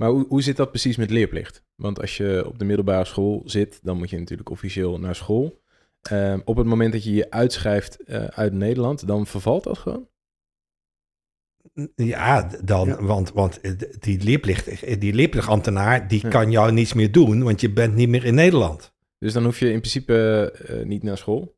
Maar 0.00 0.10
hoe, 0.10 0.26
hoe 0.28 0.42
zit 0.42 0.56
dat 0.56 0.70
precies 0.70 0.96
met 0.96 1.10
leerplicht? 1.10 1.62
Want 1.74 2.00
als 2.00 2.16
je 2.16 2.42
op 2.46 2.58
de 2.58 2.64
middelbare 2.64 3.04
school 3.04 3.42
zit, 3.44 3.80
dan 3.82 3.96
moet 3.98 4.10
je 4.10 4.18
natuurlijk 4.18 4.50
officieel 4.50 4.98
naar 4.98 5.14
school. 5.14 5.60
Ehm, 6.02 6.40
op 6.44 6.56
het 6.56 6.66
moment 6.66 6.92
dat 6.92 7.04
je 7.04 7.14
je 7.14 7.30
uitschrijft 7.30 8.02
eh, 8.04 8.24
uit 8.24 8.52
Nederland, 8.52 9.06
dan 9.06 9.26
vervalt 9.26 9.64
dat 9.64 9.78
gewoon? 9.78 10.08
Ja, 11.94 12.42
dan, 12.64 12.88
Ja. 12.88 13.02
want, 13.02 13.32
want 13.32 13.60
eh, 13.60 13.72
die, 13.98 14.22
leerplicht, 14.22 15.00
die 15.00 15.12
leerplichtambtenaar, 15.14 16.08
die 16.08 16.22
Ja. 16.22 16.28
kan 16.28 16.50
jou 16.50 16.72
niets 16.72 16.92
meer 16.92 17.12
doen, 17.12 17.42
want 17.42 17.60
je 17.60 17.72
bent 17.72 17.94
niet 17.94 18.08
meer 18.08 18.24
in 18.24 18.34
Nederland. 18.34 18.92
Dus 19.18 19.32
dan 19.32 19.44
hoef 19.44 19.58
je 19.58 19.70
in 19.72 19.78
principe 19.80 20.50
eh, 20.66 20.84
niet 20.86 21.02
naar 21.02 21.18
school. 21.18 21.56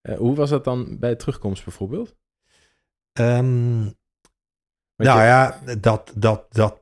Eh, 0.00 0.16
hoe 0.16 0.34
was 0.34 0.50
dat 0.50 0.64
dan 0.64 0.98
bij 0.98 1.16
terugkomst 1.16 1.64
bijvoorbeeld? 1.64 2.16
Ehm, 3.12 3.80
nou 3.80 3.90
je- 4.96 5.06
ja, 5.26 5.60
dat, 5.80 6.12
dat, 6.16 6.46
dat, 6.50 6.80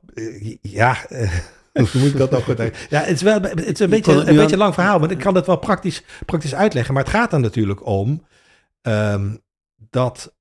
ja, 0.61 1.05
eh, 1.09 1.31
hoe 1.73 1.87
moet 1.93 2.09
ik 2.09 2.17
dat 2.17 2.31
nou 2.31 2.43
goed 2.43 2.59
uit- 2.59 2.87
Ja, 2.89 2.99
het 2.99 3.09
is 3.15 3.21
wel, 3.21 3.41
het 3.41 3.59
is 3.59 3.65
een 3.79 3.85
Je 3.85 3.87
beetje, 3.87 4.13
een 4.13 4.35
beetje 4.35 4.57
lang 4.57 4.73
verhaal, 4.73 4.99
maar 4.99 5.11
ik 5.11 5.17
kan 5.17 5.35
het 5.35 5.45
wel 5.45 5.57
praktisch, 5.57 6.03
praktisch 6.25 6.55
uitleggen. 6.55 6.93
Maar 6.93 7.03
het 7.03 7.11
gaat 7.13 7.33
er 7.33 7.39
natuurlijk 7.39 7.85
om 7.85 8.25
ehm, 8.81 9.35
dat, 9.89 10.35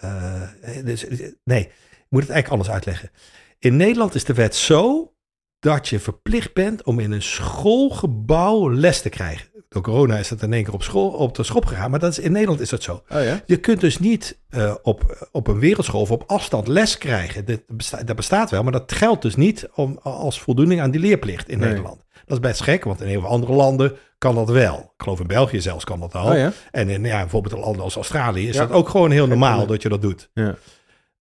eh, 0.00 0.42
dus, 0.84 1.06
nee, 1.44 1.60
ik 1.60 2.06
moet 2.08 2.22
het 2.22 2.30
eigenlijk 2.30 2.48
anders 2.48 2.70
uitleggen. 2.70 3.10
In 3.58 3.76
Nederland 3.76 4.14
is 4.14 4.24
de 4.24 4.34
wet 4.34 4.54
zo 4.56 5.12
dat 5.58 5.88
je 5.88 5.98
verplicht 6.00 6.52
bent 6.54 6.82
om 6.82 6.98
in 7.00 7.12
een 7.12 7.22
schoolgebouw 7.22 8.70
les 8.74 9.00
te 9.02 9.08
krijgen. 9.08 9.48
Door 9.74 9.82
corona 9.82 10.16
is 10.18 10.28
dat 10.28 10.42
in 10.42 10.52
één 10.52 10.64
keer 10.64 10.72
op, 10.74 10.82
school, 10.82 11.08
op 11.10 11.34
de 11.34 11.42
schop 11.42 11.64
gegaan, 11.66 11.90
maar 11.90 11.98
dat 12.00 12.10
is, 12.10 12.18
in 12.18 12.32
Nederland 12.32 12.60
is 12.60 12.68
dat 12.68 12.82
zo. 12.82 13.02
Oh 13.08 13.22
ja? 13.24 13.40
Je 13.46 13.56
kunt 13.56 13.80
dus 13.80 13.98
niet 13.98 14.38
eh, 14.48 14.74
op, 14.82 15.28
op 15.32 15.46
een 15.46 15.58
wereldschool 15.58 16.00
of 16.00 16.10
op 16.10 16.24
afstand 16.26 16.68
les 16.68 16.98
krijgen. 16.98 17.44
Dit 17.44 17.62
besta 17.66 18.02
dat 18.02 18.16
bestaat 18.16 18.50
wel, 18.50 18.62
maar 18.62 18.72
dat 18.72 18.92
geldt 18.92 19.22
dus 19.22 19.34
niet 19.36 19.68
om, 19.74 19.98
als 20.02 20.40
voldoening 20.40 20.80
aan 20.80 20.90
die 20.90 21.00
leerplicht 21.00 21.48
in 21.48 21.58
Nee. 21.58 21.68
Nederland. 21.68 22.04
Dat 22.26 22.36
is 22.38 22.48
best 22.48 22.62
gek, 22.62 22.84
want 22.84 23.00
in 23.00 23.06
heel 23.08 23.20
veel 23.20 23.28
andere 23.30 23.52
landen 23.52 23.96
kan 24.18 24.34
dat 24.34 24.48
wel. 24.48 24.78
Ik 24.78 25.02
geloof 25.02 25.20
in 25.20 25.26
België 25.26 25.60
zelfs 25.60 25.84
kan 25.84 26.00
dat 26.00 26.14
al. 26.14 26.30
Oh 26.30 26.36
ja? 26.36 26.52
En 26.70 26.88
in 26.88 27.04
ja, 27.04 27.20
bijvoorbeeld 27.20 27.60
landen 27.60 27.82
als 27.82 27.94
Australië 27.94 28.48
is 28.48 28.54
Ja. 28.54 28.60
dat 28.66 28.70
ook 28.76 28.88
gewoon 28.88 29.10
heel 29.10 29.26
normaal 29.26 29.66
dat 29.66 29.82
je 29.82 29.88
dat 29.88 30.02
doet. 30.02 30.30
Ja. 30.34 30.54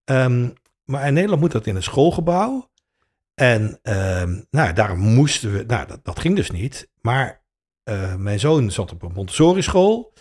Ehm, 0.04 0.50
maar 0.84 1.08
in 1.08 1.14
Nederland 1.14 1.42
moet 1.42 1.52
dat 1.52 1.66
in 1.66 1.76
een 1.76 1.84
schoolgebouw. 1.84 2.70
En 3.36 3.80
ehm, 3.82 4.40
nou, 4.52 4.74
daarom 4.74 5.00
moesten 5.00 5.54
we, 5.54 5.64
nou, 5.68 5.88
dat, 5.88 6.00
dat 6.04 6.20
ging 6.20 6.36
dus 6.36 6.52
niet. 6.52 6.90
Maar 7.02 7.43
eh, 7.84 8.16
mijn 8.16 8.40
zoon 8.40 8.72
zat 8.72 8.92
op 8.92 9.02
een 9.02 9.12
Montessori 9.14 9.62
school. 9.62 10.14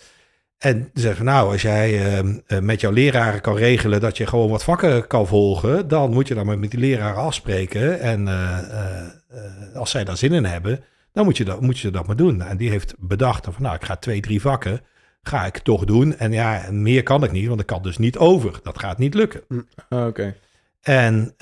En 0.57 0.89
zei 0.93 1.15
van 1.15 1.25
nou, 1.25 1.51
als 1.51 1.61
jij 1.61 2.15
ehm, 2.15 2.39
eh, 2.47 2.59
met 2.59 2.81
jouw 2.81 2.91
leraren 2.91 3.41
kan 3.41 3.55
regelen 3.55 4.01
dat 4.01 4.17
je 4.17 4.27
gewoon 4.27 4.49
wat 4.49 4.63
vakken 4.63 5.07
kan 5.07 5.27
volgen, 5.27 5.87
dan 5.87 6.13
moet 6.13 6.27
je 6.27 6.33
dan 6.33 6.59
met 6.59 6.71
die 6.71 6.79
leraren 6.79 7.21
afspreken. 7.21 7.99
En 7.99 8.27
eh, 8.27 9.75
als 9.75 9.89
zij 9.89 10.03
daar 10.03 10.17
zin 10.17 10.33
in 10.33 10.45
hebben, 10.45 10.83
dan 11.11 11.25
moet 11.25 11.37
je 11.37 11.45
dat, 11.45 11.61
moet 11.61 11.79
je 11.79 11.91
dat 11.91 12.07
maar 12.07 12.15
doen. 12.15 12.41
En 12.41 12.57
die 12.57 12.69
heeft 12.69 12.95
bedacht 12.97 13.45
van 13.51 13.63
nou, 13.63 13.75
ik 13.75 13.85
ga 13.85 13.95
twee, 13.95 14.21
drie 14.21 14.41
vakken, 14.41 14.81
ga 15.21 15.45
ik 15.45 15.57
toch 15.57 15.85
doen. 15.85 16.17
En 16.17 16.31
ja, 16.31 16.67
meer 16.71 17.03
kan 17.03 17.23
ik 17.23 17.31
niet, 17.31 17.47
want 17.47 17.59
ik 17.59 17.65
kan 17.65 17.81
dus 17.81 17.97
niet 17.97 18.17
over. 18.17 18.59
Dat 18.63 18.79
gaat 18.79 18.97
niet 18.97 19.13
lukken. 19.13 19.43
Oh, 19.89 20.05
Oké. 20.05 20.35
En 20.81 21.35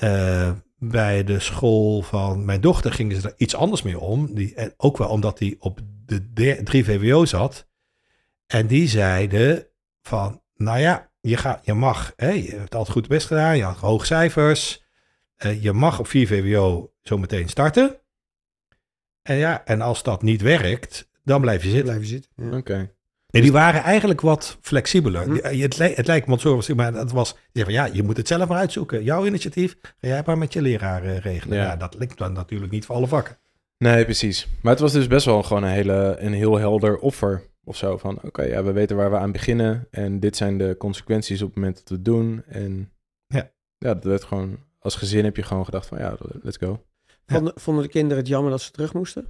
bij 0.78 1.24
de 1.24 1.38
school 1.38 2.02
van 2.02 2.44
mijn 2.44 2.60
dochter 2.60 2.92
gingen 2.92 3.20
ze 3.20 3.28
er 3.28 3.34
iets 3.36 3.54
anders 3.54 3.82
mee 3.82 3.98
om. 3.98 4.34
Die, 4.34 4.54
en 4.54 4.74
ook 4.76 4.96
wel 4.96 5.08
omdat 5.08 5.38
hij 5.38 5.56
op 5.58 5.80
de 6.12 6.32
de- 6.32 6.60
3 6.62 6.84
VWO 6.84 7.24
zat. 7.24 7.66
En 8.46 8.66
die 8.66 8.88
zeiden 8.88 9.66
van, 10.02 10.42
nou 10.54 10.78
ja, 10.78 11.10
je, 11.20 11.36
gaat, 11.36 11.60
je 11.64 11.74
mag, 11.74 12.12
hè, 12.16 12.30
je 12.30 12.50
hebt 12.50 12.74
altijd 12.74 12.92
goed 12.94 13.02
je 13.02 13.08
best 13.14 13.26
gedaan, 13.26 13.56
je 13.56 13.62
had 13.62 13.76
hoge 13.76 14.06
cijfers. 14.06 14.82
Eh, 15.36 15.62
je 15.62 15.72
mag 15.72 15.98
op 15.98 16.06
4 16.06 16.26
VWO 16.26 16.92
zo 17.02 17.18
meteen 17.18 17.48
starten. 17.48 17.96
En 19.22 19.36
ja, 19.36 19.64
en 19.64 19.80
als 19.80 20.02
dat 20.02 20.22
niet 20.22 20.40
werkt, 20.42 21.08
dan 21.24 21.40
blijf 21.40 21.62
je 21.62 21.68
zitten. 21.68 21.84
Blijven 21.84 22.06
zitten. 22.06 22.30
Ja. 22.36 22.56
Oké. 22.56 22.90
Nee, 23.30 23.42
die 23.42 23.52
waren 23.52 23.82
eigenlijk 23.82 24.20
wat 24.20 24.58
flexibeler. 24.60 25.22
Hm. 25.24 25.60
Het, 25.60 25.78
le- 25.78 25.92
het 25.94 26.06
lijkt 26.06 26.26
Montessori, 26.26 26.74
maar 26.74 26.94
het 26.94 27.12
was... 27.12 27.36
Die 27.52 27.64
van, 27.64 27.72
ja, 27.72 27.84
je 27.92 28.02
moet 28.02 28.16
het 28.16 28.28
zelf 28.28 28.48
maar 28.48 28.58
uitzoeken. 28.58 29.04
Jouw 29.04 29.26
initiatief, 29.26 29.76
ga 29.82 29.92
jij 30.08 30.22
maar 30.26 30.38
met 30.38 30.52
je 30.52 30.62
leraar 30.62 31.04
regelen. 31.04 31.56
Ja. 31.58 31.64
Ja. 31.64 31.76
dat 31.76 31.94
lijkt 31.98 32.18
dan 32.18 32.32
natuurlijk 32.32 32.72
niet 32.72 32.84
voor 32.86 32.94
alle 32.94 33.06
vakken. 33.06 33.38
Nee, 33.82 34.04
precies. 34.04 34.46
Maar 34.60 34.72
het 34.72 34.80
was 34.80 34.92
dus 34.92 35.06
best 35.06 35.26
wel 35.26 35.42
gewoon 35.42 35.62
een, 35.62 35.70
hele, 35.70 36.16
een 36.18 36.32
heel 36.32 36.58
helder 36.58 36.98
offer 36.98 37.42
of 37.64 37.76
zo. 37.76 37.96
Van 37.96 38.18
oké, 38.22 38.42
ja, 38.42 38.64
we 38.64 38.72
weten 38.72 38.96
waar 38.96 39.10
we 39.10 39.16
aan 39.16 39.32
beginnen. 39.32 39.86
En 39.90 40.20
dit 40.20 40.36
zijn 40.36 40.58
de 40.58 40.74
consequenties 40.78 41.42
op 41.42 41.46
het 41.48 41.56
moment 41.56 41.76
dat 41.76 41.88
we 41.88 41.94
het 41.94 42.04
doen. 42.04 42.42
En 42.46 42.90
Ja. 43.26 43.50
ja, 43.78 43.94
dat 43.94 44.04
werd 44.04 44.24
gewoon... 44.24 44.58
Als 44.78 44.94
gezin 44.94 45.24
heb 45.24 45.36
je 45.36 45.42
gewoon 45.42 45.64
gedacht 45.64 45.86
van 45.86 45.98
ja, 45.98 46.16
let's 46.42 46.56
go. 46.56 46.82
Ja. 47.06 47.34
Vonden, 47.34 47.52
vonden 47.56 47.82
de 47.82 47.88
kinderen 47.88 48.18
het 48.18 48.28
jammer 48.28 48.50
dat 48.50 48.60
ze 48.60 48.70
terug 48.70 48.94
moesten? 48.94 49.26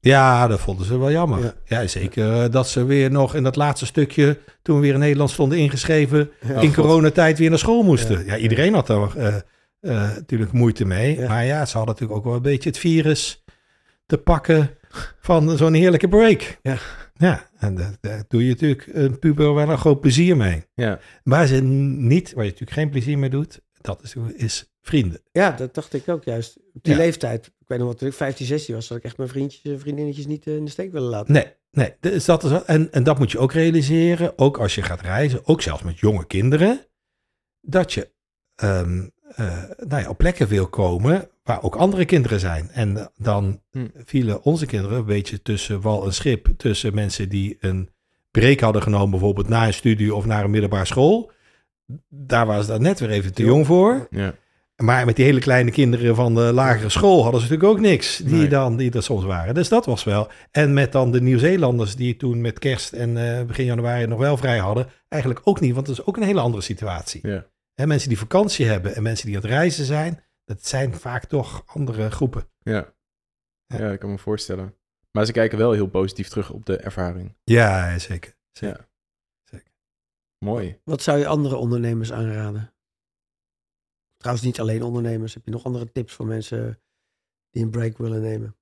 Ja, 0.00 0.46
dat 0.46 0.60
vonden 0.60 0.86
ze 0.86 0.98
wel 0.98 1.10
jammer. 1.10 1.42
Ja. 1.42 1.54
Ja, 1.64 1.86
zeker 1.86 2.42
eh, 2.42 2.50
dat 2.50 2.68
ze 2.68 2.84
weer 2.84 3.10
nog 3.10 3.34
in 3.34 3.42
dat 3.42 3.56
laatste 3.56 3.86
stukje... 3.86 4.38
toen 4.62 4.76
we 4.76 4.82
weer 4.82 4.94
in 4.94 4.98
Nederland 4.98 5.30
stonden 5.30 5.58
ingeschreven... 5.58 6.30
Ja. 6.46 6.60
in 6.60 6.74
God. 6.74 6.84
coronatijd 6.84 7.38
weer 7.38 7.48
naar 7.50 7.58
school 7.58 7.82
moesten. 7.82 8.18
Ja. 8.18 8.34
Ja, 8.34 8.36
iedereen 8.36 8.74
had 8.74 8.86
daar 8.86 9.16
eh, 9.16 9.34
eh, 9.80 10.14
natuurlijk 10.14 10.52
moeite 10.52 10.84
mee. 10.84 11.18
Ja. 11.18 11.28
Maar 11.28 11.44
ja, 11.44 11.66
ze 11.66 11.76
hadden 11.76 11.94
natuurlijk 11.94 12.18
ook 12.18 12.24
wel 12.26 12.34
een 12.36 12.42
beetje 12.42 12.68
het 12.68 12.78
virus 12.78 13.44
te 14.06 14.18
pakken 14.18 14.70
van 15.20 15.56
zo'n 15.56 15.72
heerlijke 15.72 16.08
break. 16.08 16.58
Ja. 16.62 16.78
Ja, 17.14 17.48
en 17.58 17.96
daar, 18.00 18.24
doe 18.28 18.42
je 18.44 18.48
natuurlijk 18.48 18.86
een 18.92 19.18
puber 19.18 19.54
wel 19.54 19.68
een 19.70 19.78
groot 19.78 20.00
plezier 20.00 20.36
mee. 20.36 20.64
Ja, 20.74 20.98
Waar 21.22 21.46
ze 21.46 21.60
niet, 21.62 22.32
waar 22.32 22.44
je 22.44 22.50
natuurlijk 22.50 22.78
geen 22.78 22.90
plezier 22.90 23.18
mee 23.18 23.30
doet, 23.30 23.60
dat 23.80 24.02
is, 24.02 24.14
is 24.34 24.70
vrienden. 24.82 25.22
Ja, 25.32 25.50
dat 25.50 25.74
dacht 25.74 25.92
ik 25.94 26.08
ook 26.08 26.24
juist. 26.24 26.56
Op 26.74 26.82
die 26.82 26.92
Ja. 26.92 26.98
leeftijd, 26.98 27.46
ik 27.46 27.68
weet 27.68 27.78
nog 27.78 27.88
wat, 27.88 27.98
toen 27.98 28.08
ik 28.08 28.14
15, 28.14 28.46
16 28.46 28.74
was, 28.74 28.88
dat 28.88 28.98
ik 28.98 29.04
echt 29.04 29.16
mijn 29.16 29.28
vriendjes 29.28 29.72
en 29.72 29.80
vriendinnetjes 29.80 30.26
niet 30.26 30.46
eh, 30.46 30.56
in 30.56 30.64
de 30.64 30.70
steek 30.70 30.92
willen 30.92 31.08
laten. 31.08 31.32
Nee, 31.32 31.46
nee. 31.70 31.94
Dus 32.00 32.24
dat 32.24 32.44
is, 32.44 32.62
en, 32.64 32.92
en 32.92 33.02
dat 33.02 33.18
moet 33.18 33.30
je 33.30 33.38
ook 33.38 33.52
realiseren, 33.52 34.38
ook 34.38 34.58
als 34.58 34.74
je 34.74 34.82
gaat 34.82 35.00
reizen, 35.00 35.46
ook 35.46 35.62
zelfs 35.62 35.82
met 35.82 35.98
jonge 35.98 36.26
kinderen, 36.26 36.86
dat 37.60 37.92
je 37.92 38.10
ehm, 38.54 38.98
eh, 39.00 39.19
nou 39.86 40.02
ja, 40.02 40.08
op 40.08 40.18
plekken 40.18 40.48
wil 40.48 40.66
komen 40.66 41.28
waar 41.44 41.62
ook 41.62 41.76
andere 41.76 42.04
kinderen 42.04 42.40
zijn. 42.40 42.70
En 42.72 42.96
eh, 42.96 43.06
dan 43.16 43.60
Hm. 43.70 43.86
vielen 44.04 44.42
onze 44.42 44.66
kinderen 44.66 44.98
een 44.98 45.04
beetje 45.04 45.42
tussen 45.42 45.80
wal 45.80 46.04
en 46.04 46.14
schip, 46.14 46.48
tussen 46.56 46.94
mensen 46.94 47.28
die 47.28 47.56
een 47.60 47.88
break 48.30 48.60
hadden 48.60 48.82
genomen, 48.82 49.10
bijvoorbeeld 49.10 49.48
na 49.48 49.66
een 49.66 49.74
studie 49.74 50.14
of 50.14 50.24
naar 50.26 50.44
een 50.44 50.50
middelbare 50.50 50.84
school. 50.84 51.30
Daar 52.08 52.46
waren 52.46 52.64
ze 52.64 52.70
dan 52.70 52.82
net 52.82 53.00
weer 53.00 53.10
even 53.10 53.34
te 53.34 53.44
jong 53.44 53.66
voor. 53.66 54.06
ja. 54.10 54.34
Maar 54.76 55.06
met 55.06 55.16
die 55.16 55.24
hele 55.24 55.40
kleine 55.40 55.70
kinderen 55.70 56.14
van 56.14 56.34
de 56.34 56.40
lagere 56.40 56.88
school 56.88 57.22
hadden 57.22 57.40
ze 57.40 57.46
natuurlijk 57.48 57.78
ook 57.78 57.84
niks. 57.84 58.16
Die, 58.16 58.34
Nee. 58.34 58.48
dan, 58.48 58.76
die 58.76 58.90
er 58.92 59.02
soms 59.02 59.24
waren. 59.24 59.54
Dus 59.54 59.68
dat 59.68 59.86
was 59.86 60.04
wel. 60.04 60.28
En 60.50 60.72
met 60.72 60.92
dan 60.92 61.10
de 61.12 61.20
Nieuw-Zeelanders 61.20 61.96
die 61.96 62.16
toen 62.16 62.40
met 62.40 62.58
kerst 62.58 62.92
en 62.92 63.36
eh, 63.38 63.44
begin 63.44 63.64
januari 63.64 64.06
nog 64.06 64.18
wel 64.18 64.36
vrij 64.36 64.58
hadden. 64.58 64.86
Eigenlijk 65.08 65.42
ook 65.44 65.60
niet, 65.60 65.74
want 65.74 65.86
dat 65.86 65.98
is 65.98 66.06
ook 66.06 66.16
een 66.16 66.22
hele 66.22 66.40
andere 66.40 66.62
situatie. 66.62 67.28
ja. 67.28 67.46
Hè, 67.80 67.86
mensen 67.86 68.08
die 68.08 68.18
vakantie 68.18 68.66
hebben 68.66 68.94
en 68.94 69.02
mensen 69.02 69.26
die 69.26 69.36
aan 69.36 69.42
het 69.42 69.50
reizen 69.50 69.84
zijn. 69.84 70.24
Dat 70.44 70.66
zijn 70.66 70.94
vaak 70.94 71.24
toch 71.24 71.62
andere 71.66 72.10
groepen. 72.10 72.48
Ja. 72.62 72.94
Ja. 73.66 73.78
ja, 73.78 73.90
ik 73.90 73.98
kan 73.98 74.10
me 74.10 74.18
voorstellen. 74.18 74.74
Maar 75.10 75.24
ze 75.24 75.32
kijken 75.32 75.58
wel 75.58 75.72
heel 75.72 75.86
positief 75.86 76.28
terug 76.28 76.50
op 76.50 76.66
de 76.66 76.76
ervaring. 76.76 77.36
Ja, 77.44 77.98
zeker. 77.98 78.36
Ja. 78.52 78.88
Mooi. 80.38 80.80
Wat 80.84 81.02
zou 81.02 81.18
je 81.18 81.26
andere 81.26 81.56
ondernemers 81.56 82.12
aanraden? 82.12 82.72
Trouwens, 84.16 84.46
niet 84.46 84.60
alleen 84.60 84.82
ondernemers. 84.82 85.34
Heb 85.34 85.44
je 85.44 85.50
nog 85.50 85.64
andere 85.64 85.92
tips 85.92 86.12
voor 86.12 86.26
mensen 86.26 86.80
die 87.50 87.62
een 87.62 87.70
break 87.70 87.98
willen 87.98 88.20
nemen? 88.20 88.56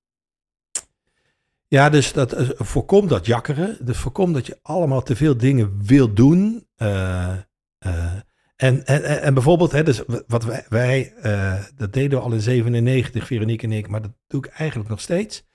Ja, 1.67 1.89
dus 1.89 2.13
dat 2.13 2.33
eh, 2.33 2.49
voorkom 2.55 3.07
dat 3.07 3.25
jakkeren. 3.25 3.85
Dus 3.85 3.97
voorkom 3.97 4.33
dat 4.33 4.45
je 4.45 4.59
allemaal 4.61 5.03
te 5.03 5.15
veel 5.15 5.37
dingen 5.37 5.85
wil 5.85 6.13
doen. 6.13 6.67
Eh, 6.75 7.37
eh, 7.77 8.19
en, 8.59 8.85
en, 8.85 9.21
en 9.21 9.33
bijvoorbeeld, 9.33 9.71
hè, 9.71 9.83
dus 9.83 10.01
wat 10.27 10.43
wij, 10.43 10.65
wij 10.69 11.13
eh, 11.21 11.63
dat 11.75 11.93
deden 11.93 12.19
we 12.19 12.25
al 12.25 12.31
in 12.31 12.41
97, 12.41 13.25
Veronique 13.25 13.67
en 13.67 13.73
ik, 13.73 13.87
maar 13.87 14.01
dat 14.01 14.11
doe 14.27 14.45
ik 14.45 14.51
eigenlijk 14.51 14.89
nog 14.89 15.01
steeds. 15.01 15.47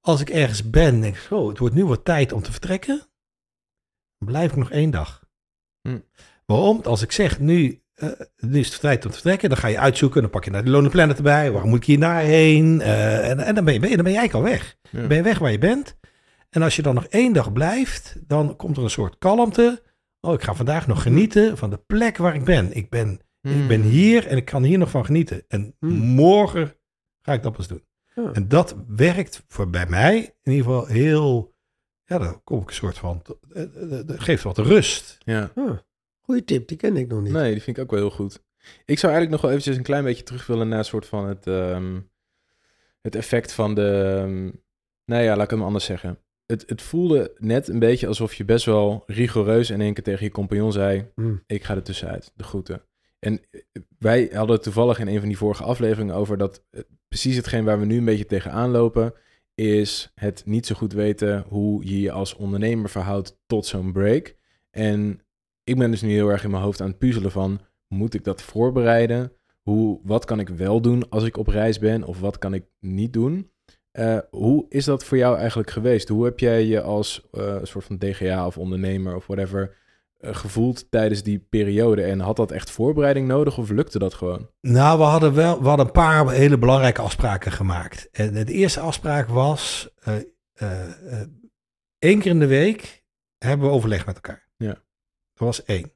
Als 0.00 0.20
ik 0.20 0.30
ergens 0.30 0.70
ben, 0.70 1.00
denk 1.00 1.14
ik, 1.14 1.20
zo, 1.20 1.48
het 1.48 1.58
wordt 1.58 1.74
nu 1.74 1.84
wat 1.84 2.04
tijd 2.04 2.32
om 2.32 2.42
te 2.42 2.50
vertrekken. 2.50 2.96
Dan 4.18 4.28
blijf 4.28 4.50
ik 4.50 4.56
nog 4.56 4.70
één 4.70 4.90
dag. 4.90 5.24
Hm. 5.82 5.98
Waarom? 6.46 6.80
Als 6.82 7.02
ik 7.02 7.12
zeg, 7.12 7.38
nu, 7.38 7.82
eh, 7.94 8.08
nu 8.36 8.58
is 8.58 8.72
het 8.72 8.80
tijd 8.80 9.04
om 9.04 9.10
te 9.10 9.16
vertrekken, 9.16 9.48
dan 9.48 9.58
ga 9.58 9.68
je 9.68 9.78
uitzoeken, 9.78 10.22
dan 10.22 10.30
pak 10.30 10.44
je 10.44 10.50
naar 10.50 10.64
de 10.64 10.70
Lonely 10.70 10.90
Planet 10.90 11.16
erbij. 11.16 11.50
Waar 11.50 11.66
moet 11.66 11.78
ik 11.78 11.84
hier 11.84 11.98
naar 11.98 12.22
heen? 12.22 12.80
Eh, 12.80 13.30
en, 13.30 13.38
en 13.38 13.54
dan 13.54 13.64
ben, 13.64 13.74
je, 13.74 13.80
dan 13.80 14.04
ben 14.04 14.12
je 14.12 14.18
eigenlijk 14.18 14.34
al 14.34 14.52
weg. 14.52 14.76
Ja. 14.90 15.06
Ben 15.06 15.16
je 15.16 15.22
weg 15.22 15.38
waar 15.38 15.52
je 15.52 15.58
bent. 15.58 15.96
En 16.50 16.62
als 16.62 16.76
je 16.76 16.82
dan 16.82 16.94
nog 16.94 17.06
één 17.06 17.32
dag 17.32 17.52
blijft, 17.52 18.16
dan 18.26 18.56
komt 18.56 18.76
er 18.76 18.82
een 18.82 18.90
soort 18.90 19.18
kalmte. 19.18 19.82
Oh, 20.20 20.32
ik 20.34 20.42
ga 20.42 20.54
vandaag 20.54 20.86
nog 20.86 21.02
genieten 21.02 21.56
van 21.58 21.70
de 21.70 21.78
plek 21.86 22.16
waar 22.16 22.34
ik 22.34 22.44
ben. 22.44 22.76
Ik 22.76 22.90
ben, 22.90 23.12
ik 23.42 23.68
ben 23.68 23.80
Hmm. 23.80 23.90
hier 23.90 24.26
en 24.26 24.36
ik 24.36 24.44
kan 24.44 24.62
hier 24.62 24.78
nog 24.78 24.90
van 24.90 25.04
genieten. 25.04 25.44
En 25.48 25.76
Hmm. 25.78 25.90
morgen 25.98 26.74
ga 27.22 27.32
ik 27.32 27.42
dat 27.42 27.52
pas 27.52 27.68
doen. 27.68 27.84
Ja. 28.14 28.32
En 28.32 28.48
dat 28.48 28.76
werkt 28.86 29.42
voor 29.48 29.70
bij 29.70 29.86
mij 29.86 30.16
in 30.42 30.52
ieder 30.52 30.66
geval 30.66 30.86
heel... 30.86 31.54
Ja, 32.04 32.18
dan 32.18 32.44
kom 32.44 32.60
ik 32.60 32.68
een 32.68 32.74
soort 32.74 32.98
van... 32.98 33.22
eh, 33.52 33.62
eh, 33.62 34.06
Dat 34.06 34.20
geeft 34.20 34.42
wat 34.42 34.58
rust. 34.58 35.18
Ja. 35.18 35.50
Ah, 35.54 35.78
goeie 36.20 36.44
tip, 36.44 36.68
die 36.68 36.76
ken 36.76 36.96
ik 36.96 37.08
nog 37.08 37.22
niet. 37.22 37.32
Nee, 37.32 37.52
die 37.52 37.62
vind 37.62 37.76
ik 37.76 37.82
ook 37.82 37.90
wel 37.90 38.00
heel 38.00 38.10
goed. 38.10 38.42
Ik 38.84 38.98
zou 38.98 39.12
eigenlijk 39.12 39.30
nog 39.30 39.40
wel 39.40 39.50
eventjes 39.50 39.76
een 39.76 39.82
klein 39.82 40.04
beetje 40.04 40.22
terug 40.24 40.46
willen 40.46 40.68
naar 40.68 40.78
een 40.78 40.84
soort 40.84 41.06
van 41.06 41.28
het, 41.28 41.46
ehm, 41.46 42.00
het 43.00 43.14
effect 43.14 43.52
van 43.52 43.74
de... 43.74 44.16
ehm, 44.22 44.50
nou 45.04 45.22
ja, 45.22 45.36
laat 45.36 45.44
ik 45.44 45.50
hem 45.50 45.62
anders 45.62 45.84
zeggen. 45.84 46.18
Het, 46.50 46.62
het 46.66 46.82
voelde 46.82 47.34
net 47.38 47.68
een 47.68 47.78
beetje 47.78 48.06
alsof 48.06 48.34
je 48.34 48.44
best 48.44 48.64
wel 48.64 49.02
rigoureus 49.06 49.70
in 49.70 49.80
één 49.80 49.94
keer 49.94 50.04
tegen 50.04 50.24
je 50.24 50.30
compagnon 50.30 50.72
zei... 50.72 51.10
Hmm. 51.14 51.42
ik 51.46 51.64
ga 51.64 51.74
er 51.74 51.82
tussenuit, 51.82 52.32
de 52.34 52.44
groeten. 52.44 52.82
En 53.18 53.40
eh, 53.50 53.60
wij 53.98 54.30
hadden 54.32 54.62
toevallig 54.62 54.98
in 54.98 55.08
een 55.08 55.18
van 55.18 55.28
die 55.28 55.36
vorige 55.36 55.62
afleveringen 55.62 56.14
over 56.14 56.38
dat 56.38 56.64
eh, 56.70 56.80
precies 57.08 57.36
hetgeen 57.36 57.64
waar 57.64 57.80
we 57.80 57.86
nu 57.86 57.98
een 57.98 58.04
beetje 58.04 58.26
tegenaan 58.26 58.70
lopen, 58.70 59.14
is 59.54 60.12
het 60.14 60.42
niet 60.46 60.66
zo 60.66 60.74
goed 60.74 60.92
weten 60.92 61.44
hoe 61.48 61.86
je 61.86 62.00
je 62.00 62.12
als 62.12 62.34
ondernemer 62.34 62.90
verhoudt 62.90 63.38
tot 63.46 63.66
zo'n 63.66 63.92
break. 63.92 64.36
En 64.70 65.20
ik 65.64 65.78
ben 65.78 65.90
dus 65.90 66.02
nu 66.02 66.10
heel 66.10 66.28
erg 66.28 66.44
in 66.44 66.50
mijn 66.50 66.62
hoofd 66.62 66.80
aan 66.80 66.88
het 66.88 66.98
puzzelen 66.98 67.30
van, 67.30 67.60
moet 67.88 68.14
ik 68.14 68.24
dat 68.24 68.42
voorbereiden? 68.42 69.32
Hoe, 69.62 70.00
wat 70.02 70.24
kan 70.24 70.40
ik 70.40 70.48
wel 70.48 70.80
doen 70.80 71.08
als 71.08 71.24
ik 71.24 71.36
op 71.36 71.46
reis 71.46 71.78
ben 71.78 72.04
of 72.04 72.20
wat 72.20 72.38
kan 72.38 72.54
ik 72.54 72.64
niet 72.80 73.12
doen? 73.12 73.50
Eh, 73.90 74.18
hoe 74.30 74.66
is 74.68 74.84
dat 74.84 75.04
voor 75.04 75.16
jou 75.16 75.38
eigenlijk 75.38 75.70
geweest? 75.70 76.08
Hoe 76.08 76.24
heb 76.24 76.38
jij 76.38 76.64
je 76.64 76.82
als 76.82 77.28
eh, 77.32 77.56
soort 77.62 77.84
van 77.84 77.98
DGA 77.98 78.46
of 78.46 78.58
ondernemer 78.58 79.16
of 79.16 79.26
whatever 79.26 79.76
eh, 80.16 80.34
gevoeld 80.34 80.90
tijdens 80.90 81.22
die 81.22 81.38
periode? 81.38 82.02
En 82.02 82.20
had 82.20 82.36
dat 82.36 82.50
echt 82.50 82.70
voorbereiding 82.70 83.28
nodig 83.28 83.58
of 83.58 83.70
lukte 83.70 83.98
dat 83.98 84.14
gewoon? 84.14 84.50
Nou, 84.60 84.98
we 84.98 85.04
hadden 85.04 85.34
wel 85.34 85.62
we 85.62 85.68
hadden 85.68 85.86
een 85.86 85.92
paar 85.92 86.30
hele 86.30 86.58
belangrijke 86.58 87.00
afspraken 87.00 87.52
gemaakt. 87.52 88.08
En 88.12 88.44
de 88.44 88.52
eerste 88.52 88.80
afspraak 88.80 89.28
was, 89.28 89.88
één 91.98 92.18
keer 92.18 92.30
in 92.30 92.38
de 92.38 92.46
week 92.46 93.04
hebben 93.38 93.66
we 93.66 93.72
overleg 93.72 94.06
met 94.06 94.14
elkaar. 94.14 94.48
Ja. 94.56 94.74
Dat 95.34 95.46
was 95.46 95.64
één. 95.64 95.92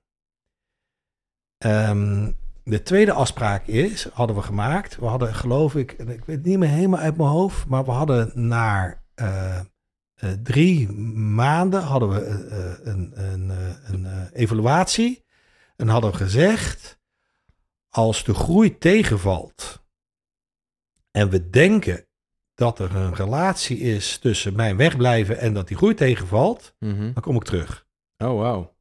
Ehm, 1.59 2.31
de 2.65 2.83
tweede 2.83 3.13
afspraak 3.13 3.67
is, 3.67 4.09
hadden 4.13 4.37
we 4.37 4.43
gemaakt, 4.43 4.97
we 4.97 5.07
hadden 5.07 5.35
geloof 5.35 5.75
ik, 5.77 5.93
ik 5.93 6.25
weet 6.25 6.37
het 6.37 6.45
niet 6.45 6.59
meer 6.59 6.69
helemaal 6.69 7.01
uit 7.01 7.17
mijn 7.17 7.29
hoofd, 7.29 7.67
maar 7.67 7.85
we 7.85 7.91
hadden 7.91 8.33
naar 8.49 9.03
eh, 9.15 9.59
eh, 10.15 10.33
drie 10.43 10.93
maanden 11.17 11.83
hadden 11.83 12.09
we 12.09 12.21
eh, 12.21 12.93
een, 12.93 13.13
een, 13.33 13.51
eh, 13.51 13.91
een 13.91 14.07
eh, 14.07 14.27
evaluatie 14.33 15.25
en 15.77 15.89
hadden 15.89 16.11
we 16.11 16.17
gezegd, 16.17 16.99
als 17.89 18.25
de 18.25 18.35
groei 18.35 18.79
tegenvalt 18.79 19.83
en 21.11 21.31
we 21.31 21.51
denken 21.51 22.07
dat 22.55 22.79
er 22.79 22.97
een 22.97 23.15
relatie 23.15 23.79
is 23.79 24.19
tussen 24.19 24.55
mijn 24.57 24.77
wegblijven 24.77 25.39
en 25.39 25.55
dat 25.55 25.69
die 25.69 25.77
groei 25.77 25.95
tegenvalt, 25.95 26.75
Mhm. 26.79 27.13
dan 27.13 27.23
kom 27.23 27.37
ik 27.37 27.45
terug. 27.45 27.87
Oh, 28.19 28.39
wauw. 28.41 28.75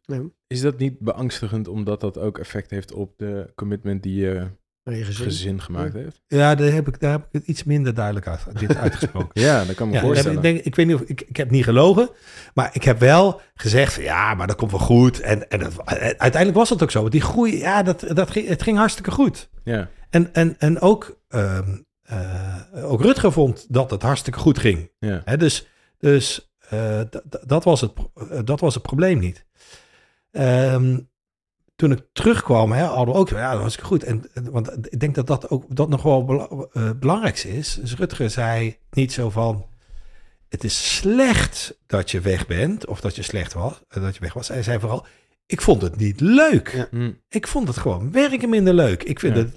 Ja. 0.00 0.22
Is 0.52 0.60
dat 0.60 0.78
niet 0.78 0.98
beangstigend 0.98 1.68
omdat 1.68 2.00
dat 2.00 2.18
ook 2.18 2.38
effect 2.38 2.70
heeft 2.70 2.92
op 2.92 3.12
de 3.16 3.52
commitment 3.54 4.02
die 4.02 4.14
je 4.20 4.46
je 4.82 5.04
gezin. 5.04 5.24
gezin 5.24 5.60
gemaakt 5.60 5.92
heeft? 5.92 6.22
Ja, 6.26 6.54
daar 6.54 6.72
heb 6.72 6.88
ik, 6.88 7.00
daar 7.00 7.10
heb 7.10 7.20
ik 7.20 7.28
het 7.32 7.46
iets 7.46 7.64
minder 7.64 7.94
duidelijk 7.94 8.26
uit, 8.26 8.58
dit 8.58 8.76
uitgesproken. 8.84 9.42
Ja, 9.42 9.64
dat 9.64 9.74
kan 9.74 9.88
me 9.88 9.94
Ja, 9.94 10.00
voorstellen. 10.00 10.36
ik, 10.36 10.42
denk, 10.42 10.60
ik 10.60 10.74
weet 10.74 10.86
niet 10.86 10.94
of 10.94 11.02
ik, 11.02 11.20
ik 11.20 11.36
heb 11.36 11.50
niet 11.50 11.64
gelogen, 11.64 12.10
maar 12.54 12.70
ik 12.72 12.84
heb 12.84 12.98
wel 12.98 13.40
gezegd 13.54 13.92
van 13.94 14.02
ja, 14.02 14.34
maar 14.34 14.46
dat 14.46 14.56
komt 14.56 14.70
wel 14.70 14.80
goed. 14.80 15.20
En, 15.20 15.48
en 15.50 15.62
uiteindelijk 15.86 16.54
was 16.54 16.70
het 16.70 16.82
ook 16.82 16.90
zo. 16.90 17.08
Die 17.08 17.20
groei, 17.20 17.58
ja, 17.58 17.82
dat, 17.82 18.04
dat 18.12 18.30
ging, 18.30 18.48
het 18.48 18.62
ging 18.62 18.76
hartstikke 18.78 19.10
goed. 19.10 19.50
Ja, 19.64 19.88
En, 20.10 20.34
en, 20.34 20.54
en 20.58 20.80
ook, 20.80 21.20
ehm, 21.28 21.76
eh, 22.02 22.56
ook 22.92 23.02
Rutger 23.02 23.32
vond 23.32 23.66
dat 23.68 23.90
het 23.90 24.02
hartstikke 24.02 24.38
goed 24.38 24.58
ging. 24.58 24.90
ja. 24.98 25.36
Dus 25.36 25.66
dus 25.98 26.52
eh, 26.68 27.00
dat, 27.46 27.64
was 27.64 27.80
het, 27.80 27.92
eh, 28.30 28.38
dat 28.44 28.60
was 28.60 28.74
het 28.74 28.82
probleem 28.82 29.18
niet. 29.18 29.44
Ehm, 30.30 30.98
toen 31.76 31.92
ik 31.92 32.00
terugkwam, 32.12 32.72
hè, 32.72 32.82
hadden 32.84 33.14
we 33.14 33.20
ook, 33.20 33.28
ja, 33.28 33.52
dat 33.52 33.62
was 33.62 33.76
goed. 33.76 34.04
En, 34.04 34.24
want 34.50 34.70
ik 34.92 35.00
denk 35.00 35.14
dat 35.14 35.26
dat 35.26 35.50
ook 35.50 35.64
dat 35.76 35.88
nog 35.88 36.02
wel 36.02 36.24
bela- 36.24 36.48
eh, 36.72 36.90
belangrijkste 36.96 37.48
is. 37.56 37.78
Dus 37.80 37.96
Rutger 37.96 38.30
zei 38.30 38.76
niet 38.90 39.12
zo 39.12 39.30
van, 39.30 39.66
het 40.48 40.64
is 40.64 40.96
slecht 40.96 41.78
dat 41.86 42.10
je 42.10 42.20
weg 42.20 42.46
bent, 42.46 42.86
of 42.86 43.00
dat 43.00 43.16
je 43.16 43.22
slecht 43.22 43.52
was, 43.52 43.82
eh, 43.88 44.02
dat 44.02 44.14
je 44.14 44.20
weg 44.20 44.32
was. 44.32 44.48
Hij 44.48 44.62
zei 44.62 44.78
vooral, 44.80 45.06
ik 45.46 45.60
vond 45.60 45.82
het 45.82 45.96
niet 45.96 46.20
leuk. 46.20 46.72
Ja. 46.72 46.86
Hm. 46.90 47.12
Ik 47.28 47.46
vond 47.46 47.68
het 47.68 47.76
gewoon 47.76 48.12
werken 48.12 48.48
minder 48.48 48.74
leuk. 48.74 49.02
Ik 49.02 49.20
vind 49.20 49.36
Ja. 49.36 49.42
het 49.42 49.54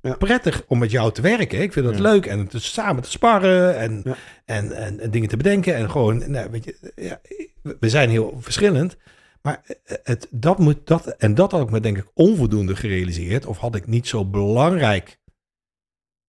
Ja. 0.00 0.14
prettig 0.14 0.64
om 0.68 0.78
met 0.78 0.90
jou 0.90 1.12
te 1.12 1.20
werken. 1.22 1.60
Ik 1.62 1.72
vind 1.72 1.86
het 1.86 1.96
Ja. 1.96 2.02
leuk 2.02 2.26
en 2.26 2.48
te, 2.48 2.60
samen 2.60 3.02
te 3.02 3.10
sparren 3.10 3.76
en, 3.78 4.00
Ja. 4.04 4.16
en, 4.44 4.72
en, 4.72 5.00
en 5.00 5.10
dingen 5.10 5.28
te 5.28 5.36
bedenken. 5.36 5.74
En 5.74 5.90
gewoon, 5.90 6.30
nou, 6.30 6.50
weet 6.50 6.64
je, 6.64 6.92
ja, 6.96 7.20
we 7.80 7.88
zijn 7.88 8.10
heel 8.10 8.36
verschillend. 8.40 8.96
Maar 9.46 9.64
het, 10.02 10.28
dat 10.30 10.58
moet, 10.58 10.86
dat, 10.86 11.06
en 11.06 11.34
dat 11.34 11.50
had 11.50 11.62
ik 11.62 11.70
me 11.70 11.80
denk 11.80 11.98
ik 11.98 12.10
onvoldoende 12.14 12.76
gerealiseerd. 12.76 13.46
Of 13.46 13.58
had 13.58 13.74
ik 13.74 13.86
niet 13.86 14.06
zo 14.08 14.24
belangrijk 14.24 15.18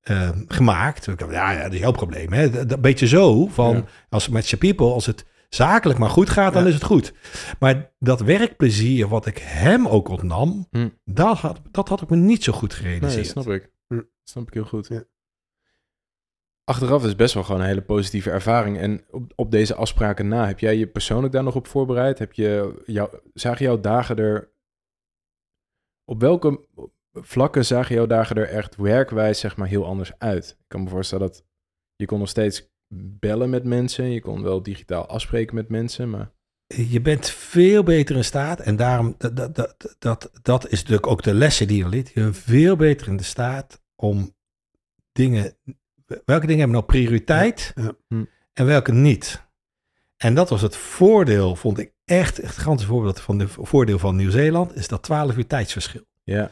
eh, 0.02 0.30
gemaakt. 0.48 1.06
Ja, 1.30 1.52
ja, 1.52 1.64
dat 1.64 1.74
is 1.74 1.80
jouw 1.80 1.92
probleem. 1.92 2.34
Hè? 2.34 2.50
Dat, 2.50 2.70
dat 2.70 2.82
beetje 2.82 3.08
zo 3.08 3.48
van, 3.48 3.76
Ja. 3.76 3.84
als 4.10 4.30
met 4.30 4.50
je 4.50 4.58
people, 4.58 4.86
als 4.92 5.06
het 5.06 5.26
zakelijk 5.50 6.00
maar 6.00 6.10
goed 6.10 6.30
gaat, 6.30 6.54
dan 6.54 6.62
Ja. 6.62 6.68
is 6.68 6.74
het 6.74 6.84
goed. 6.84 7.14
Maar 7.60 7.92
dat 8.00 8.22
werkplezier 8.22 9.08
wat 9.08 9.26
ik 9.26 9.38
hem 9.38 9.88
ook 9.88 10.08
ontnam, 10.08 10.68
Hm. 10.70 10.90
dat, 11.04 11.38
had, 11.38 11.62
dat 11.72 11.90
had 11.90 12.02
ik 12.02 12.10
me 12.10 12.16
niet 12.16 12.44
zo 12.44 12.54
goed 12.54 12.70
Nee, 12.72 12.80
gerealiseerd. 12.82 13.34
dat 13.34 13.44
snap 13.44 13.56
ik. 13.56 13.72
Hm. 13.88 14.02
Snap 14.24 14.48
ik 14.48 14.54
heel 14.54 14.66
goed. 14.66 14.88
Ja. 14.88 15.04
Achteraf 16.66 17.06
is 17.06 17.16
best 17.16 17.34
wel 17.34 17.44
gewoon 17.44 17.62
een 17.62 17.68
hele 17.68 17.82
positieve 17.82 18.30
ervaring. 18.30 18.78
En 18.78 19.06
op, 19.12 19.32
op 19.36 19.52
deze 19.52 19.76
afspraken 19.76 20.28
na, 20.28 20.48
heb 20.48 20.60
jij 20.60 20.78
je 20.78 20.88
persoonlijk 20.88 21.34
daar 21.34 21.44
nog 21.44 21.56
op 21.56 21.68
voorbereid? 21.68 22.20
Heb 22.20 22.34
je 22.34 22.82
jou, 22.86 23.20
zagen 23.34 23.66
jouw 23.66 23.80
dagen 23.80 24.18
er... 24.18 24.54
Op 26.06 26.22
welke 26.22 26.68
vlakken 27.12 27.66
zagen 27.66 27.96
jouw 27.96 28.06
dagen 28.06 28.36
er 28.36 28.50
echt 28.50 28.76
werkwijs 28.76 29.40
zeg 29.40 29.58
maar 29.58 29.68
heel 29.68 29.86
anders 29.86 30.12
uit? 30.18 30.58
Ik 30.60 30.66
kan 30.68 30.84
me 30.84 30.90
voorstellen 30.90 31.28
dat 31.28 31.46
je 31.96 32.06
kon 32.06 32.20
nog 32.20 32.30
steeds 32.30 32.70
bellen 33.20 33.50
met 33.50 33.64
mensen. 33.64 34.10
Je 34.10 34.22
kon 34.22 34.42
wel 34.42 34.64
digitaal 34.64 35.06
afspreken 35.06 35.56
met 35.56 35.70
mensen, 35.70 36.10
maar... 36.10 36.34
Je 36.68 37.02
bent 37.02 37.30
veel 37.30 37.84
beter 37.84 38.16
in 38.16 38.24
staat, 38.24 38.60
en 38.60 38.76
daarom, 38.76 39.16
dat, 39.18 39.36
dat, 39.56 39.96
dat, 40.00 40.32
dat, 40.42 40.70
is 40.70 40.80
natuurlijk 40.80 41.08
ook 41.08 41.24
de 41.24 41.34
lessen 41.34 41.68
die 41.68 41.78
je 41.78 41.90
leert. 41.90 42.08
Je 42.08 42.22
bent 42.22 42.38
veel 42.38 42.76
beter 42.76 43.08
in 43.08 43.18
de 43.18 43.24
staat 43.24 43.82
om 43.96 44.36
dingen, 45.12 45.58
welke 46.06 46.46
dingen 46.46 46.60
hebben 46.60 46.78
nou 46.78 46.86
prioriteit 46.86 47.72
Ja. 47.76 47.92
Hm. 48.08 48.24
en 48.54 48.66
welke 48.66 48.92
niet. 48.92 49.44
En 50.18 50.34
dat 50.34 50.50
was 50.50 50.62
het 50.62 50.78
voordeel, 50.78 51.56
vond 51.56 51.80
ik 51.80 51.92
echt, 52.06 52.40
echt 52.40 52.52
een 52.52 52.58
gigantisch 52.58 52.86
voorbeeld 52.86 53.22
van 53.22 53.38
de 53.38 53.48
voordeel 53.48 54.00
van 54.00 54.16
Nieuw-Zeeland, 54.16 54.76
is 54.76 54.88
dat 54.88 55.04
12 55.04 55.38
uur 55.38 55.48
tijdsverschil. 55.48 56.04
Ja, 56.24 56.52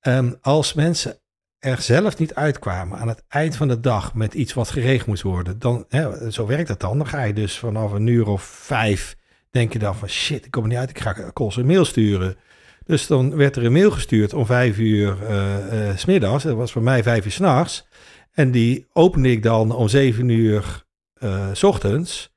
Ehm, 0.00 0.32
als 0.40 0.74
mensen 0.74 1.18
er 1.58 1.80
zelf 1.80 2.18
niet 2.18 2.34
uitkwamen 2.34 2.98
aan 2.98 3.08
het 3.08 3.24
eind 3.28 3.56
van 3.56 3.68
de 3.68 3.80
dag 3.80 4.14
met 4.14 4.34
iets 4.34 4.52
wat 4.52 4.70
geregeld 4.70 5.06
moest 5.06 5.22
worden, 5.22 5.58
dan, 5.58 5.84
hè, 5.88 6.30
zo 6.30 6.46
werkt 6.46 6.68
dat 6.68 6.80
dan. 6.80 6.98
Dan 6.98 7.06
ga 7.06 7.22
je 7.22 7.32
dus 7.32 7.58
vanaf 7.58 7.92
een 7.92 8.06
uur 8.06 8.26
of 8.26 8.42
vijf, 8.42 9.16
denk 9.50 9.72
je 9.72 9.78
dan 9.78 9.96
van 9.96 10.08
shit, 10.08 10.44
ik 10.44 10.50
kom 10.50 10.62
er 10.62 10.68
niet 10.68 10.78
uit, 10.78 10.90
ik 10.90 11.00
ga 11.00 11.12
Kols 11.12 11.56
een 11.56 11.66
mail 11.66 11.84
sturen. 11.84 12.36
Dus 12.84 13.06
dan 13.06 13.36
werd 13.36 13.56
er 13.56 13.64
een 13.64 13.72
mail 13.72 13.90
gestuurd 13.90 14.34
om 14.34 14.46
vijf 14.46 14.78
uur 14.78 15.22
eh 15.22 15.88
eh, 15.88 15.96
's 15.96 16.00
smiddags, 16.00 16.44
dat 16.44 16.56
was 16.56 16.72
voor 16.72 16.82
mij 16.82 17.02
vijf 17.02 17.24
uur 17.24 17.32
s'nachts. 17.32 17.86
En 18.32 18.50
die 18.50 18.86
opende 18.92 19.30
ik 19.30 19.42
dan 19.42 19.72
om 19.72 19.88
zeven 19.88 20.28
uur 20.28 20.84
eh, 21.14 21.48
s 21.52 21.62
ochtends. 21.62 22.34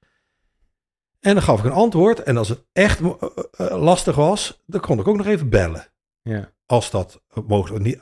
En 1.19 1.33
dan 1.33 1.43
gaf 1.43 1.59
ik 1.59 1.65
een 1.65 1.71
antwoord. 1.71 2.23
En 2.23 2.37
als 2.37 2.49
het 2.49 2.63
echt 2.73 2.99
eh, 2.99 3.11
eh, 3.51 3.81
lastig 3.81 4.15
was, 4.15 4.63
dan 4.65 4.81
kon 4.81 4.99
ik 4.99 5.07
ook 5.07 5.17
nog 5.17 5.25
even 5.25 5.49
bellen 5.49 5.87
ja. 6.21 6.49
als 6.65 6.91
dat 6.91 7.21
mogelijk 7.47 7.83
niet. 7.83 7.99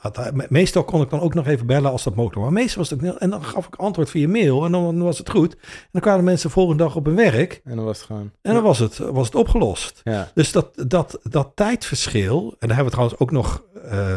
Meestal 0.50 0.84
kon 0.84 1.02
ik 1.02 1.10
dan 1.10 1.20
ook 1.20 1.34
nog 1.34 1.46
even 1.46 1.66
bellen 1.66 1.90
als 1.90 2.02
dat 2.02 2.14
mogelijk 2.14 2.40
was. 2.40 2.50
Maar 2.50 2.62
meestal 2.62 2.78
was 2.78 2.90
het 2.90 3.00
niet. 3.00 3.16
En 3.16 3.30
dan 3.30 3.44
gaf 3.44 3.66
ik 3.66 3.74
antwoord 3.74 4.10
via 4.10 4.28
mail 4.28 4.64
en 4.64 4.72
dan 4.72 5.02
was 5.02 5.18
het 5.18 5.30
goed. 5.30 5.52
En 5.54 5.88
dan 5.92 6.00
kwamen 6.00 6.24
mensen 6.24 6.48
de 6.48 6.54
volgende 6.54 6.82
dag 6.82 6.96
op 6.96 7.06
hun 7.06 7.16
werk 7.16 7.60
En 7.64 7.76
dan 7.76 7.84
was 7.84 7.96
het 7.96 8.06
gewoon... 8.06 8.32
en 8.42 8.54
dan 8.54 8.62
was 8.62 8.78
het, 8.78 8.98
was 8.98 9.26
het 9.26 9.34
opgelost. 9.34 10.00
Ja, 10.04 10.30
Dus 10.34 10.52
dat, 10.52 10.84
dat, 10.86 11.18
dat 11.22 11.52
tijdverschil, 11.54 12.56
en 12.58 12.68
daar 12.68 12.76
hebben 12.76 12.84
we 12.84 12.90
trouwens 12.90 13.18
ook 13.18 13.30
nog, 13.30 13.64
eh 13.82 14.14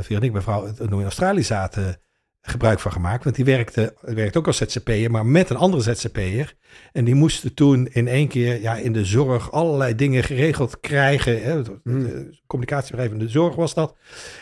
via 0.00 0.16
en 0.16 0.22
ik, 0.22 0.32
mevrouw, 0.32 0.72
toen 0.72 0.88
we 0.88 0.96
in 0.96 1.02
Australië 1.02 1.42
zaten, 1.42 2.00
gebruik 2.48 2.80
van 2.80 2.92
gemaakt. 2.92 3.24
Want 3.24 3.36
die 3.36 3.44
werkte, 3.44 3.94
werkte 4.00 4.38
ook 4.38 4.46
als 4.46 4.56
ZZP'er, 4.56 5.10
maar 5.10 5.26
met 5.26 5.50
een 5.50 5.56
andere 5.56 5.82
ZZP'er. 5.82 6.54
En 6.92 7.04
die 7.04 7.14
moesten 7.14 7.54
toen 7.54 7.86
in 7.86 8.08
één 8.08 8.28
keer 8.28 8.60
ja, 8.60 8.74
in 8.76 8.92
de 8.92 9.04
zorg 9.04 9.52
allerlei 9.52 9.94
dingen 9.94 10.22
geregeld 10.24 10.80
krijgen. 10.80 11.42
Hè, 11.42 11.62
Hmm. 11.82 12.30
communicatiebedrijf 12.46 13.12
in 13.12 13.18
de 13.18 13.28
zorg 13.28 13.54
was 13.54 13.74
dat. 13.74 13.96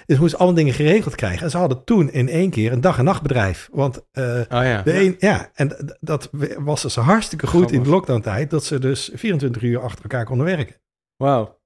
Dus 0.06 0.18
moesten 0.18 0.38
allemaal 0.38 0.56
dingen 0.56 0.74
geregeld 0.74 1.14
krijgen. 1.14 1.42
En 1.42 1.50
ze 1.50 1.56
hadden 1.56 1.84
toen 1.84 2.10
in 2.10 2.28
één 2.28 2.50
keer 2.50 2.72
een 2.72 2.80
dag- 2.80 2.98
en 2.98 3.04
nachtbedrijf. 3.04 3.68
Want 3.72 4.04
eh, 4.12 4.24
oh 4.24 4.44
ja. 4.48 4.82
de 4.82 5.00
een, 5.00 5.16
ja, 5.18 5.50
en 5.54 5.96
dat 6.00 6.30
was 6.58 6.82
dus 6.82 6.94
hartstikke 6.94 7.46
goed 7.46 7.72
in 7.72 7.82
de 7.82 7.88
lockdown-tijd. 7.88 8.50
Dat 8.50 8.64
ze 8.64 8.78
dus 8.78 9.10
24 9.14 9.62
uur 9.62 9.80
achter 9.80 10.02
elkaar 10.02 10.24
konden 10.24 10.46
werken 10.46 10.76
Wauw. 11.16 11.58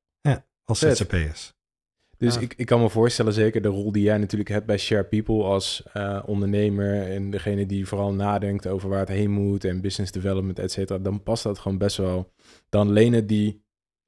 als. 0.65 0.79
ZZP'ers. 0.79 1.59
Dus 2.21 2.35
Ja. 2.35 2.41
ik, 2.41 2.55
ik 2.57 2.67
kan 2.67 2.81
me 2.81 2.89
voorstellen, 2.91 3.33
zeker 3.33 3.63
de 3.63 3.69
rol 3.69 3.93
die 3.93 4.03
jij 4.03 4.19
natuurlijk 4.19 4.51
hebt 4.51 4.67
bij 4.67 4.79
Share 4.79 5.05
People 5.05 5.43
als 5.43 5.83
eh, 5.93 6.23
ondernemer 6.27 7.03
en 7.03 7.31
degene 7.31 7.67
die 7.67 7.87
vooral 7.87 8.13
nadenkt 8.13 8.67
over 8.67 8.89
waar 8.89 8.99
het 8.99 9.09
heen 9.09 9.31
moet 9.31 9.65
en 9.65 9.81
business 9.81 10.13
development, 10.13 10.59
et 10.59 10.73
cetera, 10.73 10.99
dan 10.99 11.23
past 11.23 11.43
dat 11.43 11.59
gewoon 11.59 11.79
best 11.79 11.97
wel. 11.97 12.33
Dan 12.69 12.93
lenen 12.93 13.27
die 13.27 13.63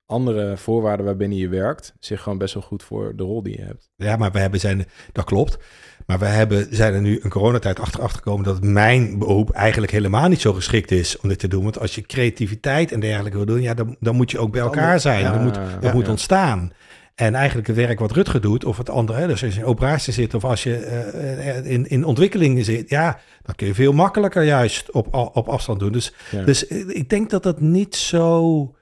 andere 0.06 0.56
voorwaarden 0.56 1.06
waarbinnen 1.06 1.38
je 1.38 1.48
werkt 1.48 1.94
zich 2.00 2.22
gewoon 2.22 2.38
best 2.38 2.54
wel 2.54 2.62
goed 2.62 2.82
voor 2.82 3.16
de 3.16 3.22
rol 3.22 3.42
die 3.42 3.56
je 3.56 3.64
hebt. 3.64 3.90
Ja, 3.96 4.16
maar 4.16 4.32
we 4.32 4.38
hebben 4.38 4.60
zijn, 4.60 4.84
dat 5.12 5.24
klopt. 5.24 5.58
Maar 6.06 6.18
we 6.18 6.26
hebben, 6.26 6.66
zijn 6.70 6.94
er 6.94 7.00
nu 7.00 7.20
een 7.22 7.30
coronatijd 7.30 7.80
achter 7.80 8.08
gekomen 8.10 8.44
dat 8.44 8.62
mijn 8.62 9.18
beroep 9.18 9.50
eigenlijk 9.50 9.92
helemaal 9.92 10.28
niet 10.28 10.40
zo 10.40 10.52
geschikt 10.52 10.90
is 10.90 11.18
om 11.18 11.28
dit 11.28 11.38
te 11.38 11.48
doen. 11.48 11.62
Want 11.62 11.78
als 11.78 11.94
je 11.94 12.02
creativiteit 12.02 12.92
en 12.92 13.00
dergelijke 13.00 13.36
wil 13.36 13.46
doen, 13.46 13.62
ja, 13.62 13.74
dan, 13.74 13.96
dan 14.00 14.16
moet 14.16 14.30
je 14.30 14.38
ook 14.38 14.52
bij 14.52 14.60
elkaar 14.60 15.00
zijn. 15.00 15.20
Ja, 15.20 15.32
dat 15.32 15.42
moet, 15.42 15.58
ja, 15.80 15.92
moet 15.92 16.04
ja. 16.04 16.10
ontstaan. 16.10 16.72
En 17.14 17.34
eigenlijk 17.34 17.66
het 17.66 17.76
werk 17.76 17.98
wat 17.98 18.10
Rutger 18.12 18.40
doet, 18.40 18.64
of 18.64 18.76
het 18.76 18.90
andere, 18.90 19.18
hè, 19.18 19.26
dus 19.26 19.44
als 19.44 19.54
je 19.54 19.60
in 19.60 19.66
operatie 19.66 20.12
zit 20.12 20.34
of 20.34 20.44
als 20.44 20.62
je 20.62 20.76
eh, 20.76 21.70
in, 21.70 21.86
in 21.86 22.04
ontwikkeling 22.04 22.64
zit, 22.64 22.90
ja, 22.90 23.20
dan 23.42 23.54
kun 23.54 23.66
je 23.66 23.74
veel 23.74 23.92
makkelijker 23.92 24.42
juist 24.42 24.90
op, 24.90 25.14
op 25.14 25.48
afstand 25.48 25.80
doen. 25.80 25.92
Dus, 25.92 26.12
Ja. 26.30 26.42
dus 26.44 26.66
eh, 26.66 26.88
ik 26.88 27.08
denk 27.08 27.30
dat 27.30 27.42
dat 27.42 27.60
niet 27.60 27.96
zo. 27.96 28.74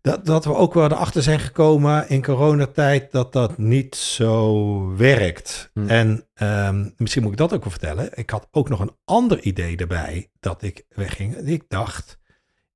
Dat, 0.00 0.26
dat 0.26 0.44
we 0.44 0.54
ook 0.54 0.74
wel 0.74 0.84
erachter 0.84 1.22
zijn 1.22 1.40
gekomen 1.40 2.08
in 2.08 2.22
coronatijd 2.22 3.12
dat 3.12 3.32
dat 3.32 3.58
niet 3.58 3.94
zo 3.96 4.96
werkt. 4.96 5.70
Hm. 5.74 5.88
En 5.88 6.26
ehm, 6.34 6.88
misschien 6.96 7.22
moet 7.22 7.32
ik 7.32 7.38
dat 7.38 7.52
ook 7.52 7.62
wel 7.62 7.70
vertellen. 7.70 8.10
Ik 8.14 8.30
had 8.30 8.48
ook 8.50 8.68
nog 8.68 8.80
een 8.80 8.96
ander 9.04 9.40
idee 9.40 9.76
erbij 9.76 10.30
dat 10.40 10.62
ik 10.62 10.84
wegging. 10.88 11.36
Ik 11.36 11.64
dacht 11.68 12.18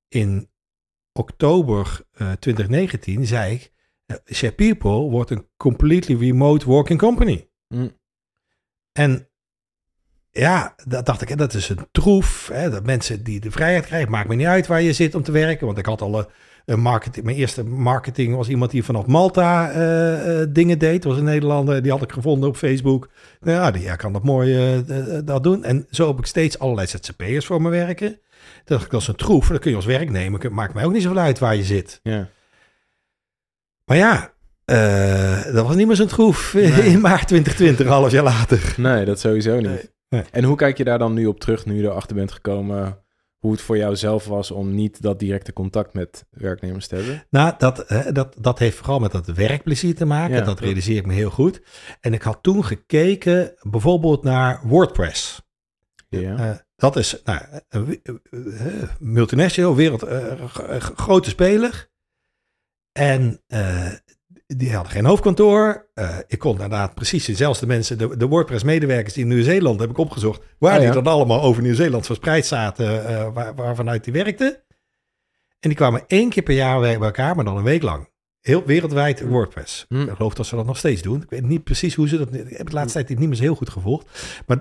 in 0.07 0.49
oktober 1.13 2.01
eh, 2.11 2.31
2019 2.31 3.25
zei 3.25 3.53
ik, 3.53 3.61
eh, 3.61 3.76
Share 4.33 4.53
People 4.53 5.09
wordt 5.09 5.29
een 5.29 5.47
completely 5.57 6.17
remote 6.19 6.65
working 6.65 6.99
company. 6.99 7.49
Hm. 7.67 7.87
En 8.91 9.27
ja, 10.31 10.75
dat 10.85 11.05
dacht 11.05 11.21
ik, 11.21 11.37
dat 11.37 11.53
is 11.53 11.69
een 11.69 11.87
troef. 11.91 12.49
Hè, 12.53 12.69
dat 12.69 12.85
mensen 12.85 13.23
die 13.23 13.39
de 13.39 13.51
vrijheid 13.51 13.85
krijgen, 13.85 14.11
maakt 14.11 14.27
me 14.27 14.35
niet 14.35 14.45
uit 14.45 14.67
waar 14.67 14.81
je 14.81 14.93
zit 14.93 15.15
om 15.15 15.23
te 15.23 15.31
werken. 15.31 15.65
Want 15.65 15.77
ik 15.77 15.85
had 15.85 16.01
al 16.01 16.19
een, 16.19 16.25
een 16.65 16.79
marketing, 16.79 17.25
mijn 17.25 17.37
eerste 17.37 17.63
marketing 17.63 18.35
was 18.35 18.49
iemand 18.49 18.71
die 18.71 18.83
vanaf 18.83 19.05
Malta 19.05 19.71
eh, 19.71 20.41
eh, 20.41 20.47
dingen 20.49 20.79
deed. 20.79 21.01
Dat 21.01 21.11
was 21.11 21.19
een 21.19 21.27
Nederlander, 21.27 21.81
die 21.81 21.91
had 21.91 22.01
ik 22.01 22.11
gevonden 22.11 22.49
op 22.49 22.57
Facebook. 22.57 23.09
Nou 23.39 23.57
ja, 23.57 23.71
die 23.71 23.83
ja, 23.83 23.95
kan 23.95 24.13
dat 24.13 24.23
mooi 24.23 24.55
eh, 24.55 24.77
eh, 25.17 25.25
dat 25.25 25.43
doen. 25.43 25.63
En 25.63 25.87
zo 25.89 26.07
heb 26.07 26.19
ik 26.19 26.25
steeds 26.25 26.59
allerlei 26.59 26.87
ZZP'ers 26.87 27.45
voor 27.45 27.61
me 27.61 27.69
werken. 27.69 28.09
Toen 28.09 28.19
dacht 28.65 28.85
ik, 28.85 28.91
dat 28.91 29.01
is 29.01 29.07
een 29.07 29.15
troef. 29.15 29.47
Dan 29.47 29.59
kun 29.59 29.69
je 29.69 29.75
als 29.75 29.85
werknemer, 29.85 30.53
maakt 30.53 30.73
mij 30.73 30.85
ook 30.85 30.93
niet 30.93 31.03
zoveel 31.03 31.21
uit 31.21 31.39
waar 31.39 31.55
je 31.55 31.63
zit. 31.63 31.99
Ja. 32.03 32.29
Maar 33.87 33.97
ja, 33.97 34.33
eh, 34.65 35.53
dat 35.53 35.67
was 35.67 35.75
niet 35.75 35.87
meer 35.87 35.95
zo'n 35.95 36.07
troef 36.07 36.53
Nee. 36.53 36.71
in 36.71 36.99
maart 36.99 37.27
2020, 37.27 37.85
een 37.85 37.91
half 37.91 38.11
jaar 38.11 38.23
later. 38.23 38.73
Nee, 38.77 39.05
dat 39.05 39.19
sowieso 39.19 39.55
niet. 39.55 39.65
Nee. 39.65 39.89
Nee. 40.09 40.23
En 40.31 40.43
hoe 40.43 40.55
kijk 40.55 40.77
je 40.77 40.83
daar 40.83 40.99
dan 40.99 41.13
nu 41.13 41.25
op 41.25 41.39
terug, 41.39 41.65
nu 41.65 41.75
je 41.75 41.83
erachter 41.83 42.15
bent 42.15 42.31
gekomen, 42.31 43.03
hoe 43.37 43.51
het 43.51 43.61
voor 43.61 43.77
jou 43.77 43.95
zelf 43.95 44.25
was 44.25 44.51
om 44.51 44.75
niet 44.75 45.01
dat 45.01 45.19
directe 45.19 45.53
contact 45.53 45.93
met 45.93 46.25
werknemers 46.29 46.87
te 46.87 46.95
hebben? 46.95 47.25
Nou, 47.29 47.53
dat, 47.57 47.79
eh, 47.79 48.05
dat, 48.13 48.35
dat 48.39 48.59
heeft 48.59 48.77
vooral 48.77 48.99
met 48.99 49.11
dat 49.11 49.27
werkplezier 49.27 49.95
te 49.95 50.05
maken. 50.05 50.35
Ja. 50.35 50.41
dat 50.41 50.59
realiseer 50.59 50.97
ik 50.97 51.05
me 51.05 51.13
heel 51.13 51.29
goed. 51.29 51.61
En 52.01 52.13
ik 52.13 52.21
had 52.21 52.39
toen 52.41 52.65
gekeken 52.65 53.53
bijvoorbeeld 53.61 54.23
naar 54.23 54.61
WordPress. 54.63 55.41
Ja. 56.09 56.37
Eh, 56.37 56.57
dat 56.75 56.95
is 56.95 57.21
nou, 57.23 57.41
multinational, 58.99 59.75
wereld, 59.75 60.05
grote 60.95 61.29
speler. 61.29 61.89
En 62.97 63.41
eh, 63.47 63.91
die 64.47 64.73
hadden 64.73 64.91
geen 64.91 65.05
hoofdkantoor. 65.05 65.87
Eh, 65.93 66.17
ik 66.27 66.39
kon 66.39 66.51
inderdaad 66.51 66.95
precies 66.95 67.25
dezelfde 67.25 67.65
mensen, 67.65 67.97
de, 67.97 68.17
de 68.17 68.27
WordPress-medewerkers 68.27 69.17
in 69.17 69.27
Nieuw-Zeeland, 69.27 69.79
heb 69.79 69.89
ik 69.89 69.97
opgezocht, 69.97 70.41
waar 70.59 70.77
Oh, 70.77 70.83
ja. 70.83 70.91
die 70.91 71.03
dan 71.03 71.13
allemaal 71.13 71.41
over 71.41 71.61
Nieuw-Zeeland 71.61 72.05
verspreid 72.05 72.45
zaten, 72.45 73.07
eh, 73.07 73.33
waar, 73.33 73.55
waarvanuit 73.55 74.03
die 74.03 74.13
werkten. 74.13 74.63
En 75.59 75.69
die 75.69 75.75
kwamen 75.75 76.03
één 76.07 76.29
keer 76.29 76.43
per 76.43 76.55
jaar 76.55 76.79
bij 76.79 76.99
elkaar, 76.99 77.35
maar 77.35 77.45
dan 77.45 77.57
een 77.57 77.63
week 77.63 77.81
lang. 77.81 78.09
Heel 78.41 78.65
wereldwijd 78.65 79.21
WordPress. 79.21 79.85
Hm. 79.89 80.01
Ik 80.01 80.15
geloof 80.15 80.33
dat 80.33 80.45
ze 80.45 80.55
dat 80.55 80.65
nog 80.65 80.77
steeds 80.77 81.01
doen. 81.01 81.21
Ik 81.21 81.29
weet 81.29 81.43
niet 81.43 81.63
precies 81.63 81.95
hoe 81.95 82.07
ze 82.07 82.17
dat... 82.17 82.33
Ik 82.33 82.57
heb 82.57 82.67
de 82.67 82.73
laatste 82.73 83.03
tijd 83.05 83.19
niet 83.19 83.27
meer 83.27 83.37
zo 83.37 83.43
heel 83.43 83.55
goed 83.55 83.69
gevolgd. 83.69 84.07
Maar 84.45 84.57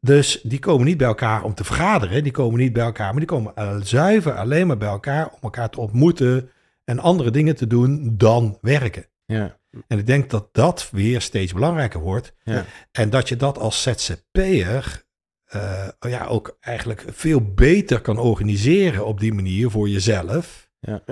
dus 0.00 0.40
die 0.42 0.58
komen 0.58 0.86
niet 0.86 0.96
bij 0.96 1.06
elkaar 1.06 1.42
om 1.42 1.54
te 1.54 1.64
vergaderen. 1.64 2.22
Die 2.22 2.32
komen 2.32 2.60
niet 2.60 2.72
bij 2.72 2.84
elkaar, 2.84 3.10
maar 3.10 3.26
die 3.26 3.28
komen 3.28 3.52
zuiver 3.86 4.32
alleen 4.32 4.66
maar 4.66 4.78
bij 4.78 4.88
elkaar 4.88 5.26
om 5.26 5.38
elkaar 5.40 5.70
te 5.70 5.80
ontmoeten 5.80 6.50
en 6.88 6.98
andere 6.98 7.30
dingen 7.30 7.56
te 7.56 7.66
doen 7.66 8.16
dan 8.16 8.58
werken. 8.60 9.06
ja. 9.26 9.56
En 9.86 9.98
ik 9.98 10.06
denk 10.06 10.30
dat 10.30 10.48
dat 10.54 10.90
weer 10.90 11.20
steeds 11.20 11.52
belangrijker 11.52 12.00
wordt. 12.00 12.32
Ja. 12.44 12.64
En 12.92 13.10
dat 13.10 13.28
je 13.28 13.36
dat 13.36 13.58
als 13.58 13.82
ZZP'er 13.82 15.04
eh, 15.44 15.88
ja, 16.00 16.26
ook 16.26 16.56
eigenlijk 16.60 17.04
veel 17.06 17.52
beter 17.54 18.00
kan 18.00 18.18
organiseren 18.18 19.06
op 19.06 19.20
die 19.20 19.32
manier 19.32 19.70
voor 19.70 19.88
jezelf 19.88 20.70
Ja. 20.80 21.02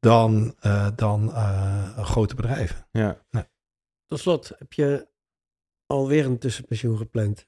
Dan, 0.00 0.54
eh, 0.60 0.90
dan 0.96 1.32
eh, 1.32 1.92
een 1.96 2.04
grote 2.04 2.34
bedrijven. 2.34 2.86
ja. 2.90 3.22
Tot 4.06 4.18
slot, 4.18 4.52
heb 4.58 4.72
je 4.72 5.08
alweer 5.86 6.24
een 6.24 6.38
tussenpensioen 6.38 6.96
gepland? 6.96 7.46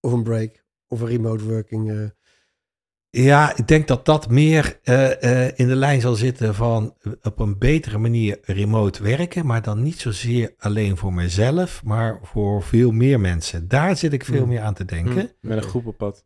Of 0.00 0.12
een 0.12 0.22
break? 0.22 0.64
Of 0.86 1.00
een 1.00 1.06
remote 1.06 1.44
working? 1.44 2.12
Eh, 3.10 3.24
Ja, 3.24 3.56
ik 3.56 3.68
denk 3.68 3.86
dat 3.88 4.04
dat 4.04 4.30
meer 4.30 4.78
eh, 4.82 5.46
eh, 5.46 5.52
in 5.56 5.68
de 5.68 5.76
lijn 5.76 6.00
zal 6.00 6.14
zitten 6.14 6.54
van 6.54 6.94
op 7.22 7.38
een 7.38 7.58
betere 7.58 7.98
manier 7.98 8.38
remote 8.42 9.02
werken, 9.02 9.46
maar 9.46 9.62
dan 9.62 9.82
niet 9.82 9.98
zozeer 9.98 10.54
alleen 10.58 10.96
voor 10.96 11.12
mezelf, 11.14 11.84
maar 11.84 12.18
voor 12.22 12.62
veel 12.62 12.90
meer 12.90 13.20
mensen. 13.20 13.68
Daar 13.68 13.96
zit 13.96 14.12
ik 14.12 14.24
veel 14.24 14.42
Mm. 14.42 14.48
meer 14.48 14.60
aan 14.60 14.74
te 14.74 14.84
denken. 14.84 15.32
Met 15.40 15.56
een 15.56 15.68
groep 15.70 15.86
op 15.86 15.96
pad. 15.96 16.24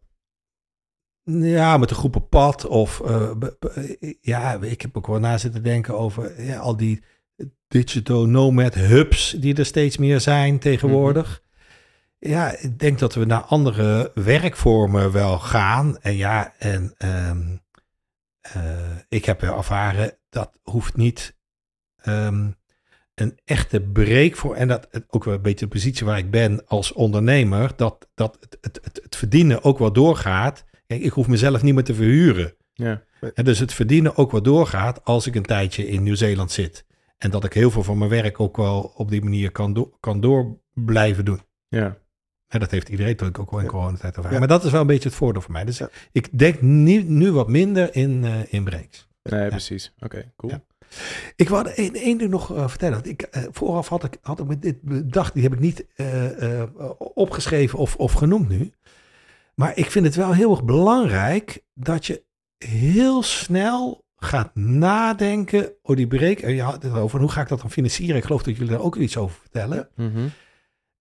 Ja, 1.25 1.77
met 1.77 1.91
een 1.91 1.97
groep 1.97 2.17
op 2.17 2.31
pad 2.31 2.67
of 2.67 3.01
eh, 3.01 3.31
ja, 4.21 4.59
ik 4.61 4.83
heb 4.83 4.97
ook 4.97 5.07
wel 5.07 5.19
na 5.19 5.39
zitten 5.39 5.63
denken 5.63 5.99
over 5.99 6.43
ja, 6.43 6.59
al 6.59 6.77
die 6.77 7.03
digital 7.69 8.27
nomad 8.27 8.75
hubs 8.75 9.31
die 9.31 9.55
er 9.55 9.67
steeds 9.67 9.97
meer 9.97 10.21
zijn 10.21 10.59
tegenwoordig. 10.59 11.43
Ja, 12.25 12.57
ik 12.59 12.79
denk 12.79 12.99
dat 12.99 13.15
we 13.15 13.25
naar 13.25 13.41
andere 13.41 14.11
werkvormen 14.15 15.13
wel 15.13 15.39
gaan. 15.39 15.99
En 16.01 16.17
ja, 16.17 16.55
en 16.59 16.95
ehm, 16.99 17.57
eh, 18.41 18.97
ik 19.09 19.25
heb 19.25 19.41
wel 19.41 19.57
ervaren 19.57 20.19
dat 20.29 20.59
hoeft 20.63 20.97
niet 20.97 21.37
ehm, 21.97 22.51
een 23.15 23.39
echte 23.45 23.81
break 23.81 24.37
voor. 24.37 24.55
En 24.55 24.69
dat 24.69 24.89
ook 25.09 25.25
wel 25.25 25.35
een 25.35 25.43
beetje 25.43 25.65
de 25.65 25.71
positie 25.71 26.07
waar 26.07 26.19
ik 26.19 26.31
ben 26.31 26.67
als 26.67 26.93
ondernemer, 26.93 27.73
dat, 27.77 28.09
dat 28.15 28.37
het, 28.41 28.59
het, 28.61 28.79
het, 28.83 29.01
het 29.03 29.17
verdienen 29.17 29.65
ook 29.65 29.79
wel 29.79 29.93
doorgaat. 29.93 30.65
Kijk, 30.87 31.03
ik 31.03 31.13
hoef 31.13 31.27
mezelf 31.27 31.63
niet 31.63 31.75
meer 31.75 31.85
te 31.85 31.95
verhuren. 31.95 32.55
Ja. 32.73 33.03
En 33.35 33.45
dus 33.45 33.59
het 33.59 33.73
verdienen 33.75 34.17
ook 34.17 34.31
wel 34.31 34.43
doorgaat 34.43 35.05
als 35.05 35.27
ik 35.27 35.35
een 35.35 35.43
tijdje 35.43 35.89
in 35.89 36.03
Nieuw-Zeeland 36.03 36.53
zit. 36.53 36.87
En 37.19 37.31
dat 37.31 37.45
ik 37.45 37.53
heel 37.53 37.71
veel 37.71 37.83
van 37.83 37.99
mijn 37.99 38.11
werk 38.11 38.41
ook 38.41 38.57
wel 38.57 38.93
op 38.97 39.11
die 39.11 39.23
manier 39.23 39.51
kan, 39.51 39.73
do- 39.73 39.97
kan 40.01 40.21
door 40.21 40.59
blijven 40.75 41.25
doen. 41.25 41.41
Ja. 41.69 42.01
En 42.53 42.61
dat 42.61 42.71
heeft 42.71 42.89
iedereen 42.89 43.11
natuurlijk 43.13 43.39
ook 43.39 43.51
wel 43.51 43.61
in 43.61 43.67
coronatijd 43.67 44.17
ervaren. 44.17 44.33
Ja. 44.33 44.39
Maar 44.39 44.49
dat 44.49 44.65
is 44.65 44.71
wel 44.71 44.81
een 44.81 44.87
beetje 44.87 45.09
het 45.09 45.19
voordeel 45.19 45.43
voor 45.43 45.53
mij. 45.53 45.65
Dus 45.65 45.79
Ja. 45.79 45.89
ik 46.13 46.39
denk 46.39 46.61
nu, 46.61 47.03
nu 47.03 47.33
wat 47.33 47.49
minder 47.49 47.95
in, 47.95 48.25
eh, 48.25 48.53
in 48.53 48.65
breaks. 48.65 49.09
Nee, 49.23 49.49
precies. 49.49 49.93
Oké, 50.01 50.33
cool. 50.37 50.53
Ik 51.37 51.49
wou 51.49 51.69
één, 51.69 51.95
één 51.95 52.19
ding 52.19 52.31
nog 52.31 52.55
eh, 52.55 52.69
vertellen. 52.69 53.05
Ik, 53.05 53.23
eh, 53.23 53.43
vooraf 53.51 53.89
had 53.89 54.05
ik, 54.05 54.19
had 54.23 54.41
ik 54.41 54.47
me 54.47 54.59
dit 54.59 54.83
bedacht, 54.83 55.35
die 55.35 55.43
heb 55.43 55.53
ik 55.53 55.61
niet 55.61 55.87
opgeschreven 57.15 57.79
of, 57.79 57.97
of 57.97 58.13
genoemd 58.13 58.49
nu. 58.49 58.73
Maar 59.55 59.77
ik 59.77 59.91
vind 59.91 60.05
het 60.05 60.15
wel 60.15 60.33
heel 60.35 60.51
erg 60.51 60.65
belangrijk 60.65 61.63
dat 61.75 62.07
je 62.07 62.23
heel 62.59 63.23
snel 63.23 64.05
gaat 64.17 64.55
nadenken. 64.55 65.73
Oh, 65.83 65.97
die 65.97 66.07
break. 66.07 66.39
En 66.39 66.55
je 66.55 66.63
had 66.63 66.83
het 66.83 66.93
over 66.93 67.21
hoe 67.21 67.31
ga 67.31 67.41
ik 67.41 67.49
dat 67.49 67.61
dan 67.61 67.71
financieren? 67.71 68.17
Ik 68.17 68.25
geloof 68.25 68.43
dat 68.43 68.57
jullie 68.57 68.73
daar 68.73 68.83
ook 68.83 68.97
iets 68.97 69.17
over 69.17 69.39
vertellen. 69.41 69.89
Mhm. 69.97 70.29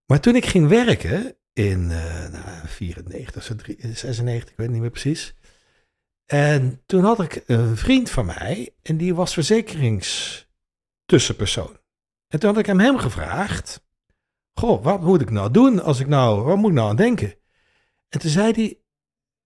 Maar 0.06 0.20
toen 0.20 0.36
ik 0.36 0.46
ging 0.46 0.68
werken 0.68 1.36
in 1.52 1.86
nou, 1.86 2.66
94, 2.66 3.42
zo 3.42 3.54
drie- 3.54 3.78
96, 3.94 4.50
ik 4.50 4.56
weet 4.56 4.70
niet 4.70 4.80
meer 4.80 4.90
precies. 4.90 5.34
En 6.26 6.82
toen 6.86 7.04
had 7.04 7.20
ik 7.20 7.42
een 7.46 7.76
vriend 7.76 8.10
van 8.10 8.26
mij 8.26 8.74
en 8.82 8.96
die 8.96 9.14
was 9.14 9.32
verzekeringstussenpersoon. 9.32 11.80
En 12.28 12.40
toen 12.40 12.50
had 12.50 12.58
ik 12.58 12.66
hem 12.66 12.80
hem 12.80 12.98
gevraagd, 12.98 13.84
goh, 14.54 14.84
wat 14.84 15.00
moet 15.00 15.20
ik 15.20 15.30
nou 15.30 15.50
doen 15.50 15.82
als 15.82 16.00
ik 16.00 16.06
nou, 16.06 16.42
wat 16.42 16.56
moet 16.56 16.70
ik 16.70 16.76
nou 16.76 16.88
aan 16.88 16.96
denken? 16.96 17.34
En 18.08 18.20
toen 18.20 18.30
zei 18.30 18.52
hij, 18.52 18.78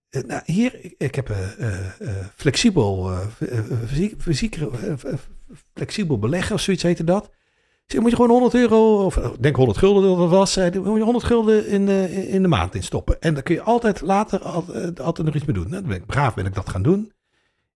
eh, 0.08 0.22
nou 0.22 0.42
hier, 0.44 0.94
ik, 0.98 1.14
heb 1.14 1.30
eh, 1.30 1.60
eh, 1.60 2.00
eh, 2.00 2.26
flexibel, 2.34 3.10
eh, 3.12 3.26
fysiek, 3.86 4.22
fysiek, 4.22 4.58
flexibel 5.74 6.18
beleggen 6.18 6.54
of 6.54 6.60
zoiets 6.60 6.82
heette 6.82 7.04
dat. 7.04 7.30
Zei, 7.86 8.00
moet 8.02 8.10
je 8.10 8.16
gewoon 8.16 8.30
100 8.30 8.54
euro, 8.54 9.04
of 9.04 9.16
eh, 9.16 9.30
denk 9.40 9.56
100 9.56 9.78
gulden 9.78 10.02
dat 10.02 10.18
het 10.18 10.30
was, 10.30 10.52
zei 10.52 10.70
hij, 10.70 10.80
moet 10.80 10.96
je 10.96 11.02
100 11.02 11.24
gulden 11.24 11.66
in 11.68 11.86
de, 11.86 12.28
in 12.28 12.42
de 12.42 12.48
maand 12.48 12.74
instoppen. 12.74 13.20
En 13.20 13.34
dan 13.34 13.42
kun 13.42 13.54
je 13.54 13.62
altijd 13.62 14.00
later 14.00 14.40
altijd, 14.42 15.00
altijd 15.00 15.26
nog 15.26 15.36
iets 15.36 15.44
mee 15.44 15.54
doen. 15.54 15.68
Nou, 15.68 15.80
dan 15.80 15.90
ben 15.90 15.96
ik 16.00 16.06
braaf 16.06 16.34
ben 16.34 16.46
ik 16.46 16.54
dat 16.54 16.68
gaan 16.68 16.82
doen. 16.82 17.12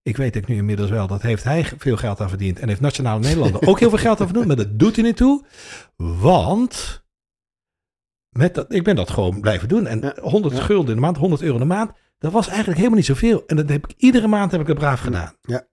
Ik 0.03 0.17
weet 0.17 0.37
ik 0.37 0.47
nu 0.47 0.57
inmiddels 0.57 0.91
wel, 0.91 1.07
dat 1.07 1.23
heeft 1.23 1.45
hij 1.45 1.65
veel 1.79 1.97
geld 1.97 2.21
aan 2.21 2.29
verdiend. 2.29 2.59
En 2.59 2.69
heeft 2.69 2.81
Nationale 2.81 3.21
Nederlanden 3.21 3.67
ook 3.69 3.79
heel 3.79 3.89
veel 3.89 3.99
geld 3.99 4.21
aan 4.21 4.27
verdiend. 4.27 4.47
Maar 4.47 4.57
dat 4.57 4.79
doet 4.79 4.97
hij 4.97 5.05
niet 5.05 5.17
toe. 5.17 5.45
Want 5.97 7.05
met 8.29 8.55
dat, 8.55 8.73
ik 8.73 8.85
ben 8.85 8.97
dat 8.97 9.11
gewoon 9.11 9.41
blijven 9.41 9.69
doen. 9.69 9.87
En 9.87 10.01
Ja. 10.01 10.15
100 10.21 10.57
Ja. 10.57 10.63
gulden 10.63 10.89
in 10.89 10.95
de 10.95 11.01
maand, 11.01 11.17
100 11.17 11.43
euro 11.43 11.55
in 11.55 11.61
de 11.61 11.67
maand. 11.67 11.91
Dat 12.19 12.33
was 12.33 12.47
eigenlijk 12.47 12.77
helemaal 12.77 12.99
niet 12.99 13.07
zoveel. 13.07 13.43
En 13.47 13.57
dat 13.57 13.69
heb 13.69 13.87
ik 13.87 13.95
iedere 13.97 14.27
maand 14.27 14.51
heb 14.51 14.61
ik 14.61 14.67
het 14.67 14.79
braaf 14.79 15.01
gedaan. 15.01 15.35
Ja. 15.43 15.67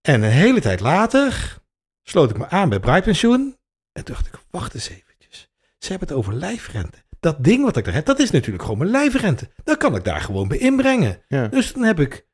En 0.00 0.22
een 0.22 0.30
hele 0.30 0.60
tijd 0.60 0.80
later 0.80 1.60
sloot 2.02 2.30
ik 2.30 2.38
me 2.38 2.48
aan 2.48 2.68
bij 2.68 2.80
Braaipensioen. 2.80 3.56
En 3.92 4.04
toen 4.04 4.14
dacht 4.14 4.26
ik, 4.26 4.40
wacht 4.50 4.74
eens 4.74 4.88
eventjes. 4.88 5.50
Ze 5.78 5.90
hebben 5.90 6.08
het 6.08 6.16
over 6.16 6.34
lijfrente. 6.34 6.98
Dat 7.20 7.44
ding 7.44 7.64
wat 7.64 7.76
ik 7.76 7.84
daar 7.84 7.94
heb, 7.94 8.06
dat 8.06 8.18
is 8.18 8.30
natuurlijk 8.30 8.62
gewoon 8.62 8.78
mijn 8.78 8.90
lijfrente. 8.90 9.50
Dan 9.64 9.76
kan 9.76 9.96
ik 9.96 10.04
daar 10.04 10.20
gewoon 10.20 10.48
bij 10.48 10.58
inbrengen. 10.58 11.22
Ja. 11.28 11.48
Dus 11.48 11.72
dan 11.72 11.82
heb 11.82 12.00
ik 12.00 12.26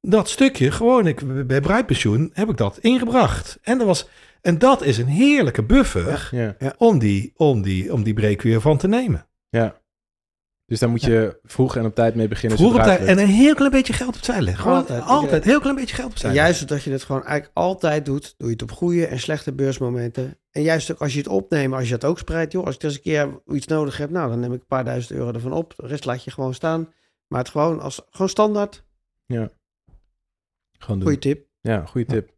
dat 0.00 0.28
stukje 0.28 0.70
gewoon, 0.70 1.06
ik, 1.06 1.46
bij 1.46 1.60
Braaipensioen 1.60 2.30
heb 2.32 2.48
ik 2.48 2.56
dat 2.56 2.78
ingebracht. 2.78 3.58
En 3.62 3.78
dat, 3.78 3.86
was, 3.86 4.08
en 4.40 4.58
dat 4.58 4.82
is 4.82 4.98
een 4.98 5.06
heerlijke 5.06 5.62
buffer 5.62 6.28
Ja. 6.30 6.74
om, 6.76 6.98
die, 6.98 7.32
om, 7.36 7.62
die, 7.62 7.92
om 7.92 8.02
die 8.02 8.14
break 8.14 8.42
weer 8.42 8.60
van 8.60 8.76
te 8.78 8.88
nemen. 8.88 9.26
ja. 9.48 9.79
Dus 10.70 10.78
daar 10.78 10.90
moet 10.90 11.02
je 11.02 11.38
vroeg 11.42 11.76
en 11.76 11.84
op 11.84 11.94
tijd 11.94 12.14
mee 12.14 12.28
beginnen. 12.28 12.58
Vroeg 12.58 12.74
op 12.74 12.82
tijd 12.82 13.00
en 13.00 13.18
een 13.18 13.26
heel 13.26 13.54
klein 13.54 13.70
beetje 13.70 13.92
geld 13.92 14.16
opzij 14.16 14.40
leggen. 14.40 14.62
Gewoon 14.62 14.78
Altijd. 14.78 15.02
altijd, 15.02 15.44
heel 15.44 15.60
klein 15.60 15.76
beetje 15.76 15.94
geld 15.94 16.10
opzij 16.10 16.32
juist 16.32 16.60
omdat 16.60 16.82
je 16.82 16.90
het 16.90 17.02
gewoon 17.02 17.24
eigenlijk 17.24 17.56
altijd 17.56 18.04
doet, 18.04 18.34
doe 18.36 18.46
je 18.46 18.52
het 18.52 18.62
op 18.62 18.72
goede 18.72 19.06
en 19.06 19.18
slechte 19.18 19.52
beursmomenten. 19.52 20.38
En 20.50 20.62
juist 20.62 20.92
ook 20.92 21.00
als 21.00 21.12
je 21.12 21.18
het 21.18 21.28
opneemt, 21.28 21.74
als 21.74 21.88
je 21.88 21.94
het 21.94 22.04
ook 22.04 22.18
spreidt, 22.18 22.52
joh, 22.52 22.66
als 22.66 22.74
ik 22.74 22.82
eens 22.82 22.94
een 22.94 23.00
keer 23.00 23.40
iets 23.46 23.66
nodig 23.66 23.96
heb, 23.96 24.10
nou, 24.10 24.30
dan 24.30 24.40
neem 24.40 24.52
ik 24.52 24.60
een 24.60 24.66
paar 24.66 24.84
duizend 24.84 25.18
euro 25.18 25.32
ervan 25.32 25.52
op. 25.52 25.74
De 25.76 25.86
rest 25.86 26.04
laat 26.04 26.24
je 26.24 26.30
gewoon 26.30 26.54
staan. 26.54 26.88
Maar 27.26 27.40
het 27.40 27.48
gewoon 27.48 27.80
als 27.80 28.06
gewoon 28.10 28.28
standaard. 28.28 28.84
Gewoon 30.78 30.98
doen. 30.98 31.02
Goeie 31.02 31.18
tip. 31.18 31.46
Ja, 31.60 31.84
goede 31.84 32.06
tip. 32.06 32.30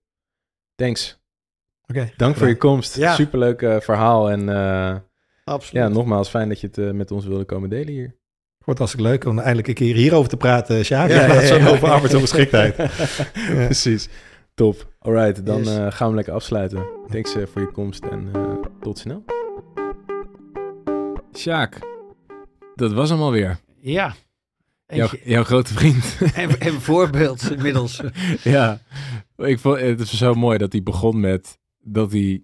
Thanks. 0.74 1.20
Oké, 1.86 2.12
Dank 2.16 2.36
voor 2.36 2.48
je 2.48 2.56
komst. 2.56 2.96
Ja. 2.96 3.14
Superleuk 3.14 3.62
eh, 3.62 3.80
verhaal. 3.80 4.30
En 4.30 4.48
eh, 4.48 4.96
Absoluut. 5.44 5.82
ja, 5.82 5.88
nogmaals 5.88 6.28
fijn 6.28 6.48
dat 6.48 6.60
je 6.60 6.66
het 6.66 6.78
eh, 6.78 6.90
met 6.90 7.10
ons 7.10 7.26
wilde 7.26 7.44
komen 7.44 7.70
delen 7.70 7.92
hier. 7.92 8.20
Wordt 8.64 8.80
hartstikke 8.80 9.08
leuk 9.10 9.24
om 9.24 9.38
eindelijk 9.38 9.68
een 9.68 9.74
keer 9.74 9.94
hierover 9.94 10.28
te 10.28 10.36
praten, 10.36 10.84
Sjaak. 10.84 11.08
Ja, 11.10 11.68
over 11.68 11.90
arbeidsongeschiktheid. 11.90 12.76
Ja. 13.34 13.64
Precies. 13.64 14.08
Top. 14.54 14.92
Alright, 14.98 15.46
dan 15.46 15.58
Yes. 15.58 15.76
eh, 15.76 15.86
gaan 15.90 16.08
we 16.08 16.14
lekker 16.14 16.32
afsluiten. 16.34 16.86
Thanks 17.10 17.34
eh, 17.36 17.42
voor 17.52 17.60
je 17.60 17.70
komst 17.70 18.04
en 18.04 18.28
eh, 18.32 18.42
tot 18.80 18.98
snel. 18.98 19.24
Sjaak, 21.36 21.78
dat 22.74 22.92
was 22.92 23.10
hem 23.10 23.20
alweer. 23.20 23.58
Ja. 23.80 24.14
Jouw, 24.86 25.00
Eentje- 25.12 25.20
jouw 25.30 25.44
grote 25.44 25.72
vriend. 25.74 26.18
en, 26.34 26.60
en 26.60 26.72
voorbeeld 26.80 27.50
inmiddels. 27.56 28.00
ja, 28.42 28.80
ik 29.36 29.58
vond 29.58 29.80
het 29.80 30.00
is 30.00 30.16
zo 30.16 30.34
mooi 30.34 30.58
dat 30.58 30.72
hij 30.72 30.82
begon 30.82 31.20
met 31.20 31.58
dat 31.80 32.12
hij 32.12 32.42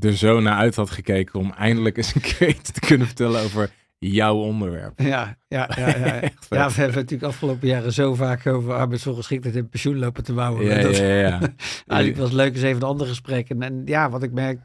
er 0.00 0.16
zo 0.16 0.40
naar 0.40 0.56
uit 0.56 0.76
had 0.76 0.90
gekeken 0.90 1.38
om 1.38 1.52
eindelijk 1.52 1.96
eens 1.96 2.14
een 2.14 2.20
keer 2.20 2.48
iets 2.48 2.70
te 2.70 2.80
kunnen 2.80 3.06
vertellen 3.06 3.42
over 3.42 3.70
jouw 4.06 4.36
onderwerp. 4.36 5.00
Ja, 5.00 5.36
ja, 5.48 5.70
ja, 5.76 5.88
ja. 5.96 6.20
Ja, 6.48 6.68
we 6.68 6.74
hebben 6.74 6.94
natuurlijk 6.94 7.22
afgelopen 7.22 7.68
jaren 7.68 7.92
zo 7.92 8.14
vaak 8.14 8.46
over 8.46 8.72
arbeidsongeschiktheid 8.74 9.56
en 9.56 9.68
pensioen 9.68 9.98
lopen 9.98 10.24
te 10.24 10.32
bouwen. 10.32 10.64
Ja, 10.64 10.82
dat, 10.82 10.96
ja, 10.96 11.04
ja. 11.14 11.40
Eigenlijk 11.86 12.16
was 12.16 12.28
het 12.28 12.36
leuk 12.36 12.54
eens 12.54 12.62
even 12.62 12.82
een 12.82 12.88
andere 12.88 13.08
gesprekken. 13.08 13.62
En, 13.62 13.72
en 13.72 13.82
ja, 13.84 14.10
wat 14.10 14.22
ik 14.22 14.32
merk, 14.32 14.60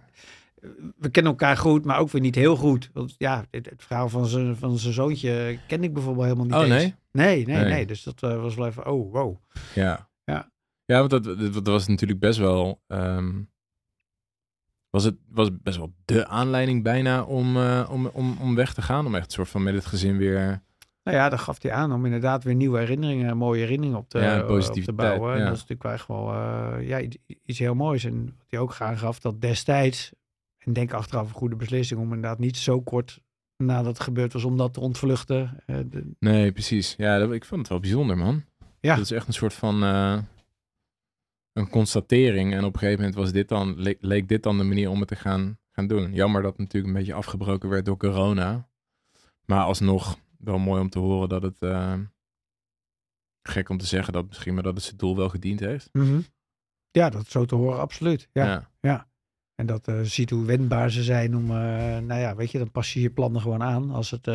we 0.98 1.10
kennen 1.10 1.32
elkaar 1.32 1.58
goed, 1.58 1.86
maar 1.86 2.00
ook 2.00 2.10
weer 2.12 2.22
niet 2.22 2.36
heel 2.36 2.56
goed. 2.56 2.90
Want 2.94 3.16
ja, 3.18 3.46
het, 3.52 3.66
het 3.70 3.84
verhaal 3.84 4.10
van 4.10 4.26
zijn, 4.26 4.56
van 4.56 4.78
zijn 4.78 4.94
zoontje 4.94 5.58
ken 5.68 5.84
ik 5.84 5.94
bijvoorbeeld 5.94 6.26
helemaal 6.26 6.46
niet 6.46 6.56
Oh 6.56 6.62
eens. 6.62 6.70
nee? 6.84 6.96
Nee, 7.12 7.46
nee, 7.46 7.56
Nee. 7.64 7.74
nee. 7.74 7.86
Dus 7.86 8.04
dat 8.04 8.24
eh, 8.24 8.42
was 8.42 8.56
wel 8.56 8.66
even, 8.68 8.88
oh, 8.92 9.12
wow. 9.12 9.38
Ja. 9.74 10.10
Ja. 10.24 10.52
Ja, 10.86 10.98
want 11.00 11.10
dat, 11.10 11.24
dat, 11.24 11.54
dat 11.54 11.68
was 11.68 11.88
natuurlijk 11.88 12.20
best 12.20 12.40
wel. 12.40 12.82
ehm, 12.88 13.32
was 14.96 15.04
het 15.04 15.16
was 15.30 15.50
best 15.62 15.78
wel 15.78 15.94
de 16.06 16.28
aanleiding 16.28 16.84
bijna 16.84 17.24
om, 17.24 17.58
eh, 17.58 17.88
om, 17.92 18.06
om, 18.06 18.38
om 18.42 18.56
weg 18.56 18.74
te 18.74 18.82
gaan? 18.82 19.06
Om 19.06 19.16
echt 19.16 19.26
een 19.26 19.32
soort 19.32 19.50
van 19.50 19.64
met 19.64 19.74
het 19.74 19.86
gezin 19.86 20.18
weer. 20.18 20.64
Nou 21.04 21.18
ja, 21.18 21.30
dat 21.30 21.40
gaf 21.40 21.62
hij 21.62 21.72
aan 21.72 21.94
om 21.94 22.06
inderdaad 22.06 22.44
weer 22.44 22.56
nieuwe 22.56 22.80
herinneringen, 22.80 23.38
mooie 23.38 23.60
herinneringen 23.60 23.98
op 24.00 24.10
te, 24.10 24.20
Ja, 24.20 24.48
op 24.48 24.62
te 24.62 24.94
bouwen. 24.94 25.34
En 25.34 25.40
ja. 25.40 25.46
dat 25.46 25.54
is 25.54 25.66
natuurlijk 25.66 25.84
wel 25.84 25.92
echt 25.92 26.08
wel 26.08 26.34
eh, 26.34 26.88
ja, 26.88 27.02
iets, 27.44 27.60
heel 27.60 27.76
moois. 27.76 28.04
En 28.04 28.24
wat 28.26 28.46
hij 28.50 28.60
ook 28.60 28.76
aangaf, 28.80 29.20
dat 29.20 29.42
destijds, 29.42 30.12
en 30.58 30.74
denk 30.74 30.94
achteraf 30.94 31.28
een 31.28 31.34
goede 31.36 31.56
beslissing 31.56 32.00
om 32.00 32.06
inderdaad 32.14 32.40
niet 32.40 32.58
zo 32.58 32.82
kort 32.82 33.20
nadat 33.58 33.86
het 33.86 34.00
gebeurd 34.00 34.34
was 34.34 34.44
om 34.44 34.58
dat 34.58 34.74
te 34.74 34.80
ontvluchten. 34.80 35.64
Eh, 35.66 35.76
de- 35.86 36.12
Nee, 36.20 36.52
precies. 36.52 36.94
Ja, 36.98 37.18
dat, 37.18 37.32
ik 37.32 37.46
vond 37.46 37.60
het 37.62 37.70
wel 37.70 37.80
bijzonder, 37.80 38.18
man. 38.18 38.44
Ja. 38.80 38.96
Dat 38.96 39.04
is 39.04 39.12
echt 39.12 39.28
een 39.28 39.34
soort 39.34 39.54
van. 39.54 39.84
Een 41.56 41.70
constatering. 41.70 42.54
En 42.54 42.64
op 42.64 42.74
een 42.74 42.80
gegeven 42.80 43.00
moment 43.00 43.16
was 43.20 43.32
dit 43.32 43.48
dan, 43.50 43.82
le- 43.82 43.98
leek 44.00 44.28
dit 44.28 44.44
dan 44.44 44.58
de 44.58 44.64
manier 44.64 44.90
om 44.90 45.00
het 45.00 45.08
te 45.08 45.16
gaan, 45.16 45.60
gaan 45.72 45.88
doen. 45.88 46.14
Jammer 46.14 46.42
dat 46.42 46.52
het 46.52 46.60
natuurlijk 46.60 46.94
een 46.94 47.00
beetje 47.00 47.14
afgebroken 47.14 47.70
werd 47.70 47.86
door 47.86 47.98
corona. 47.98 48.68
Maar 49.46 49.64
alsnog 49.64 50.18
wel 50.38 50.58
mooi 50.58 50.82
om 50.82 50.90
te 50.90 51.00
horen 51.00 51.30
dat 51.30 51.42
het. 51.42 51.58
eh, 51.60 51.94
gek 53.42 53.70
om 53.70 53.78
te 53.78 53.86
zeggen 53.86 54.14
dat 54.14 54.28
misschien, 54.28 54.54
maar 54.54 54.64
dat 54.64 54.74
het 54.74 54.84
zijn 54.84 54.98
doel 54.98 55.16
wel 55.16 55.30
gediend 55.30 55.60
heeft. 55.60 55.90
Ja, 56.92 57.10
dat 57.10 57.28
zo 57.28 57.46
te 57.46 57.56
horen, 57.56 57.80
absoluut. 57.80 58.30
Ja. 58.32 58.70
ja. 58.80 59.08
En 59.56 59.66
dat 59.66 59.88
eh, 59.88 60.00
ziet 60.02 60.30
hoe 60.30 60.46
wendbaar 60.46 60.92
ze 60.92 61.04
zijn 61.04 61.36
om, 61.36 61.44
eh, 61.52 61.58
nou 61.98 62.20
ja, 62.20 62.36
weet 62.36 62.52
je, 62.52 62.58
dan 62.58 62.72
pas 62.72 62.94
je 62.94 63.02
je 63.02 63.10
plannen 63.10 63.42
gewoon 63.42 63.64
aan 63.64 63.92
als 63.92 64.12
het, 64.12 64.28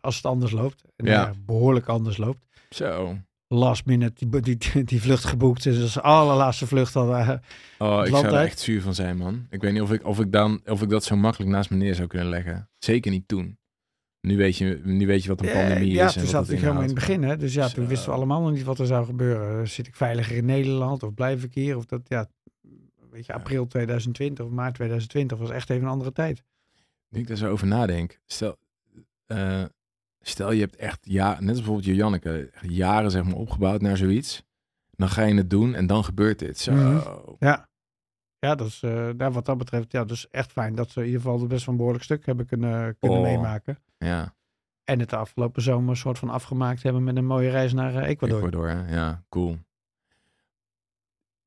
als 0.00 0.16
het 0.16 0.24
anders 0.26 0.52
loopt. 0.52 0.84
En 0.96 1.06
ja. 1.06 1.32
behoorlijk 1.46 1.86
anders 1.86 2.16
loopt. 2.16 2.46
Zo. 2.70 3.18
Last 3.54 3.86
minute 3.86 4.26
die, 4.28 4.40
die, 4.58 4.84
die 4.84 5.00
vlucht 5.02 5.24
geboekt. 5.24 5.62
Dus 5.62 5.80
als 5.82 6.00
allerlaatste 6.00 6.66
vlucht 6.66 6.96
al. 6.96 7.14
eh, 7.16 7.28
Oh, 7.78 8.00
ik 8.06 8.14
zou 8.14 8.26
er 8.26 8.34
echt 8.42 8.58
zuur 8.58 8.82
van 8.82 8.94
zijn, 8.94 9.16
man. 9.16 9.46
Ik 9.50 9.60
weet 9.60 9.72
niet 9.72 9.82
of 9.82 9.92
ik, 9.92 10.04
of 10.04 10.20
ik, 10.20 10.32
dan, 10.32 10.60
of 10.66 10.82
ik 10.82 10.88
dat 10.88 11.04
zo 11.04 11.16
makkelijk 11.16 11.50
naast 11.50 11.70
me 11.70 11.76
neer 11.76 11.94
zou 11.94 12.08
kunnen 12.08 12.28
leggen. 12.28 12.68
Zeker 12.78 13.10
niet 13.10 13.28
toen. 13.28 13.58
Nu 14.20 14.36
weet 14.36 14.56
je, 14.56 14.80
nu 14.84 15.06
weet 15.06 15.22
je 15.22 15.28
wat 15.28 15.40
een 15.40 15.48
eh, 15.48 15.54
pandemie 15.54 15.92
ja, 15.92 16.06
is. 16.06 16.12
toen 16.12 16.22
en 16.22 16.28
zat 16.28 16.50
ik 16.50 16.58
helemaal 16.60 16.80
in 16.82 16.86
het 16.86 16.94
begin. 16.94 17.22
Hè? 17.22 17.36
Dus 17.36 17.54
ja, 17.54 17.68
toen 17.68 17.86
wisten 17.86 18.08
we 18.08 18.14
allemaal 18.14 18.40
nog 18.42 18.52
niet 18.52 18.64
wat 18.64 18.78
er 18.78 18.86
zou 18.86 19.04
gebeuren. 19.06 19.68
Zit 19.68 19.86
ik 19.86 19.94
veiliger 19.94 20.36
in 20.36 20.44
Nederland 20.44 21.02
of 21.02 21.14
blijf 21.14 21.42
ik 21.44 21.54
hier? 21.54 21.76
Of 21.76 21.84
dat, 21.84 22.00
ja, 22.08 22.28
weet 23.10 23.26
je, 23.26 23.32
Ja. 23.32 23.38
april 23.38 23.66
2020 23.66 24.44
of 24.44 24.50
maart 24.50 24.74
2020 24.74 25.38
was 25.38 25.50
echt 25.50 25.70
even 25.70 25.82
een 25.84 25.88
andere 25.90 26.12
tijd. 26.12 26.42
Nu 27.08 27.20
ik 27.20 27.26
daar 27.26 27.36
zo 27.36 27.50
over 27.50 27.66
nadenk. 27.66 28.20
Stel, 28.26 28.56
eh, 29.26 29.62
stel 30.28 30.52
je 30.52 30.60
hebt 30.60 30.76
echt, 30.76 30.98
ja, 31.02 31.30
net 31.40 31.48
als 31.48 31.58
bijvoorbeeld 31.58 31.96
Janneke, 31.96 32.50
jaren 32.60 33.10
zeg 33.10 33.24
maar 33.24 33.34
opgebouwd 33.34 33.80
naar 33.80 33.96
zoiets. 33.96 34.42
Dan 34.90 35.08
ga 35.08 35.22
je 35.22 35.34
het 35.34 35.50
doen 35.50 35.74
en 35.74 35.86
dan 35.86 36.04
gebeurt 36.04 36.38
dit. 36.38 36.58
Zo. 36.58 36.72
Mhm. 36.72 36.98
Ja. 37.38 37.68
Ja, 38.38 38.54
dat 38.54 38.66
is, 38.66 38.80
nou, 38.80 39.30
wat 39.32 39.44
dat 39.46 39.58
betreft, 39.58 39.92
ja, 39.92 40.04
dus 40.04 40.30
echt 40.30 40.52
fijn 40.52 40.74
dat 40.74 40.90
ze 40.90 41.00
in 41.00 41.06
ieder 41.06 41.20
geval 41.20 41.46
best 41.46 41.60
wel 41.64 41.68
een 41.68 41.76
behoorlijk 41.76 42.04
stuk 42.04 42.26
hebben 42.26 42.46
kunnen, 42.46 42.96
kunnen 42.98 43.18
Oh. 43.18 43.24
meemaken. 43.24 43.78
Ja, 43.98 44.34
En 44.84 45.00
het 45.00 45.10
de 45.10 45.16
afgelopen 45.16 45.62
zomer 45.62 45.90
een 45.90 45.96
soort 45.96 46.18
van 46.18 46.28
afgemaakt 46.30 46.82
hebben 46.82 47.04
met 47.04 47.16
een 47.16 47.26
mooie 47.26 47.50
reis 47.50 47.72
naar 47.72 47.94
eh, 47.94 48.08
Ecuador. 48.08 48.38
Ecuador. 48.38 48.68
hè? 48.68 48.94
Ja, 48.94 49.24
cool. 49.28 49.58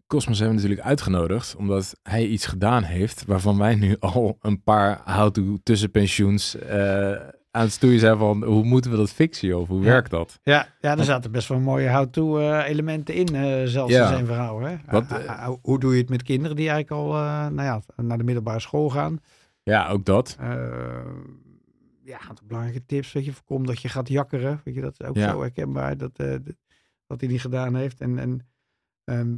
Cosmos 0.07 0.39
hebben 0.39 0.55
we 0.57 0.61
natuurlijk 0.61 0.87
uitgenodigd, 0.89 1.55
omdat 1.55 1.99
hij 2.03 2.25
iets 2.25 2.45
gedaan 2.45 2.83
heeft 2.83 3.25
waarvan 3.25 3.57
wij 3.57 3.75
nu 3.75 3.95
al 3.99 4.37
een 4.41 4.63
paar 4.63 5.01
how-to 5.15 5.57
tussenpensioens 5.63 6.55
eh 6.55 7.27
aan 7.57 7.63
het 7.63 7.71
stoeien 7.71 7.99
zijn 7.99 8.17
van 8.17 8.43
hoe 8.43 8.63
moeten 8.63 8.91
we 8.91 8.97
dat 8.97 9.11
fixen? 9.11 9.59
Of 9.59 9.67
hoe 9.67 9.83
werkt 9.83 10.09
dat? 10.11 10.39
Ja, 10.43 10.67
ja, 10.81 10.97
er 10.97 11.03
zaten 11.03 11.31
best 11.31 11.47
wel 11.47 11.59
mooie 11.59 11.89
how-to 11.89 12.39
eh, 12.39 12.67
elementen 12.69 13.13
in, 13.15 13.35
eh, 13.35 13.61
zelfs 13.65 13.93
Ja. 13.93 14.01
in 14.01 14.07
zijn 14.07 14.25
verhaal. 14.25 14.59
Hè? 14.59 14.75
Wat, 14.85 15.11
eh, 15.11 15.49
hoe 15.61 15.79
doe 15.79 15.93
je 15.93 16.01
het 16.01 16.09
met 16.09 16.23
kinderen 16.23 16.55
die 16.55 16.69
eigenlijk 16.69 17.01
al 17.01 17.11
nou 17.51 17.61
ja, 17.61 17.81
naar 17.95 18.17
de 18.17 18.23
middelbare 18.23 18.59
school 18.59 18.89
gaan? 18.89 19.19
Ja, 19.63 19.87
ook 19.89 20.05
dat. 20.05 20.37
Ja, 22.03 22.19
belangrijke 22.43 22.85
tips. 22.85 23.11
Weet 23.13 23.25
je, 23.25 23.33
voorkom 23.33 23.65
dat 23.65 23.81
je 23.81 23.89
gaat 23.89 24.07
jakkeren. 24.07 24.61
Weet 24.63 24.75
je, 24.75 24.81
dat 24.81 24.95
is 24.99 25.07
ook 25.07 25.15
Ja. 25.15 25.31
zo 25.31 25.41
herkenbaar 25.41 25.97
dat, 25.97 26.15
dat 27.07 27.19
hij 27.19 27.27
die 27.29 27.39
gedaan 27.39 27.75
heeft. 27.75 28.01
En, 28.01 28.19
en 28.19 28.47
ehm, 29.03 29.35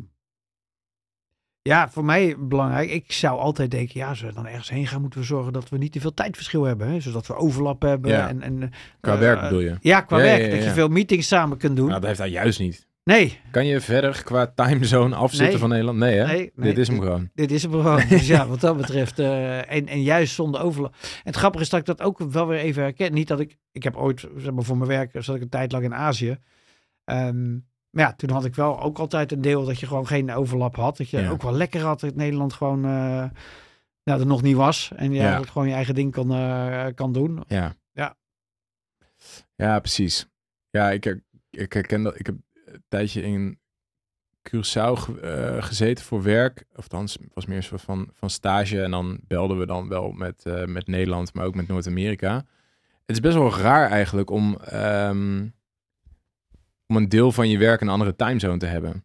ja, 1.62 1.90
voor 1.90 2.06
mij 2.06 2.36
belangrijk. 2.40 2.90
Ik 2.90 3.12
zou 3.12 3.40
altijd 3.40 3.72
denken, 3.72 4.00
ja, 4.00 4.10
als 4.10 4.22
we 4.22 4.34
dan 4.34 4.48
ergens 4.48 4.70
heen 4.70 4.88
gaan, 4.88 5.02
moeten 5.02 5.20
we 5.20 5.26
zorgen 5.26 5.54
dat 5.54 5.70
we 5.70 5.78
niet 5.78 5.92
te 5.92 6.00
veel 6.00 6.14
tijdverschil 6.14 6.64
hebben. 6.64 6.88
Hè? 6.88 7.00
Zodat 7.00 7.28
we 7.28 7.36
overlap 7.36 7.82
hebben. 7.82 8.12
Ja. 8.12 8.28
En, 8.28 8.42
en, 8.42 8.72
Qua 9.02 9.14
eh, 9.14 9.20
werk 9.20 9.42
bedoel 9.42 9.60
je? 9.60 9.78
Ja, 9.82 10.02
qua 10.02 10.18
Ja, 10.18 10.24
werk. 10.24 10.42
ja, 10.42 10.56
Dat 10.56 10.64
je 10.64 10.70
veel 10.72 10.88
meetings 10.88 11.28
samen 11.28 11.58
kunt 11.58 11.76
doen. 11.76 11.88
Nou, 11.88 12.00
dat 12.00 12.08
heeft 12.08 12.20
hij 12.20 12.30
juist 12.30 12.60
niet. 12.60 12.88
Nee, 13.04 13.40
Kan 13.52 13.66
je 13.66 13.82
verder 13.82 14.24
qua 14.24 14.52
timezone 14.56 15.16
afzitten 15.16 15.48
Nee. 15.50 15.58
van 15.58 15.70
Nederland? 15.70 15.98
Nee, 15.98 16.18
hè? 16.18 16.26
nee, 16.26 16.52
nee. 16.56 16.70
Dit 16.70 16.78
is 16.78 16.88
hem 16.88 17.00
gewoon. 17.00 17.30
Dit 17.34 17.52
is 17.52 17.62
hem 17.64 17.72
gewoon. 17.72 18.02
Dus 18.10 18.28
ja, 18.28 18.48
wat 18.54 18.60
dat 18.60 18.78
betreft. 18.78 19.20
eh, 19.20 19.72
en, 19.72 19.88
en 19.88 20.02
juist 20.02 20.34
zonder 20.34 20.62
overlap. 20.62 20.94
En 21.02 21.08
het 21.24 21.36
grappige 21.36 21.64
is 21.64 21.70
dat 21.70 21.80
ik 21.80 21.86
dat 21.86 22.02
ook 22.02 22.20
wel 22.20 22.48
weer 22.48 22.60
even 22.60 22.84
herken. 22.84 23.14
Niet 23.14 23.28
dat 23.28 23.40
ik. 23.40 23.58
Ik 23.72 23.84
heb 23.84 23.96
ooit, 23.96 24.28
zeg 24.38 24.52
maar, 24.54 24.64
voor 24.64 24.78
mijn 24.78 24.90
werk 24.90 25.12
zat 25.20 25.36
ik 25.36 25.42
een 25.42 25.50
tijd 25.50 25.72
lang 25.72 25.84
in 25.84 25.94
Azië. 25.96 26.38
Ehm, 27.06 27.58
maar 27.90 28.04
ja, 28.06 28.14
toen 28.14 28.30
had 28.30 28.46
ik 28.46 28.56
wel 28.56 28.82
ook 28.82 28.98
altijd 29.00 29.32
een 29.32 29.42
deel 29.42 29.66
dat 29.66 29.80
je 29.80 29.88
gewoon 29.88 30.08
geen 30.08 30.32
overlap 30.32 30.76
had. 30.76 30.98
Dat 30.98 31.10
je 31.10 31.20
Ja. 31.22 31.30
ook 31.30 31.42
wel 31.42 31.54
lekker 31.54 31.82
had 31.82 32.00
dat 32.00 32.16
Nederland 32.16 32.54
gewoon. 32.54 32.86
eh 32.86 33.26
nou, 34.04 34.22
er 34.22 34.28
nog 34.28 34.42
niet 34.42 34.56
was. 34.56 34.92
En 34.96 35.12
je 35.14 35.20
Ja. 35.22 35.42
gewoon 35.44 35.68
je 35.68 35.74
eigen 35.74 35.96
ding 35.96 36.12
kan, 36.12 36.32
eh, 36.34 36.86
kan 36.96 37.14
doen. 37.14 37.44
Ja. 37.48 37.76
Ja. 37.92 38.16
Ja, 39.56 39.80
precies. 39.80 40.28
Ja, 40.70 40.92
ik, 40.92 41.20
ik 41.50 41.74
herken 41.74 42.04
dat. 42.04 42.20
Ik 42.20 42.26
heb 42.26 42.36
een 42.66 42.84
tijdje 42.88 43.22
in 43.22 43.60
Curaçao 44.50 44.94
ge- 44.94 45.20
eh, 45.20 45.64
gezeten 45.64 46.06
voor 46.06 46.24
werk. 46.24 46.66
Of 46.70 46.76
althans, 46.84 47.14
het 47.14 47.34
was 47.34 47.46
meer 47.46 47.58
een 47.58 47.64
soort 47.64 47.82
van, 47.82 48.10
van 48.14 48.30
stage. 48.30 48.82
En 48.84 48.92
dan 48.92 49.20
belden 49.28 49.60
we 49.60 49.66
dan 49.66 49.88
wel 49.88 50.12
met, 50.12 50.44
met 50.66 50.88
Nederland, 50.88 51.34
maar 51.34 51.46
ook 51.46 51.56
met 51.56 51.68
Noord-Amerika. 51.68 52.36
Het 53.06 53.16
is 53.18 53.20
best 53.20 53.36
wel 53.38 53.54
raar 53.56 53.90
eigenlijk 53.90 54.30
om, 54.30 54.58
ehm, 54.60 55.48
om 56.90 56.96
een 56.96 57.10
deel 57.10 57.32
van 57.32 57.50
je 57.50 57.58
werk 57.58 57.82
een 57.82 57.90
andere 57.90 58.16
timezone 58.16 58.58
te 58.58 58.66
hebben. 58.66 59.04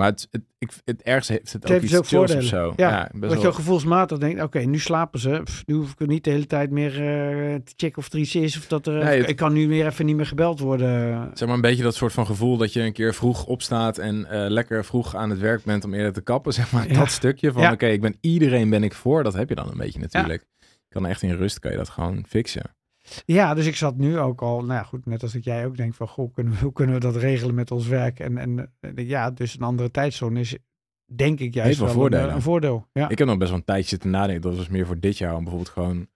Maar 0.00 0.06
het, 0.10 0.28
het, 0.30 0.42
ik, 0.58 0.70
het 0.84 1.02
ergste 1.02 1.32
heeft 1.32 1.52
het, 1.52 1.62
Het 1.62 1.72
ook 1.72 1.80
iets 1.82 1.90
dus 1.90 1.98
ook 2.00 2.06
chills 2.06 2.34
of 2.34 2.42
zo. 2.42 2.72
Ja, 2.76 3.00
best 3.12 3.20
Dat 3.22 3.30
je 3.32 3.36
wel- 3.38 3.46
ook 3.46 3.54
gevoelsmatig 3.54 4.18
denkt, 4.18 4.42
oké, 4.42 4.58
nu 4.58 4.78
slapen 4.78 5.20
ze. 5.20 5.40
Pff, 5.44 5.62
nu 5.66 5.74
hoef 5.74 5.94
ik 5.98 6.06
niet 6.06 6.24
de 6.24 6.30
hele 6.30 6.46
tijd 6.46 6.70
meer 6.70 6.90
eh, 6.92 7.54
te 7.54 7.72
checken 7.76 7.98
of 7.98 8.12
er 8.12 8.18
iets 8.18 8.34
is. 8.34 8.56
Of 8.56 8.66
dat 8.66 8.86
er, 8.86 9.04
Nee, 9.04 9.20
het- 9.20 9.28
ik 9.28 9.36
kan 9.36 9.52
nu 9.52 9.66
meer 9.68 9.86
even 9.86 10.06
niet 10.06 10.16
meer 10.16 10.26
gebeld 10.26 10.60
worden. 10.60 11.30
Zeg 11.34 11.46
maar 11.48 11.56
een 11.56 11.62
beetje 11.62 11.82
dat 11.82 11.94
soort 11.94 12.12
van 12.12 12.26
gevoel 12.26 12.56
dat 12.56 12.72
je 12.72 12.80
een 12.80 12.92
keer 12.92 13.14
vroeg 13.14 13.44
opstaat 13.46 13.98
en 13.98 14.26
eh, 14.30 14.50
lekker 14.50 14.84
vroeg 14.84 15.14
aan 15.16 15.30
het 15.30 15.38
werk 15.38 15.64
bent 15.64 15.84
om 15.84 15.94
eerder 15.94 16.12
te 16.12 16.20
kappen. 16.22 16.52
Zeg 16.60 16.72
maar 16.72 16.88
Ja. 16.88 16.98
dat 16.98 17.10
stukje 17.10 17.52
van 17.52 17.62
Ja. 17.62 17.72
oké, 17.72 17.86
ik 17.86 18.00
ben 18.00 18.16
iedereen 18.20 18.70
ben 18.70 18.82
ik 18.82 18.94
voor. 18.94 19.22
Dat 19.22 19.34
heb 19.34 19.48
je 19.48 19.54
dan 19.54 19.70
een 19.70 19.78
beetje 19.78 20.00
natuurlijk. 20.00 20.46
Je 20.60 21.00
kan 21.00 21.06
echt 21.06 21.22
in 21.22 21.34
rust, 21.36 21.58
kan 21.58 21.70
je 21.70 21.76
dat 21.76 21.88
gewoon 21.88 22.24
fixen. 22.28 22.74
Ja, 23.24 23.54
dus 23.54 23.66
ik 23.66 23.76
zat 23.76 23.96
nu 23.96 24.18
ook 24.18 24.42
al, 24.42 24.60
nou 24.60 24.72
ja, 24.72 24.82
goed, 24.82 25.06
net 25.06 25.22
als 25.22 25.32
dat 25.32 25.44
jij 25.44 25.66
ook 25.66 25.76
denkt 25.76 25.96
van, 25.96 26.08
goh, 26.08 26.32
kunnen 26.34 26.52
we, 26.52 26.58
hoe 26.58 26.72
kunnen 26.72 26.94
we 26.94 27.00
dat 27.00 27.16
regelen 27.16 27.54
met 27.54 27.70
ons 27.70 27.86
werk? 27.86 28.20
En, 28.20 28.38
en 28.38 28.72
eh, 28.80 29.08
ja, 29.08 29.30
dus 29.30 29.54
een 29.54 29.62
andere 29.62 29.90
tijdzone 29.90 30.40
is, 30.40 30.56
denk 31.04 31.40
ik, 31.40 31.54
juist 31.54 31.78
wel 31.78 31.88
voordelen. 31.88 32.28
Een, 32.28 32.34
een 32.34 32.42
voordeel. 32.42 32.86
Ja. 32.92 33.08
Ik 33.08 33.18
heb 33.18 33.26
nog 33.28 33.36
best 33.36 33.50
wel 33.50 33.58
een 33.58 33.64
tijdje 33.64 33.88
zitten 33.88 34.10
nadenken. 34.10 34.42
Dat 34.42 34.56
was 34.56 34.68
meer 34.68 34.86
voor 34.86 35.00
dit 35.00 35.18
jaar 35.18 35.34
om 35.34 35.42
bijvoorbeeld 35.42 35.72
gewoon 35.72 36.06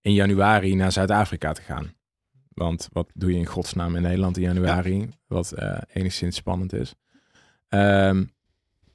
in 0.00 0.12
januari 0.12 0.74
naar 0.74 0.92
Zuid-Afrika 0.92 1.52
te 1.52 1.62
gaan. 1.62 1.92
Want 2.48 2.88
wat 2.92 3.10
doe 3.14 3.32
je 3.32 3.38
in 3.38 3.46
godsnaam 3.46 3.96
in 3.96 4.02
Nederland 4.02 4.36
in 4.36 4.42
januari? 4.42 5.08
Wat 5.26 5.52
eh, 5.52 5.78
enigszins 5.92 6.36
spannend 6.36 6.72
is. 6.72 6.94
Ehm, 7.68 8.24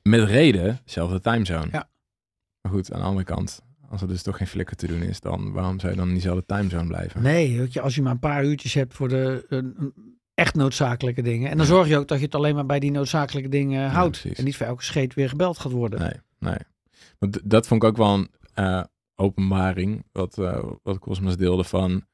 met 0.01 0.23
reden, 0.23 0.79
zelfde 0.85 1.19
timezone. 1.19 1.67
Ja. 1.71 1.89
Maar 2.61 2.71
goed, 2.71 2.93
aan 2.93 2.99
de 2.99 3.05
andere 3.05 3.25
kant, 3.25 3.61
als 3.93 4.01
er 4.01 4.07
dus 4.07 4.21
toch 4.21 4.37
geen 4.37 4.47
flikker 4.47 4.75
te 4.75 4.87
doen 4.87 5.01
is, 5.01 5.19
dan 5.19 5.51
waarom 5.51 5.79
zou 5.79 5.91
je 5.91 5.97
dan 5.97 6.07
in 6.07 6.13
diezelfde 6.13 6.45
timezone 6.45 6.87
blijven? 6.87 7.21
Nee, 7.21 7.57
weet 7.57 7.73
je, 7.73 7.81
als 7.81 7.95
je 7.95 8.01
maar 8.01 8.11
een 8.11 8.19
paar 8.19 8.45
uurtjes 8.45 8.73
hebt 8.73 8.93
voor 8.93 9.09
de 9.09 9.45
echt 10.33 10.55
noodzakelijke 10.55 11.21
dingen. 11.21 11.49
En 11.49 11.57
dan 11.57 11.65
zorg 11.65 11.87
je 11.87 11.97
ook 11.97 12.07
dat 12.07 12.19
je 12.19 12.25
het 12.25 12.35
alleen 12.35 12.55
maar 12.55 12.65
bij 12.65 12.79
die 12.79 12.91
noodzakelijke 12.91 13.49
dingen 13.49 13.89
houdt. 13.89 14.25
en 14.35 14.43
niet 14.43 14.57
voor 14.57 14.65
elke 14.65 14.83
scheet 14.83 15.13
weer 15.13 15.29
gebeld 15.29 15.59
gaat 15.59 15.71
worden. 15.71 15.99
Nee, 15.99 16.19
nee. 16.39 16.57
Want 17.19 17.39
dat 17.43 17.67
vond 17.67 17.83
ik 17.83 17.89
ook 17.89 17.97
wel 17.97 18.13
een 18.13 18.29
eh, 18.53 18.83
openbaring, 19.15 20.05
wat, 20.11 20.37
eh 20.37 20.63
wat 20.83 20.99
Cosmos 20.99 21.37
deelde 21.37 21.63
van... 21.63 22.05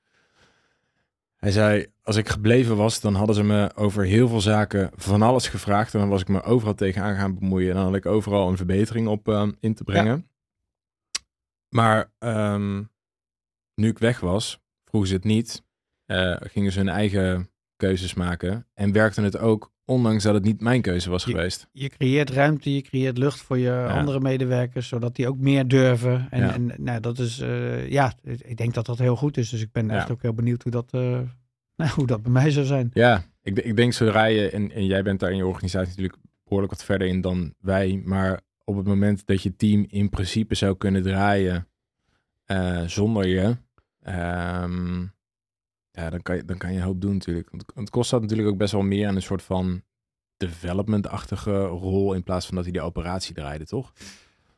Hij 1.36 1.51
zei, 1.51 1.86
als 2.03 2.15
ik 2.15 2.30
gebleven 2.30 2.75
was, 2.75 3.01
dan 3.01 3.15
hadden 3.15 3.36
ze 3.36 3.43
me 3.43 3.71
over 3.75 4.05
heel 4.05 4.27
veel 4.27 4.41
zaken 4.41 4.91
van 4.95 5.21
alles 5.21 5.47
gevraagd. 5.47 5.93
En 5.93 5.99
dan 5.99 6.09
was 6.09 6.21
ik 6.21 6.27
me 6.27 6.41
overal 6.41 6.73
tegenaan 6.73 7.15
gaan 7.15 7.39
bemoeien. 7.39 7.69
En 7.69 7.75
dan 7.75 7.86
had 7.86 7.95
ik 7.95 8.05
overal 8.05 8.49
een 8.49 8.57
verbetering 8.57 9.07
op 9.07 9.27
eh, 9.27 9.47
in 9.59 9.73
te 9.73 9.84
brengen. 9.84 10.28
Maar 11.70 12.11
ehm, 12.20 12.84
nu 13.76 13.88
ik 13.88 13.97
weg 13.99 14.20
was, 14.20 14.59
vroegen 14.86 15.09
ze 15.09 15.15
het 15.15 15.24
niet. 15.26 15.63
eh, 16.05 16.36
gingen 16.39 16.72
ze 16.72 16.78
hun 16.80 16.89
eigen 16.89 17.49
keuzes 17.76 18.13
maken. 18.13 18.67
En 18.74 18.91
werkte 18.91 19.22
het 19.22 19.38
ook, 19.38 19.72
ondanks 19.86 20.24
dat 20.24 20.34
het 20.34 20.43
niet 20.43 20.61
mijn 20.61 20.82
keuze 20.82 21.09
was 21.09 21.24
Je- 21.24 21.32
geweest. 21.32 21.67
Je 21.72 21.89
creëert 21.89 22.30
ruimte, 22.30 22.74
je 22.76 22.82
creëert 22.82 23.17
lucht 23.17 23.41
voor 23.41 23.57
je 23.57 23.86
andere 23.89 24.20
medewerkers, 24.20 24.88
zodat 24.88 25.15
die 25.15 25.28
ook 25.28 25.38
meer 25.38 25.67
durven. 25.67 26.28
En, 26.32 26.39
Ja. 26.41 26.53
en 26.53 26.72
nou, 26.78 26.99
dat 26.99 27.20
is, 27.20 27.39
eh, 27.39 27.89
ja, 27.89 28.13
ik 28.24 28.57
denk 28.57 28.74
dat 28.74 28.86
dat 28.86 28.97
heel 28.97 29.15
goed 29.15 29.38
is. 29.38 29.49
Dus 29.49 29.61
ik 29.61 29.72
ben 29.72 29.88
Ja. 29.88 29.95
echt 29.95 30.11
ook 30.11 30.22
heel 30.22 30.34
benieuwd 30.34 30.63
hoe 30.63 30.72
dat, 30.72 30.91
eh, 30.93 30.99
nou, 31.80 31.91
hoe 31.95 32.07
dat 32.07 32.22
bij 32.24 32.32
mij 32.32 32.51
zou 32.51 32.65
zijn. 32.65 32.89
Ja, 32.93 33.24
ik, 33.41 33.59
ik 33.59 33.76
denk 33.76 33.93
zodra 33.93 34.26
je, 34.26 34.49
en, 34.49 34.72
en 34.72 34.86
jij 34.86 35.03
bent 35.03 35.20
daar 35.20 35.32
in 35.32 35.38
je 35.38 35.45
organisatie 35.45 35.89
natuurlijk 35.89 36.17
behoorlijk 36.43 36.72
wat 36.74 36.84
verder 36.84 37.07
in 37.07 37.22
dan 37.22 37.53
wij, 37.59 38.01
maar 38.05 38.41
op 38.70 38.76
het 38.76 38.88
moment 38.88 39.26
dat 39.26 39.41
je 39.41 39.55
team 39.55 39.86
in 39.89 40.09
principe 40.09 40.55
zou 40.55 40.78
kunnen 40.78 41.01
draaien 41.01 41.67
eh, 42.45 42.84
zonder 42.86 43.28
je, 43.28 43.57
ehm, 44.01 45.01
ja, 45.91 46.09
dan 46.09 46.22
kan 46.22 46.36
je, 46.36 46.45
dan 46.45 46.57
kan 46.57 46.72
je 46.72 46.78
een 46.78 46.84
hoop 46.84 47.01
doen 47.01 47.13
natuurlijk. 47.13 47.49
Want 47.49 47.72
het 47.76 47.89
kost 47.89 48.11
dat 48.11 48.22
natuurlijk 48.22 48.49
ook 48.49 48.57
best 48.57 48.72
wel 48.72 48.82
meer 48.82 49.07
aan 49.07 49.15
een 49.15 49.22
soort 49.22 49.41
van 49.41 49.82
development-achtige 50.38 51.65
rol 51.65 52.13
in 52.13 52.24
plaats 52.24 52.45
van 52.45 52.55
dat 52.55 52.63
hij 52.63 52.74
de 52.74 52.82
operatie 52.82 53.34
draaide, 53.34 53.65
toch? 53.65 53.93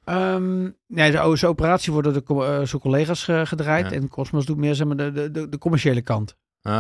Ehm 0.04 0.70
nee, 0.88 1.12
de, 1.12 1.48
operatie 1.48 1.94
wordt 1.94 2.14
door 2.14 2.24
de 2.38 2.66
zijn 2.66 2.82
collega's 2.82 3.28
eh, 3.28 3.46
gedraaid. 3.46 3.90
Ja. 3.90 3.96
En 3.96 4.08
Cosmos 4.08 4.46
doet 4.46 4.58
meer 4.58 4.76
zeg 4.76 4.88
maar, 4.88 4.98
de, 4.98 5.12
de, 5.12 5.32
de, 5.32 5.50
de 5.50 5.58
commerciële 5.58 6.02
kant. 6.02 6.38
Ah, 6.62 6.74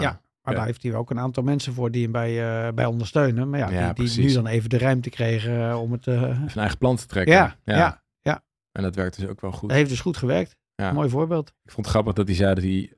Ja. 0.00 0.20
Maar 0.46 0.54
Ja. 0.54 0.60
daar 0.60 0.70
heeft 0.70 0.82
hij 0.82 0.94
ook 0.94 1.10
een 1.10 1.18
aantal 1.18 1.42
mensen 1.42 1.72
voor 1.72 1.90
die 1.90 2.02
hem 2.02 2.12
bij, 2.12 2.66
eh, 2.66 2.72
bij 2.72 2.84
ondersteunen. 2.84 3.50
Maar 3.50 3.58
ja, 3.58 3.70
Ja, 3.70 3.92
die, 3.92 4.20
nu 4.20 4.32
dan 4.32 4.46
even 4.46 4.70
de 4.70 4.78
ruimte 4.78 5.10
kregen 5.10 5.70
eh, 5.70 5.80
om 5.82 5.92
het... 5.92 6.06
eh, 6.06 6.14
Even 6.22 6.42
een 6.42 6.48
eigen 6.54 6.78
plan 6.78 6.96
te 6.96 7.06
trekken. 7.06 7.34
ja, 7.34 7.56
ja, 7.64 8.02
ja, 8.20 8.42
En 8.72 8.82
dat 8.82 8.94
werkt 8.94 9.18
dus 9.20 9.28
ook 9.28 9.40
wel 9.40 9.52
goed. 9.52 9.68
dat 9.68 9.78
heeft 9.78 9.90
dus 9.90 10.00
goed 10.00 10.16
gewerkt. 10.16 10.56
Mooi 10.92 11.08
voorbeeld. 11.08 11.48
Ik 11.64 11.70
vond 11.70 11.86
het 11.86 11.94
grappig 11.94 12.12
dat 12.14 12.26
hij 12.26 12.36
zei 12.36 12.54
dat 12.54 12.64
hij 12.64 12.92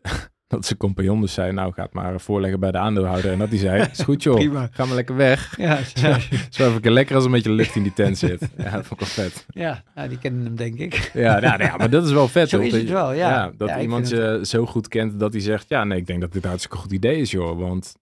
dat 0.54 0.64
zijn 0.66 0.78
compagnon 0.78 1.20
dus 1.20 1.32
zei, 1.32 1.52
nou 1.52 1.72
gaat 1.72 1.92
maar 1.92 2.20
voorleggen 2.20 2.60
bij 2.60 2.70
de 2.70 2.78
aandeelhouder. 2.78 3.32
En 3.32 3.38
dat 3.38 3.48
hij 3.48 3.58
zei, 3.58 3.88
is 3.92 4.00
goed 4.00 4.22
joh, 4.22 4.34
Prima. 4.44 4.68
ga 4.70 4.84
maar 4.84 4.94
lekker 4.94 5.16
weg. 5.16 5.54
Ja, 5.58 5.78
Ja. 5.94 6.18
Zo 6.50 6.68
even 6.76 6.92
lekker 6.92 7.14
als 7.16 7.24
een 7.24 7.30
beetje 7.30 7.50
lucht 7.52 7.74
in 7.74 7.82
die 7.82 7.92
tent 7.92 8.18
zit. 8.18 8.40
Ja, 8.56 8.70
dat 8.70 8.86
vond 8.86 9.00
ik 9.00 9.06
wel 9.14 9.24
vet. 9.26 9.46
ja 9.48 9.82
nou, 9.94 10.08
die 10.08 10.18
kennen 10.18 10.44
hem 10.44 10.56
denk 10.56 10.78
ik. 10.78 11.10
Ja, 11.14 11.32
nou, 11.40 11.40
nou 11.58 11.62
ja, 11.62 11.76
maar 11.76 11.90
dat 11.90 12.04
is 12.06 12.12
wel 12.12 12.28
vet. 12.28 12.48
Zo 12.48 12.56
hoor. 12.56 12.64
is 12.66 12.70
Dat 12.72 12.80
het 12.80 12.88
je- 12.88 12.94
wel, 12.94 13.12
ja. 13.12 13.52
dat 13.56 13.68
Ja, 13.68 13.80
iemand 13.80 14.08
je 14.08 14.40
zo 14.42 14.66
goed 14.66 14.88
kent 14.88 15.18
dat 15.20 15.32
hij 15.32 15.42
zegt, 15.42 15.68
ja 15.68 15.84
nee, 15.84 15.98
ik 15.98 16.06
denk 16.06 16.20
dat 16.20 16.32
dit 16.32 16.42
een 16.42 16.48
hartstikke 16.48 16.78
goed 16.78 16.92
idee 16.92 17.20
is 17.20 17.30
joh. 17.30 17.58
Want 17.58 17.96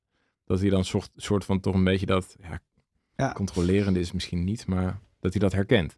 dat 0.45 0.61
hij 0.61 0.71
dan 0.71 0.85
soort, 0.85 1.11
soort 1.17 1.45
van 1.45 1.61
toch 1.61 1.75
een 1.75 1.85
beetje 1.85 2.07
dat, 2.07 2.37
ja, 2.41 2.61
Ja. 3.17 3.33
controlerende 3.33 4.01
is 4.01 4.13
misschien 4.13 4.45
niet, 4.45 4.67
maar 4.67 4.99
dat 5.21 5.33
hij 5.33 5.41
dat 5.41 5.53
herkent. 5.53 5.97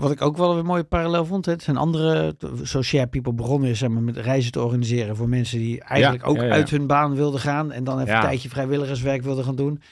Wat 0.00 0.10
ik 0.10 0.22
ook 0.22 0.36
wel 0.36 0.58
een 0.58 0.64
mooie 0.64 0.84
parallel 0.84 1.24
vond, 1.24 1.46
hè, 1.46 1.52
het 1.52 1.62
zijn 1.62 1.76
andere, 1.76 2.36
Share 2.82 3.06
People 3.06 3.32
begonnen 3.32 3.70
is 3.70 3.78
zeg 3.78 3.88
maar, 3.88 4.02
met 4.02 4.16
reizen 4.16 4.52
te 4.52 4.62
organiseren 4.62 5.16
voor 5.16 5.28
mensen 5.28 5.58
die 5.58 5.82
eigenlijk 5.82 6.26
ook 6.26 6.36
ja, 6.36 6.42
ja. 6.42 6.50
uit 6.50 6.70
hun 6.70 6.86
baan 6.86 7.14
wilden 7.14 7.40
gaan 7.40 7.72
en 7.72 7.84
dan 7.84 8.00
even 8.00 8.14
een 8.14 8.20
tijdje 8.20 8.48
vrijwilligerswerk 8.48 9.22
wilden 9.22 9.44
gaan 9.44 9.56
doen. 9.56 9.82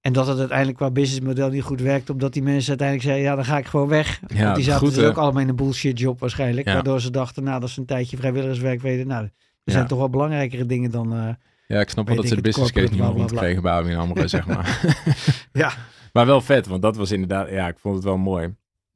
En 0.00 0.12
dat 0.12 0.26
het 0.26 0.38
uiteindelijk 0.38 0.78
qua 0.78 0.90
businessmodel 0.90 1.48
niet 1.48 1.62
goed 1.62 1.80
werkt, 1.80 2.10
omdat 2.10 2.32
die 2.32 2.42
mensen 2.42 2.68
uiteindelijk 2.68 3.08
zeiden, 3.08 3.30
ja, 3.30 3.36
dan 3.36 3.44
ga 3.44 3.58
ik 3.58 3.66
gewoon 3.66 3.88
weg. 3.88 4.20
Want 4.20 4.54
die 4.54 4.64
zaten 4.64 4.86
goed, 4.86 4.94
dus 4.94 5.04
ook 5.04 5.16
allemaal 5.16 5.42
in 5.42 5.48
een 5.48 5.56
bullshit 5.56 5.98
job 5.98 6.20
waarschijnlijk, 6.20 6.66
waardoor 6.66 7.00
ze 7.00 7.10
dachten, 7.10 7.44
nou, 7.44 7.60
dat 7.60 7.70
ze 7.70 7.80
een 7.80 7.86
tijdje 7.86 8.16
vrijwilligerswerk 8.16 8.82
weten, 8.82 9.06
nou, 9.06 9.24
er 9.64 9.72
zijn 9.72 9.86
toch 9.86 9.98
wel 9.98 10.10
belangrijkere 10.10 10.66
dingen 10.66 10.90
dan, 10.90 11.12
eh, 11.12 11.28
Ja, 11.66 11.80
ik 11.80 11.88
snap 11.88 12.06
wel 12.06 12.16
dat 12.16 12.28
ze 12.28 12.34
de 12.34 12.40
business 12.40 12.72
case 12.72 12.90
niet 12.90 13.00
meer 13.00 13.10
rondkregen 13.10 13.62
bij 13.62 13.72
AMRO, 13.72 14.26
zeg 14.26 14.46
maar. 14.46 14.80
ja, 15.52 15.72
Maar 16.12 16.26
wel 16.26 16.40
vet, 16.40 16.66
want 16.66 16.82
dat 16.82 16.96
was 16.96 17.10
inderdaad, 17.10 17.50
ja, 17.50 17.68
ik 17.68 17.78
vond 17.78 17.94
het 17.94 18.04
wel 18.04 18.18
mooi. 18.18 18.54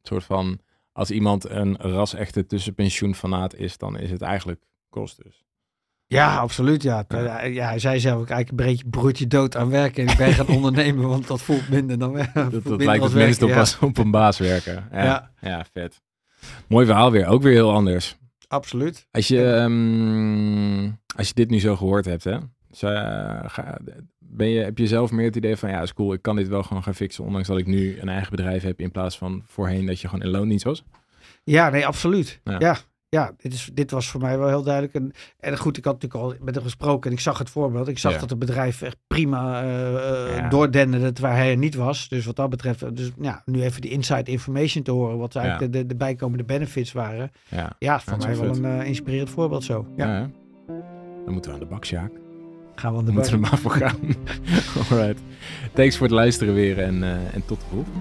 Soort 0.09 0.25
van, 0.25 0.61
als 0.93 1.11
iemand 1.11 1.49
een 1.51 1.77
ras-echte 1.77 2.47
tussenpensioenfanaat 2.47 3.55
is, 3.55 3.79
dan 3.79 3.99
is 3.99 4.11
het 4.11 4.23
eigenlijk 4.23 4.63
kost 4.89 5.23
dus. 5.23 5.45
Ja, 6.07 6.37
absoluut. 6.37 6.83
Ja. 6.83 7.05
Ja. 7.09 7.45
Ja. 7.45 7.69
hij 7.69 7.79
zei 7.79 8.01
zelf 8.01 8.21
ook 8.21 8.29
eigenlijk 8.31 8.61
een 8.61 8.71
beetje 8.71 8.89
broertje 8.89 9.27
dood 9.27 9.57
aan 9.57 9.71
werken. 9.71 10.07
En 10.07 10.13
ik 10.13 10.19
ben 10.19 10.33
gaan 10.33 10.49
ondernemen, 10.57 11.09
want 11.09 11.27
dat 11.27 11.43
voelt 11.43 11.69
minder 11.69 11.99
dan 11.99 12.13
werken. 12.13 12.51
Dat, 12.51 12.65
dat 12.65 12.83
lijkt 12.85 13.05
het 13.05 13.15
minst 13.15 13.43
op 13.43 13.51
als 13.51 13.79
op 13.79 13.99
een 13.99 14.11
baas 14.11 14.39
werken. 14.39 14.89
Ja, 14.93 15.05
ja. 15.05 15.31
Ja. 15.41 15.65
vet. 15.73 16.01
Mooi 16.69 16.87
verhaal 16.87 17.11
weer, 17.11 17.27
ook 17.27 17.43
weer 17.43 17.53
heel 17.53 17.73
anders. 17.73 18.17
Absoluut. 18.47 19.07
Als 19.11 19.29
je, 19.29 19.45
ehm, 19.45 20.91
als 21.17 21.29
je 21.29 21.35
dit 21.35 21.51
nu 21.51 21.61
zo 21.61 21.77
gehoord 21.77 22.05
hebt, 22.05 22.25
hè, 22.25 22.39
je- 22.81 23.43
ga, 23.47 23.79
ben 24.19 24.49
je, 24.49 24.61
heb 24.61 24.79
je 24.79 24.87
zelf 24.87 25.11
meer 25.11 25.27
het 25.27 25.37
idee 25.37 25.57
van, 25.57 25.71
ja, 25.71 25.83
is 25.83 25.95
cool, 25.95 26.13
ik 26.13 26.23
kan 26.23 26.37
dit 26.37 26.49
wel 26.49 26.63
gewoon 26.63 26.83
gaan 26.83 26.95
fixen, 26.95 27.25
ondanks 27.25 27.49
dat 27.49 27.59
ik 27.59 27.67
nu 27.67 27.99
een 28.01 28.09
eigen 28.09 28.31
bedrijf 28.31 28.63
heb, 28.63 28.81
in 28.81 28.91
plaats 28.91 29.19
van 29.19 29.43
voorheen 29.47 29.87
dat 29.87 30.01
je 30.01 30.09
gewoon 30.09 30.25
in 30.25 30.31
loondienst 30.31 30.65
was? 30.65 30.85
Ja, 31.45 31.71
nee, 31.71 31.87
absoluut. 31.87 32.41
Ja. 32.45 32.57
Ja, 32.59 32.77
ja, 33.09 33.33
dit, 33.37 33.53
is, 33.53 33.71
dit 33.73 33.91
was 33.91 34.09
voor 34.09 34.21
mij 34.21 34.39
wel 34.39 34.49
heel 34.49 34.63
duidelijk. 34.63 34.95
En, 34.95 35.13
en 35.41 35.59
goed, 35.59 35.77
ik 35.77 35.85
had 35.85 36.03
natuurlijk 36.03 36.23
al 36.25 36.45
met 36.45 36.55
hem 36.55 36.65
gesproken 36.65 37.11
en 37.11 37.17
ik 37.17 37.23
zag 37.23 37.39
het 37.39 37.51
voorbeeld. 37.51 37.89
Ik 37.89 37.99
zag 37.99 38.13
Ja. 38.13 38.19
dat 38.19 38.31
het 38.31 38.39
bedrijf 38.39 38.83
echt 38.83 38.97
prima 39.07 39.63
eh 39.63 40.37
Ja. 40.37 40.49
doordenderde 40.49 41.21
waar 41.21 41.37
hij 41.37 41.51
er 41.51 41.57
niet 41.57 41.75
was. 41.75 42.09
Dus 42.09 42.27
wat 42.27 42.37
dat 42.37 42.51
betreft, 42.51 42.97
dus 42.97 43.11
ja, 43.21 43.43
nu 43.45 43.63
even 43.63 43.81
die 43.81 43.91
inside 43.91 44.31
information 44.31 44.83
te 44.83 44.91
horen. 44.91 45.19
Wat 45.19 45.37
eigenlijk 45.37 45.73
de, 45.73 45.79
de, 45.79 45.87
de 45.87 45.97
bijkomende 45.97 46.45
benefits 46.45 46.93
waren. 46.93 47.31
Ja. 47.49 47.73
Ja, 47.79 48.01
voor 48.01 48.13
dat 48.19 48.27
mij 48.27 48.37
wel 48.37 48.57
een 48.57 48.65
eh, 48.81 48.87
inspirerend 48.87 49.31
voorbeeld 49.31 49.65
zo. 49.65 49.87
Ja? 49.97 50.31
Dan 51.25 51.33
moeten 51.33 51.51
we 51.51 51.57
aan 51.57 51.63
de 51.63 51.71
bak, 51.71 51.85
Sjaak. 51.85 52.11
Gaan 52.79 52.93
we 52.93 52.99
aan 52.99 53.05
de 53.05 53.13
moeten 53.13 53.31
we 53.31 53.39
er 53.39 53.45
maar 53.51 53.59
voor 53.59 53.71
gaan. 53.71 53.99
Alright. 54.91 55.21
Thanks 55.73 55.97
voor 55.97 56.07
het 56.07 56.15
luisteren 56.15 56.55
weer 56.55 56.79
en, 56.79 57.03
eh, 57.03 57.35
en 57.35 57.43
tot 57.47 57.61
de 57.61 57.67
volgende. 57.71 57.99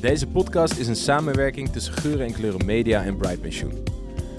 Deze 0.00 0.26
podcast 0.26 0.78
is 0.78 0.88
een 0.88 0.96
samenwerking 0.96 1.68
tussen 1.68 1.92
Geuren 1.92 2.26
en 2.26 2.32
Kleuren 2.32 2.66
Media 2.66 3.02
en 3.02 3.16
Bright 3.16 3.40
Pensioen. 3.40 3.72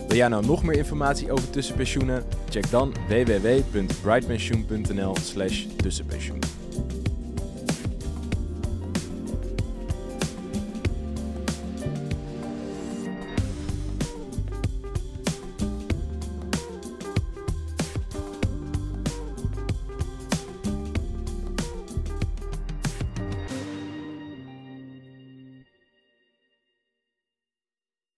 Wil 0.07 0.17
jij 0.17 0.27
nou 0.27 0.45
nog 0.45 0.63
meer 0.63 0.77
informatie 0.77 1.31
over 1.31 1.49
tussenpensioenen? 1.49 2.23
Check 2.49 2.69
dan 2.69 2.93
www.brightpensioen.nl 3.07 5.15
slash 5.21 5.65
tussenpensioen. 5.75 6.39